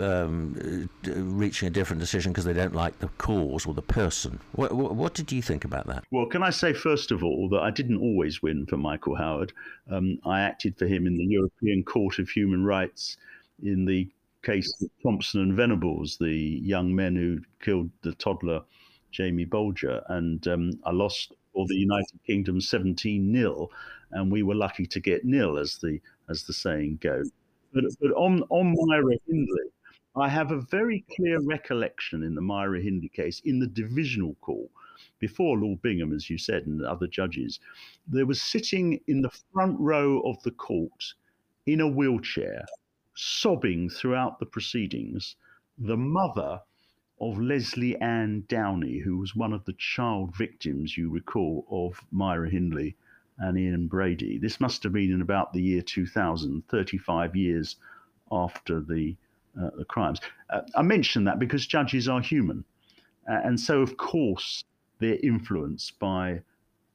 um, 0.00 0.88
reaching 1.04 1.68
a 1.68 1.70
different 1.70 2.00
decision 2.00 2.32
because 2.32 2.44
they 2.44 2.52
don't 2.52 2.74
like 2.74 2.98
the 2.98 3.08
cause 3.18 3.66
or 3.66 3.74
the 3.74 3.82
person. 3.82 4.40
What, 4.52 4.72
what, 4.72 4.94
what, 4.94 5.14
did 5.14 5.32
you 5.32 5.42
think 5.42 5.64
about 5.64 5.86
that? 5.86 6.04
Well, 6.10 6.26
can 6.26 6.42
I 6.42 6.50
say 6.50 6.72
first 6.72 7.10
of 7.10 7.22
all 7.22 7.48
that 7.50 7.60
I 7.60 7.70
didn't 7.70 8.00
always 8.00 8.42
win 8.42 8.66
for 8.66 8.76
Michael 8.76 9.16
Howard. 9.16 9.52
Um, 9.90 10.18
I 10.24 10.40
acted 10.40 10.78
for 10.78 10.86
him 10.86 11.06
in 11.06 11.16
the 11.16 11.24
European 11.24 11.84
Court 11.84 12.18
of 12.18 12.28
Human 12.30 12.64
Rights 12.64 13.16
in 13.62 13.84
the 13.84 14.08
case 14.42 14.72
of 14.82 14.90
Thompson 15.02 15.40
and 15.40 15.54
Venables, 15.54 16.16
the 16.18 16.32
young 16.62 16.94
men 16.94 17.14
who 17.14 17.40
killed 17.60 17.90
the 18.02 18.12
toddler 18.14 18.62
Jamie 19.12 19.44
Bulger, 19.44 20.02
and 20.08 20.46
um, 20.48 20.72
I 20.84 20.90
lost 20.90 21.32
for 21.52 21.66
the 21.68 21.76
United 21.76 22.18
Kingdom 22.26 22.60
17 22.60 23.32
0, 23.32 23.68
and 24.10 24.32
we 24.32 24.42
were 24.42 24.54
lucky 24.54 24.86
to 24.86 25.00
get 25.00 25.24
nil, 25.24 25.58
as 25.58 25.78
the 25.78 26.00
as 26.28 26.44
the 26.44 26.52
saying 26.52 26.98
goes. 27.00 27.30
But, 27.72 27.84
but 28.00 28.10
on 28.12 28.42
on 28.48 28.74
Myra 28.76 29.16
Hindley, 29.26 29.68
I 30.14 30.28
have 30.28 30.50
a 30.50 30.60
very 30.60 31.06
clear 31.16 31.40
recollection 31.40 32.22
in 32.22 32.34
the 32.34 32.42
Myra 32.42 32.82
Hindley 32.82 33.08
case 33.08 33.40
in 33.40 33.58
the 33.58 33.66
divisional 33.66 34.34
court 34.42 34.70
before 35.18 35.56
Lord 35.56 35.80
Bingham, 35.80 36.12
as 36.12 36.28
you 36.28 36.36
said, 36.36 36.66
and 36.66 36.82
other 36.82 37.06
judges. 37.06 37.60
There 38.06 38.26
was 38.26 38.42
sitting 38.42 39.00
in 39.06 39.22
the 39.22 39.30
front 39.30 39.80
row 39.80 40.20
of 40.20 40.42
the 40.42 40.50
court 40.50 41.14
in 41.64 41.80
a 41.80 41.88
wheelchair, 41.88 42.66
sobbing 43.14 43.88
throughout 43.88 44.38
the 44.38 44.44
proceedings, 44.44 45.36
the 45.78 45.96
mother 45.96 46.60
of 47.18 47.40
Lesley 47.40 47.96
Ann 47.96 48.44
Downey, 48.48 48.98
who 48.98 49.16
was 49.16 49.34
one 49.34 49.54
of 49.54 49.64
the 49.64 49.72
child 49.74 50.36
victims, 50.36 50.98
you 50.98 51.08
recall, 51.08 51.66
of 51.70 52.04
Myra 52.10 52.50
Hindley 52.50 52.96
and 53.38 53.58
Ian 53.58 53.86
Brady. 53.86 54.36
This 54.36 54.60
must 54.60 54.82
have 54.82 54.92
been 54.92 55.12
in 55.12 55.22
about 55.22 55.54
the 55.54 55.62
year 55.62 55.80
2000, 55.80 56.68
35 56.68 57.34
years 57.34 57.76
after 58.30 58.80
the 58.80 59.16
the 59.54 59.84
crimes. 59.84 60.20
Uh, 60.50 60.62
I 60.74 60.82
mention 60.82 61.24
that 61.24 61.38
because 61.38 61.66
judges 61.66 62.08
are 62.08 62.20
human. 62.20 62.64
Uh, 63.28 63.40
and 63.44 63.58
so, 63.58 63.80
of 63.80 63.96
course, 63.96 64.64
they're 64.98 65.18
influenced 65.22 65.98
by 65.98 66.42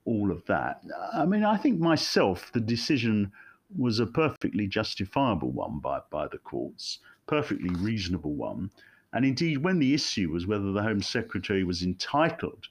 all 0.06 0.32
of 0.32 0.46
that. 0.46 0.82
I 1.14 1.26
mean, 1.26 1.44
I 1.44 1.58
think 1.58 1.80
myself, 1.80 2.52
the 2.54 2.62
decision 2.62 3.32
was 3.78 4.00
a 4.00 4.06
perfectly 4.06 4.68
justifiable 4.68 5.52
one 5.52 5.80
by, 5.80 6.00
by 6.10 6.28
the 6.28 6.38
courts, 6.38 7.00
perfectly 7.28 7.70
reasonable 7.76 8.34
one. 8.34 8.72
And 9.14 9.26
indeed, 9.26 9.58
when 9.58 9.80
the 9.80 9.94
issue 9.94 10.32
was 10.32 10.48
whether 10.48 10.72
the 10.72 10.84
Home 10.84 11.02
Secretary 11.02 11.64
was 11.64 11.84
entitled 11.84 12.68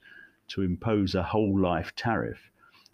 to 0.49 0.61
impose 0.61 1.13
a 1.13 1.23
whole 1.23 1.59
life 1.59 1.93
tariff, 1.95 2.39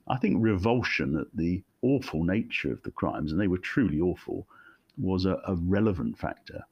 I 0.08 0.18
think 0.18 0.38
revulsion 0.40 1.18
at 1.18 1.28
the 1.34 1.64
awful 1.82 2.24
nature 2.24 2.72
of 2.72 2.84
the 2.84 2.92
crimes, 2.92 3.32
and 3.32 3.40
they 3.40 3.48
were 3.48 3.58
truly 3.58 4.02
awful, 4.02 4.48
was 4.98 5.26
a, 5.26 5.42
a 5.48 5.56
relevant 5.56 6.18
factor. 6.18 6.64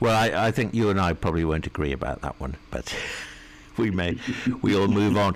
Well, 0.00 0.14
I, 0.14 0.46
I, 0.46 0.50
think 0.50 0.74
you 0.74 0.90
and 0.90 1.00
I 1.00 1.12
probably 1.12 1.44
won't 1.44 1.66
agree 1.66 1.92
about 1.92 2.20
that 2.22 2.38
one, 2.40 2.56
but 2.70 2.94
we 3.76 3.90
may. 3.90 4.18
We'll 4.62 4.88
move 4.88 5.16
on. 5.16 5.34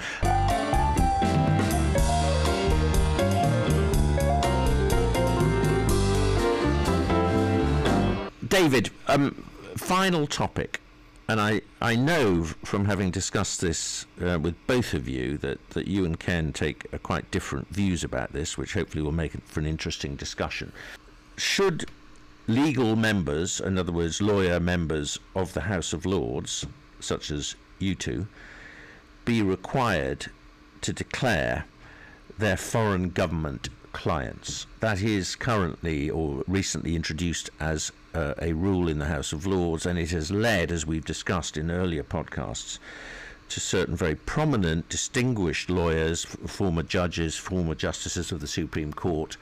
David, 8.49 8.91
um, 9.09 9.45
final 9.76 10.26
topic, 10.26 10.80
and 11.28 11.41
I, 11.41 11.61
I 11.82 11.95
know 11.97 12.45
from 12.45 12.86
having 12.86 13.11
discussed 13.11 13.61
this 13.61 14.07
uh, 14.22 14.39
with 14.41 14.55
both 14.66 14.95
of 14.95 15.07
you 15.07 15.36
that, 15.39 15.70
that 15.70 15.86
you 15.86 16.07
and 16.07 16.18
Ken 16.18 16.53
take 16.55 16.91
quite 17.03 17.30
different 17.30 17.68
views 17.68 18.03
about 18.03 18.32
this, 18.32 18.57
which 18.57 18.72
hopefully 18.72 19.03
will 19.03 19.12
make 19.12 19.34
it 19.34 19.43
for 19.45 19.61
an 19.61 19.66
interesting 19.66 20.16
discussion. 20.16 20.72
Should 21.36 21.91
legal 22.49 22.96
members, 22.96 23.61
in 23.61 23.78
other 23.78 23.92
words, 23.92 24.22
lawyer 24.22 24.59
members 24.59 25.18
of 25.36 25.53
the 25.53 25.61
House 25.61 25.92
of 25.92 26.07
Lords, 26.07 26.66
such 26.99 27.30
as 27.30 27.55
you 27.78 27.94
two, 27.94 28.26
be 29.26 29.42
required 29.42 30.26
to 30.80 30.92
declare 30.92 31.66
their 32.38 32.57
foreign 32.57 33.11
government 33.11 33.68
clients. 33.92 34.66
That 34.80 35.03
is 35.03 35.36
currently 35.36 36.09
or 36.09 36.42
recently 36.49 36.96
introduced 36.96 37.51
as 37.61 37.92
uh, 38.14 38.34
a 38.40 38.55
rule 38.55 38.88
in 38.88 38.99
the 38.99 39.07
House 39.07 39.32
of 39.32 39.46
Lords, 39.46 39.84
and 39.84 39.99
it 39.99 40.11
has 40.11 40.30
led, 40.30 40.72
as 40.72 40.86
we've 40.86 41.05
discussed 41.05 41.59
in 41.59 41.70
earlier 41.70 42.03
podcasts, 42.03 42.78
to 43.51 43.61
certain 43.61 43.96
very 43.96 44.14
prominent, 44.14 44.88
distinguished 44.88 45.68
lawyers, 45.68 46.24
former 46.24 46.82
judges, 46.82 47.36
former 47.36 47.74
justices 47.74 48.32
of 48.32 48.40
the 48.40 48.46
Supreme 48.46 48.92
Court, 48.92 49.36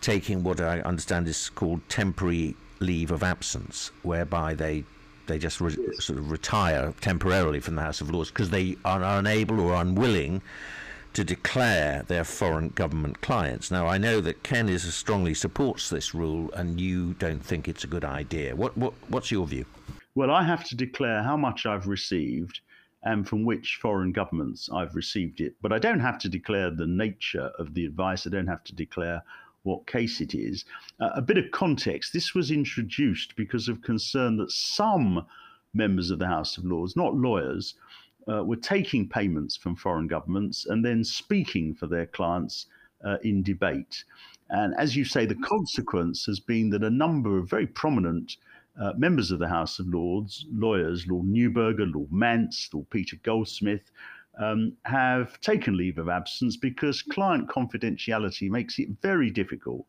taking 0.00 0.42
what 0.42 0.60
I 0.60 0.80
understand 0.80 1.28
is 1.28 1.50
called 1.50 1.80
temporary 1.88 2.56
leave 2.78 3.10
of 3.10 3.22
absence, 3.22 3.90
whereby 4.02 4.54
they 4.54 4.84
they 5.26 5.38
just 5.38 5.60
re- 5.60 5.76
sort 5.98 6.18
of 6.18 6.30
retire 6.30 6.92
temporarily 7.00 7.60
from 7.60 7.76
the 7.76 7.82
House 7.82 8.00
of 8.00 8.10
Lords 8.10 8.30
because 8.30 8.50
they 8.50 8.76
are 8.84 9.02
unable 9.02 9.60
or 9.60 9.74
unwilling 9.74 10.42
to 11.12 11.24
declare 11.24 12.02
their 12.08 12.24
foreign 12.24 12.70
government 12.70 13.20
clients. 13.20 13.70
Now, 13.70 13.86
I 13.86 13.98
know 13.98 14.20
that 14.20 14.42
Ken 14.42 14.68
is 14.68 14.92
strongly 14.94 15.34
supports 15.34 15.88
this 15.88 16.14
rule, 16.14 16.50
and 16.52 16.80
you 16.80 17.14
don't 17.14 17.44
think 17.44 17.68
it's 17.68 17.84
a 17.84 17.88
good 17.88 18.04
idea. 18.04 18.56
What, 18.56 18.76
what 18.76 18.92
what's 19.08 19.30
your 19.30 19.46
view? 19.46 19.66
Well, 20.14 20.30
I 20.30 20.42
have 20.42 20.64
to 20.64 20.76
declare 20.76 21.22
how 21.22 21.36
much 21.36 21.66
I've 21.66 21.86
received 21.86 22.60
and 23.02 23.26
from 23.26 23.44
which 23.44 23.78
foreign 23.80 24.12
governments 24.12 24.68
I've 24.72 24.94
received 24.94 25.40
it, 25.40 25.54
but 25.62 25.72
I 25.72 25.78
don't 25.78 26.00
have 26.00 26.18
to 26.18 26.28
declare 26.28 26.70
the 26.70 26.86
nature 26.86 27.50
of 27.58 27.72
the 27.74 27.86
advice. 27.86 28.26
I 28.26 28.30
don't 28.30 28.46
have 28.46 28.64
to 28.64 28.74
declare 28.74 29.22
what 29.62 29.86
case 29.86 30.20
it 30.20 30.34
is. 30.34 30.64
Uh, 31.00 31.10
a 31.14 31.22
bit 31.22 31.38
of 31.38 31.50
context 31.50 32.12
this 32.12 32.34
was 32.34 32.50
introduced 32.50 33.36
because 33.36 33.68
of 33.68 33.82
concern 33.82 34.36
that 34.36 34.50
some 34.50 35.26
members 35.74 36.10
of 36.10 36.18
the 36.18 36.26
House 36.26 36.56
of 36.58 36.64
Lords, 36.64 36.96
not 36.96 37.14
lawyers, 37.14 37.74
uh, 38.28 38.44
were 38.44 38.56
taking 38.56 39.08
payments 39.08 39.56
from 39.56 39.76
foreign 39.76 40.06
governments 40.06 40.66
and 40.66 40.84
then 40.84 41.04
speaking 41.04 41.74
for 41.74 41.86
their 41.86 42.06
clients 42.06 42.66
uh, 43.04 43.16
in 43.22 43.42
debate. 43.42 44.04
And 44.50 44.74
as 44.76 44.96
you 44.96 45.04
say, 45.04 45.26
the 45.26 45.36
consequence 45.36 46.26
has 46.26 46.40
been 46.40 46.70
that 46.70 46.82
a 46.82 46.90
number 46.90 47.38
of 47.38 47.48
very 47.48 47.66
prominent 47.66 48.36
uh, 48.80 48.92
members 48.96 49.30
of 49.30 49.38
the 49.38 49.48
House 49.48 49.78
of 49.78 49.88
Lords, 49.88 50.46
lawyers, 50.52 51.06
Lord 51.06 51.26
Neuberger, 51.26 51.92
Lord 51.92 52.12
Mance, 52.12 52.68
Lord 52.72 52.88
Peter 52.90 53.16
Goldsmith, 53.22 53.90
um, 54.40 54.72
have 54.84 55.40
taken 55.40 55.76
leave 55.76 55.98
of 55.98 56.08
absence 56.08 56.56
because 56.56 57.02
client 57.02 57.48
confidentiality 57.48 58.50
makes 58.50 58.78
it 58.78 58.88
very 59.02 59.30
difficult 59.30 59.86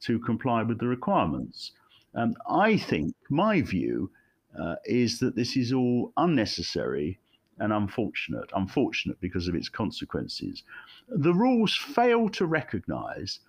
to 0.00 0.18
comply 0.18 0.62
with 0.62 0.78
the 0.78 0.88
requirements. 0.88 1.72
Um, 2.14 2.34
I 2.48 2.76
think 2.76 3.14
my 3.28 3.60
view 3.60 4.10
uh, 4.58 4.76
is 4.86 5.20
that 5.20 5.36
this 5.36 5.56
is 5.56 5.72
all 5.72 6.12
unnecessary 6.16 7.18
and 7.58 7.72
unfortunate, 7.72 8.50
unfortunate 8.56 9.20
because 9.20 9.46
of 9.46 9.54
its 9.54 9.68
consequences. 9.68 10.62
The 11.08 11.34
rules 11.34 11.76
fail 11.76 12.30
to 12.30 12.46
recognize 12.46 13.40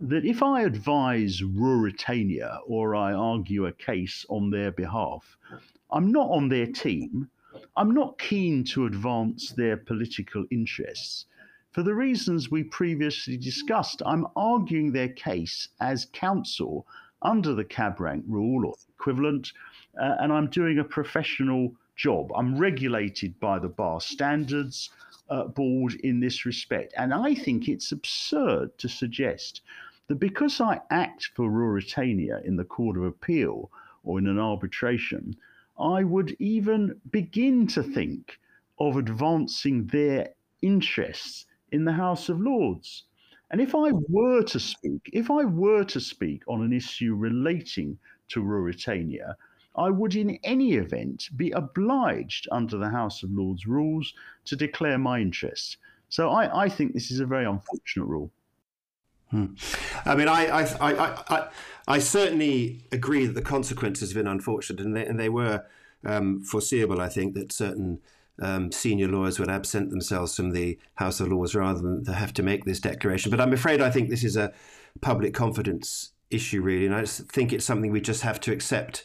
that 0.00 0.24
if 0.24 0.42
I 0.42 0.62
advise 0.62 1.42
Ruritania 1.42 2.60
or 2.66 2.96
I 2.96 3.12
argue 3.12 3.66
a 3.66 3.72
case 3.72 4.24
on 4.30 4.50
their 4.50 4.72
behalf, 4.72 5.36
I'm 5.90 6.10
not 6.10 6.30
on 6.30 6.48
their 6.48 6.66
team. 6.66 7.28
I'm 7.76 7.92
not 7.92 8.18
keen 8.18 8.64
to 8.64 8.86
advance 8.86 9.50
their 9.52 9.76
political 9.76 10.44
interests. 10.50 11.26
For 11.72 11.82
the 11.82 11.94
reasons 11.94 12.50
we 12.50 12.64
previously 12.64 13.36
discussed, 13.36 14.02
I'm 14.04 14.26
arguing 14.36 14.92
their 14.92 15.08
case 15.08 15.68
as 15.80 16.08
counsel 16.12 16.86
under 17.22 17.54
the 17.54 17.64
cab 17.64 18.00
rank 18.00 18.24
rule 18.26 18.66
or 18.66 18.74
equivalent, 18.88 19.52
uh, 20.00 20.16
and 20.20 20.32
I'm 20.32 20.48
doing 20.48 20.78
a 20.78 20.84
professional 20.84 21.74
job. 21.96 22.30
I'm 22.34 22.56
regulated 22.56 23.38
by 23.40 23.58
the 23.58 23.68
bar 23.68 24.00
standards 24.00 24.90
uh, 25.30 25.44
board 25.44 25.94
in 25.94 26.20
this 26.20 26.46
respect. 26.46 26.94
And 26.96 27.12
I 27.12 27.34
think 27.34 27.68
it's 27.68 27.92
absurd 27.92 28.78
to 28.78 28.88
suggest 28.88 29.60
that 30.06 30.16
because 30.16 30.60
I 30.60 30.80
act 30.90 31.30
for 31.34 31.50
Ruritania 31.50 32.44
in 32.44 32.56
the 32.56 32.64
Court 32.64 32.96
of 32.96 33.04
Appeal 33.04 33.70
or 34.04 34.18
in 34.18 34.26
an 34.26 34.38
arbitration, 34.38 35.36
I 35.80 36.02
would 36.02 36.36
even 36.40 37.00
begin 37.10 37.66
to 37.68 37.82
think 37.82 38.38
of 38.78 38.96
advancing 38.96 39.86
their 39.86 40.34
interests 40.60 41.46
in 41.70 41.84
the 41.84 41.92
House 41.92 42.28
of 42.28 42.40
Lords. 42.40 43.04
And 43.50 43.60
if 43.60 43.74
I 43.74 43.92
were 43.92 44.42
to 44.42 44.60
speak, 44.60 45.08
if 45.12 45.30
I 45.30 45.44
were 45.44 45.84
to 45.84 46.00
speak 46.00 46.42
on 46.48 46.62
an 46.62 46.72
issue 46.72 47.14
relating 47.14 47.98
to 48.28 48.42
Ruritania, 48.42 49.36
I 49.76 49.90
would 49.90 50.16
in 50.16 50.38
any 50.42 50.74
event 50.74 51.28
be 51.36 51.52
obliged 51.52 52.48
under 52.50 52.76
the 52.76 52.90
House 52.90 53.22
of 53.22 53.30
Lords 53.30 53.66
rules 53.66 54.12
to 54.46 54.56
declare 54.56 54.98
my 54.98 55.20
interests. 55.20 55.76
So 56.08 56.30
I, 56.30 56.64
I 56.64 56.68
think 56.68 56.92
this 56.92 57.10
is 57.10 57.20
a 57.20 57.26
very 57.26 57.44
unfortunate 57.44 58.06
rule. 58.06 58.32
Hmm. 59.30 59.46
I 60.04 60.14
mean, 60.14 60.28
I, 60.28 60.46
I, 60.46 60.62
I, 60.80 61.24
I, 61.28 61.48
I 61.86 61.98
certainly 61.98 62.82
agree 62.92 63.26
that 63.26 63.34
the 63.34 63.42
consequences 63.42 64.10
have 64.10 64.16
been 64.16 64.30
unfortunate, 64.30 64.80
and 64.84 64.96
they, 64.96 65.04
and 65.06 65.20
they 65.20 65.28
were 65.28 65.64
um, 66.04 66.42
foreseeable. 66.42 67.00
I 67.00 67.08
think 67.08 67.34
that 67.34 67.52
certain 67.52 68.00
um, 68.40 68.72
senior 68.72 69.08
lawyers 69.08 69.38
would 69.38 69.50
absent 69.50 69.90
themselves 69.90 70.34
from 70.34 70.50
the 70.50 70.78
House 70.94 71.20
of 71.20 71.28
Lords 71.28 71.54
rather 71.54 71.80
than 71.80 72.04
have 72.06 72.32
to 72.34 72.42
make 72.42 72.64
this 72.64 72.80
declaration. 72.80 73.30
But 73.30 73.40
I'm 73.40 73.52
afraid 73.52 73.80
I 73.80 73.90
think 73.90 74.08
this 74.08 74.24
is 74.24 74.36
a 74.36 74.52
public 75.00 75.34
confidence 75.34 76.12
issue, 76.30 76.62
really, 76.62 76.86
and 76.86 76.94
I 76.94 77.04
think 77.04 77.52
it's 77.52 77.64
something 77.64 77.90
we 77.90 78.00
just 78.00 78.22
have 78.22 78.40
to 78.40 78.52
accept 78.52 79.04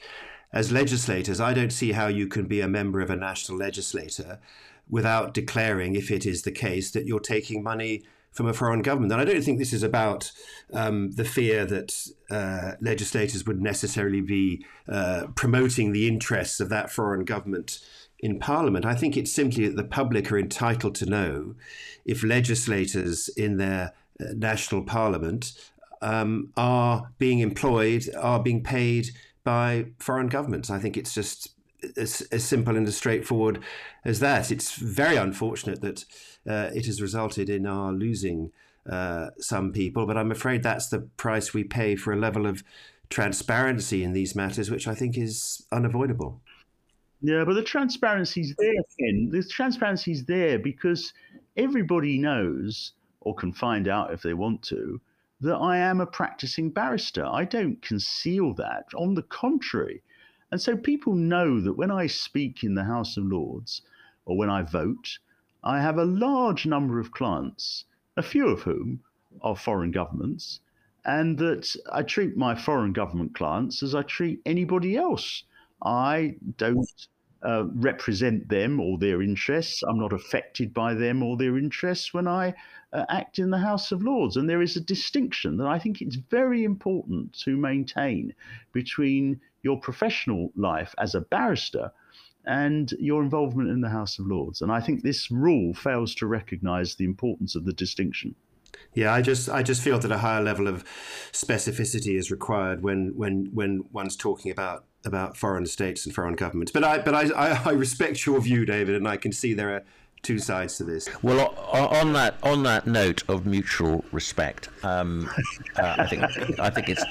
as 0.53 0.71
legislators, 0.71 1.41
I 1.41 1.53
don't 1.53 1.74
see 1.74 1.93
how 1.93 2.07
you 2.07 2.28
can 2.28 2.45
be 2.45 2.61
a 2.61 2.67
member 2.67 3.01
of 3.01 3.09
a 3.09 3.15
national 3.15 3.57
legislator 3.57 4.39
without 4.88 5.34
declaring, 5.34 5.95
if 5.95 6.11
it 6.11 6.28
is 6.28 6.43
the 6.43 6.51
case, 6.51 6.91
that 6.91 7.07
you're 7.07 7.19
taking 7.19 7.63
money 7.63 8.03
from 8.34 8.47
a 8.47 8.53
foreign 8.53 8.81
government. 8.81 9.13
And 9.13 9.21
I 9.21 9.25
don't 9.25 9.43
think 9.43 9.59
this 9.59 9.73
is 9.73 9.84
about 9.84 10.31
um, 10.73 11.11
the 11.11 11.25
fear 11.25 11.65
that 11.65 12.07
uh, 12.29 12.71
legislators 12.81 13.45
would 13.45 13.61
necessarily 13.61 14.21
be 14.21 14.65
uh, 14.89 15.27
promoting 15.36 15.91
the 15.91 16.07
interests 16.07 16.59
of 16.59 16.69
that 16.69 16.91
foreign 16.91 17.25
government 17.25 17.79
in 18.19 18.39
Parliament. 18.39 18.86
I 18.86 18.95
think 18.95 19.15
it's 19.15 19.31
simply 19.31 19.67
that 19.67 19.75
the 19.75 19.84
public 19.84 20.31
are 20.31 20.39
entitled 20.39 20.95
to 20.95 21.05
know 21.05 21.55
if 22.05 22.23
legislators 22.23 23.29
in 23.29 23.57
their 23.57 23.93
uh, 24.19 24.25
national 24.36 24.84
parliament 24.84 25.53
um, 26.01 26.49
are 26.57 27.11
being 27.17 27.39
employed, 27.39 28.09
are 28.17 28.41
being 28.41 28.63
paid 28.63 29.09
by 29.43 29.88
foreign 29.99 30.27
governments. 30.27 30.69
I 30.69 30.79
think 30.79 30.97
it's 30.97 31.13
just 31.13 31.49
as, 31.97 32.21
as 32.31 32.43
simple 32.43 32.77
and 32.77 32.88
as 32.88 32.95
straightforward 32.95 33.59
as 34.05 34.19
that. 34.19 34.51
It's 34.51 34.75
very 34.75 35.17
unfortunate 35.17 35.81
that 35.81 36.05
uh, 36.47 36.69
it 36.73 36.85
has 36.85 37.01
resulted 37.01 37.49
in 37.49 37.65
our 37.65 37.91
losing 37.91 38.51
uh, 38.89 39.29
some 39.39 39.71
people, 39.71 40.05
but 40.05 40.17
I'm 40.17 40.31
afraid 40.31 40.63
that's 40.63 40.87
the 40.87 40.99
price 41.17 41.53
we 41.53 41.63
pay 41.63 41.95
for 41.95 42.11
a 42.11 42.17
level 42.17 42.45
of 42.45 42.63
transparency 43.09 44.03
in 44.03 44.13
these 44.13 44.35
matters, 44.35 44.69
which 44.69 44.87
I 44.87 44.95
think 44.95 45.17
is 45.17 45.65
unavoidable. 45.71 46.41
Yeah, 47.21 47.45
but 47.45 47.53
the 47.53 47.63
transparency's 47.63 48.53
there, 48.57 48.83
Ken. 48.99 49.29
The 49.31 49.43
transparency's 49.43 50.25
there 50.25 50.59
because 50.59 51.13
everybody 51.55 52.17
knows 52.17 52.91
or 53.21 53.33
can 53.33 53.53
find 53.53 53.87
out 53.87 54.11
if 54.11 54.21
they 54.21 54.33
want 54.33 54.61
to 54.63 54.99
that 55.39 55.55
I 55.55 55.77
am 55.77 56.01
a 56.01 56.05
practicing 56.05 56.69
barrister. 56.69 57.25
I 57.25 57.45
don't 57.45 57.81
conceal 57.81 58.53
that. 58.55 58.85
On 58.95 59.13
the 59.13 59.23
contrary. 59.23 60.01
And 60.51 60.61
so 60.61 60.75
people 60.75 61.15
know 61.15 61.59
that 61.61 61.73
when 61.73 61.91
I 61.91 62.07
speak 62.07 62.63
in 62.63 62.75
the 62.75 62.83
House 62.83 63.17
of 63.17 63.25
Lords 63.25 63.81
or 64.25 64.37
when 64.37 64.49
I 64.49 64.61
vote, 64.61 65.19
I 65.64 65.82
have 65.82 65.97
a 65.97 66.05
large 66.05 66.66
number 66.66 66.99
of 66.99 67.11
clients, 67.11 67.86
a 68.18 68.22
few 68.22 68.47
of 68.47 68.64
whom 68.64 69.01
are 69.41 69.55
foreign 69.55 69.91
governments, 69.91 70.59
and 71.05 71.38
that 71.38 71.76
I 71.91 72.03
treat 72.03 72.36
my 72.36 72.55
foreign 72.55 72.93
government 72.93 73.34
clients 73.36 73.82
as 73.82 73.95
I 73.95 74.03
treat 74.03 74.41
anybody 74.45 74.97
else. 74.97 75.43
I 75.82 76.36
don't 76.57 77.07
uh, 77.43 77.66
represent 77.76 78.47
them 78.47 78.80
or 78.80 78.97
their 78.97 79.22
interests. 79.22 79.84
I'm 79.84 79.99
not 79.99 80.14
affected 80.14 80.74
by 80.74 80.93
them 80.93 81.22
or 81.22 81.38
their 81.38 81.57
interests 81.57 82.14
when 82.14 82.28
I 82.28 82.53
uh, 82.93 83.05
act 83.09 83.39
in 83.39 83.49
the 83.49 83.57
House 83.57 83.91
of 83.91 84.03
Lords. 84.03 84.38
And 84.38 84.49
there 84.49 84.61
is 84.61 84.78
a 84.78 84.82
distinction 84.82 85.57
that 85.57 85.68
I 85.68 85.80
think 85.80 86.01
it's 86.01 86.16
very 86.16 86.64
important 86.64 87.34
to 87.39 87.57
maintain 87.57 88.34
between 88.72 89.41
your 89.61 89.80
professional 89.80 90.51
life 90.55 90.93
as 90.97 91.16
a 91.16 91.22
barrister 91.22 91.91
and 92.45 92.91
your 92.99 93.21
involvement 93.21 93.69
in 93.69 93.81
the 93.81 93.89
House 93.89 94.19
of 94.19 94.27
Lords. 94.27 94.61
And 94.61 94.71
I 94.71 94.79
think 94.79 95.01
this 95.01 95.31
rule 95.31 95.73
fails 95.73 96.13
to 96.15 96.27
recognise 96.27 96.95
the 96.95 97.05
importance 97.05 97.55
of 97.55 97.65
the 97.65 97.73
distinction. 97.73 98.35
Yeah, 98.93 99.13
I 99.13 99.21
just 99.21 99.49
I 99.49 99.63
just 99.63 99.81
feel 99.81 99.99
that 99.99 100.11
a 100.11 100.17
higher 100.19 100.41
level 100.41 100.67
of 100.67 100.83
specificity 101.31 102.17
is 102.17 102.29
required 102.29 102.83
when 102.83 103.13
when 103.15 103.49
when 103.53 103.85
one's 103.91 104.15
talking 104.15 104.51
about 104.51 104.85
about 105.05 105.35
foreign 105.35 105.65
states 105.65 106.05
and 106.05 106.13
foreign 106.13 106.35
governments. 106.35 106.71
But 106.71 106.83
I 106.83 106.99
but 106.99 107.13
I, 107.13 107.61
I, 107.65 107.71
respect 107.71 108.25
your 108.25 108.39
view, 108.39 108.65
David, 108.65 108.95
and 108.95 109.07
I 109.07 109.17
can 109.17 109.31
see 109.31 109.53
there 109.53 109.75
are 109.75 109.83
two 110.21 110.39
sides 110.39 110.77
to 110.77 110.83
this. 110.83 111.09
Well, 111.21 111.53
on 111.71 112.13
that 112.13 112.35
on 112.43 112.63
that 112.63 112.87
note 112.87 113.23
of 113.27 113.45
mutual 113.45 114.03
respect, 114.11 114.69
um, 114.83 115.29
uh, 115.75 115.95
I 115.99 116.07
think 116.07 116.23
I 116.59 116.69
think 116.69 116.89
it's 116.89 117.03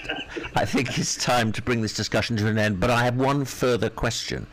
I 0.56 0.64
think 0.64 0.98
it's 0.98 1.16
time 1.16 1.52
to 1.52 1.62
bring 1.62 1.82
this 1.82 1.94
discussion 1.94 2.36
to 2.38 2.46
an 2.48 2.58
end. 2.58 2.80
But 2.80 2.90
I 2.90 3.04
have 3.04 3.16
one 3.16 3.44
further 3.44 3.90
question, 3.90 4.46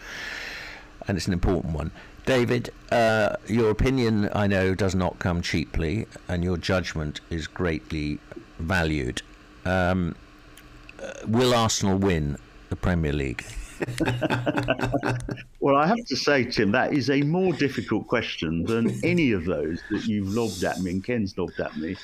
and 1.10 1.18
it's 1.18 1.26
an 1.26 1.34
important 1.34 1.74
one. 1.74 1.90
David, 2.28 2.72
uh, 2.92 3.36
your 3.48 3.72
opinion, 3.72 4.30
I 4.34 4.46
know, 4.46 4.76
does 4.76 4.94
not 4.94 5.18
come 5.18 5.42
cheaply, 5.42 6.06
and 6.28 6.44
your 6.44 6.56
judgment 6.56 7.20
is 7.32 7.48
greatly 7.48 8.20
valued. 8.60 9.24
Um, 9.66 10.16
uh, 11.02 11.14
will 11.28 11.56
Arsenal 11.56 11.98
win 11.98 12.38
the 12.70 12.76
Premier 12.76 13.12
League? 13.12 13.44
well, 15.60 15.78
I 15.78 15.88
have 15.88 16.06
to 16.06 16.16
say, 16.16 16.44
Tim, 16.44 16.72
that 16.74 16.94
is 16.94 17.10
a 17.10 17.24
more 17.24 17.54
difficult 17.54 18.06
question 18.08 18.64
than 18.66 19.04
any 19.04 19.32
of 19.32 19.46
those 19.46 19.82
that 19.90 20.06
you've 20.06 20.28
lobbed 20.28 20.64
at 20.64 20.80
me 20.82 20.92
and 20.92 21.04
Ken's 21.04 21.36
lobbed 21.40 21.60
at 21.60 21.76
me 21.76 21.96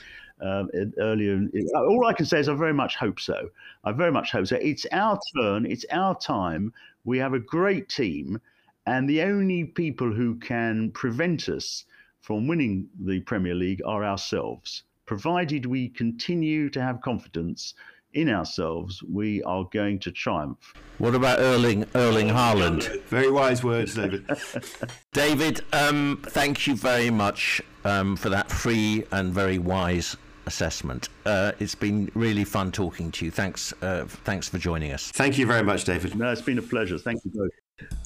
um, 0.42 0.68
earlier. 0.98 1.48
All 1.76 2.08
I 2.08 2.14
can 2.14 2.26
say 2.26 2.40
is 2.40 2.50
I 2.50 2.56
very 2.56 2.74
much 2.74 2.96
hope 2.96 3.20
so. 3.20 3.52
I 3.84 3.92
very 3.92 4.12
much 4.12 4.32
hope 4.32 4.48
so. 4.48 4.56
It's 4.56 4.88
our 4.92 5.20
turn. 5.38 5.68
It's 5.68 5.86
our 5.92 6.18
time. 6.18 6.74
We 7.04 7.20
have 7.20 7.34
a 7.36 7.40
great 7.40 7.88
team, 7.88 8.42
and 8.86 9.10
the 9.10 9.22
only 9.22 9.64
people 9.64 10.12
who 10.12 10.36
can 10.36 10.92
prevent 10.92 11.50
us 11.50 11.86
from 12.22 12.48
winning 12.48 12.88
the 13.00 13.20
Premier 13.22 13.56
League 13.56 13.82
are 13.86 14.04
ourselves. 14.04 14.84
Provided 15.06 15.66
we 15.66 15.90
continue 15.90 16.70
to 16.72 16.82
have 16.82 17.02
confidence 17.02 17.76
in 18.14 18.30
ourselves, 18.30 19.04
we 19.04 19.44
are 19.44 19.66
going 19.72 20.00
to 20.00 20.12
triumph. 20.12 20.74
What 20.98 21.14
about 21.14 21.40
Erling 21.40 21.86
Erling 21.94 22.30
Haaland? 22.30 23.02
Very 23.04 23.30
wise 23.30 23.64
words, 23.64 23.96
David. 23.96 24.26
David, 25.14 25.62
um, 25.74 26.24
thank 26.28 26.66
you 26.66 26.76
very 26.76 27.10
much 27.10 27.62
um, 27.84 28.16
for 28.16 28.30
that 28.30 28.50
free 28.50 29.04
and 29.12 29.34
very 29.34 29.60
wise 29.60 30.16
assessment. 30.46 31.10
Uh, 31.26 31.52
it's 31.60 31.76
been 31.76 32.10
really 32.16 32.46
fun 32.46 32.72
talking 32.72 33.12
to 33.12 33.26
you. 33.26 33.32
Thanks, 33.32 33.74
uh, 33.82 34.06
thanks 34.08 34.48
for 34.48 34.58
joining 34.58 34.94
us. 34.94 35.12
Thank 35.12 35.38
you 35.38 35.46
very 35.46 35.64
much, 35.64 35.84
David. 35.84 36.16
No, 36.16 36.32
it's 36.32 36.42
been 36.42 36.58
a 36.58 36.64
pleasure. 36.64 36.98
Thank 36.98 37.20
you 37.26 37.32
both. 37.36 37.52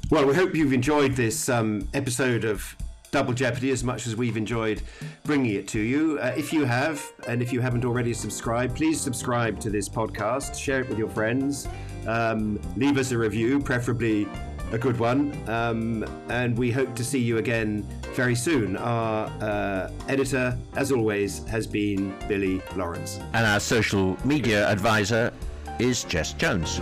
Well, 0.09 0.25
we 0.25 0.33
hope 0.33 0.55
you've 0.55 0.73
enjoyed 0.73 1.15
this 1.15 1.49
um, 1.49 1.87
episode 1.93 2.43
of 2.43 2.75
Double 3.11 3.31
Jeopardy 3.31 3.69
as 3.69 3.83
much 3.83 4.07
as 4.07 4.15
we've 4.15 4.37
enjoyed 4.37 4.81
bringing 5.23 5.53
it 5.53 5.67
to 5.67 5.79
you. 5.79 6.17
Uh, 6.19 6.33
if 6.35 6.51
you 6.51 6.65
have, 6.65 7.03
and 7.27 7.43
if 7.43 7.53
you 7.53 7.61
haven't 7.61 7.85
already 7.85 8.11
subscribed, 8.15 8.75
please 8.75 8.99
subscribe 8.99 9.59
to 9.59 9.69
this 9.69 9.87
podcast, 9.87 10.59
share 10.59 10.81
it 10.81 10.89
with 10.89 10.97
your 10.97 11.09
friends, 11.09 11.67
um, 12.07 12.59
leave 12.75 12.97
us 12.97 13.11
a 13.11 13.17
review, 13.19 13.59
preferably 13.59 14.27
a 14.71 14.79
good 14.79 14.97
one. 14.97 15.47
Um, 15.47 16.03
and 16.29 16.57
we 16.57 16.71
hope 16.71 16.95
to 16.95 17.03
see 17.03 17.19
you 17.19 17.37
again 17.37 17.87
very 18.15 18.33
soon. 18.33 18.77
Our 18.77 19.27
uh, 19.41 19.91
editor, 20.07 20.57
as 20.75 20.91
always, 20.91 21.43
has 21.45 21.67
been 21.67 22.15
Billy 22.27 22.63
Lawrence. 22.75 23.19
And 23.33 23.45
our 23.45 23.59
social 23.59 24.17
media 24.25 24.67
advisor 24.67 25.31
is 25.77 26.03
Jess 26.03 26.33
Jones. 26.33 26.81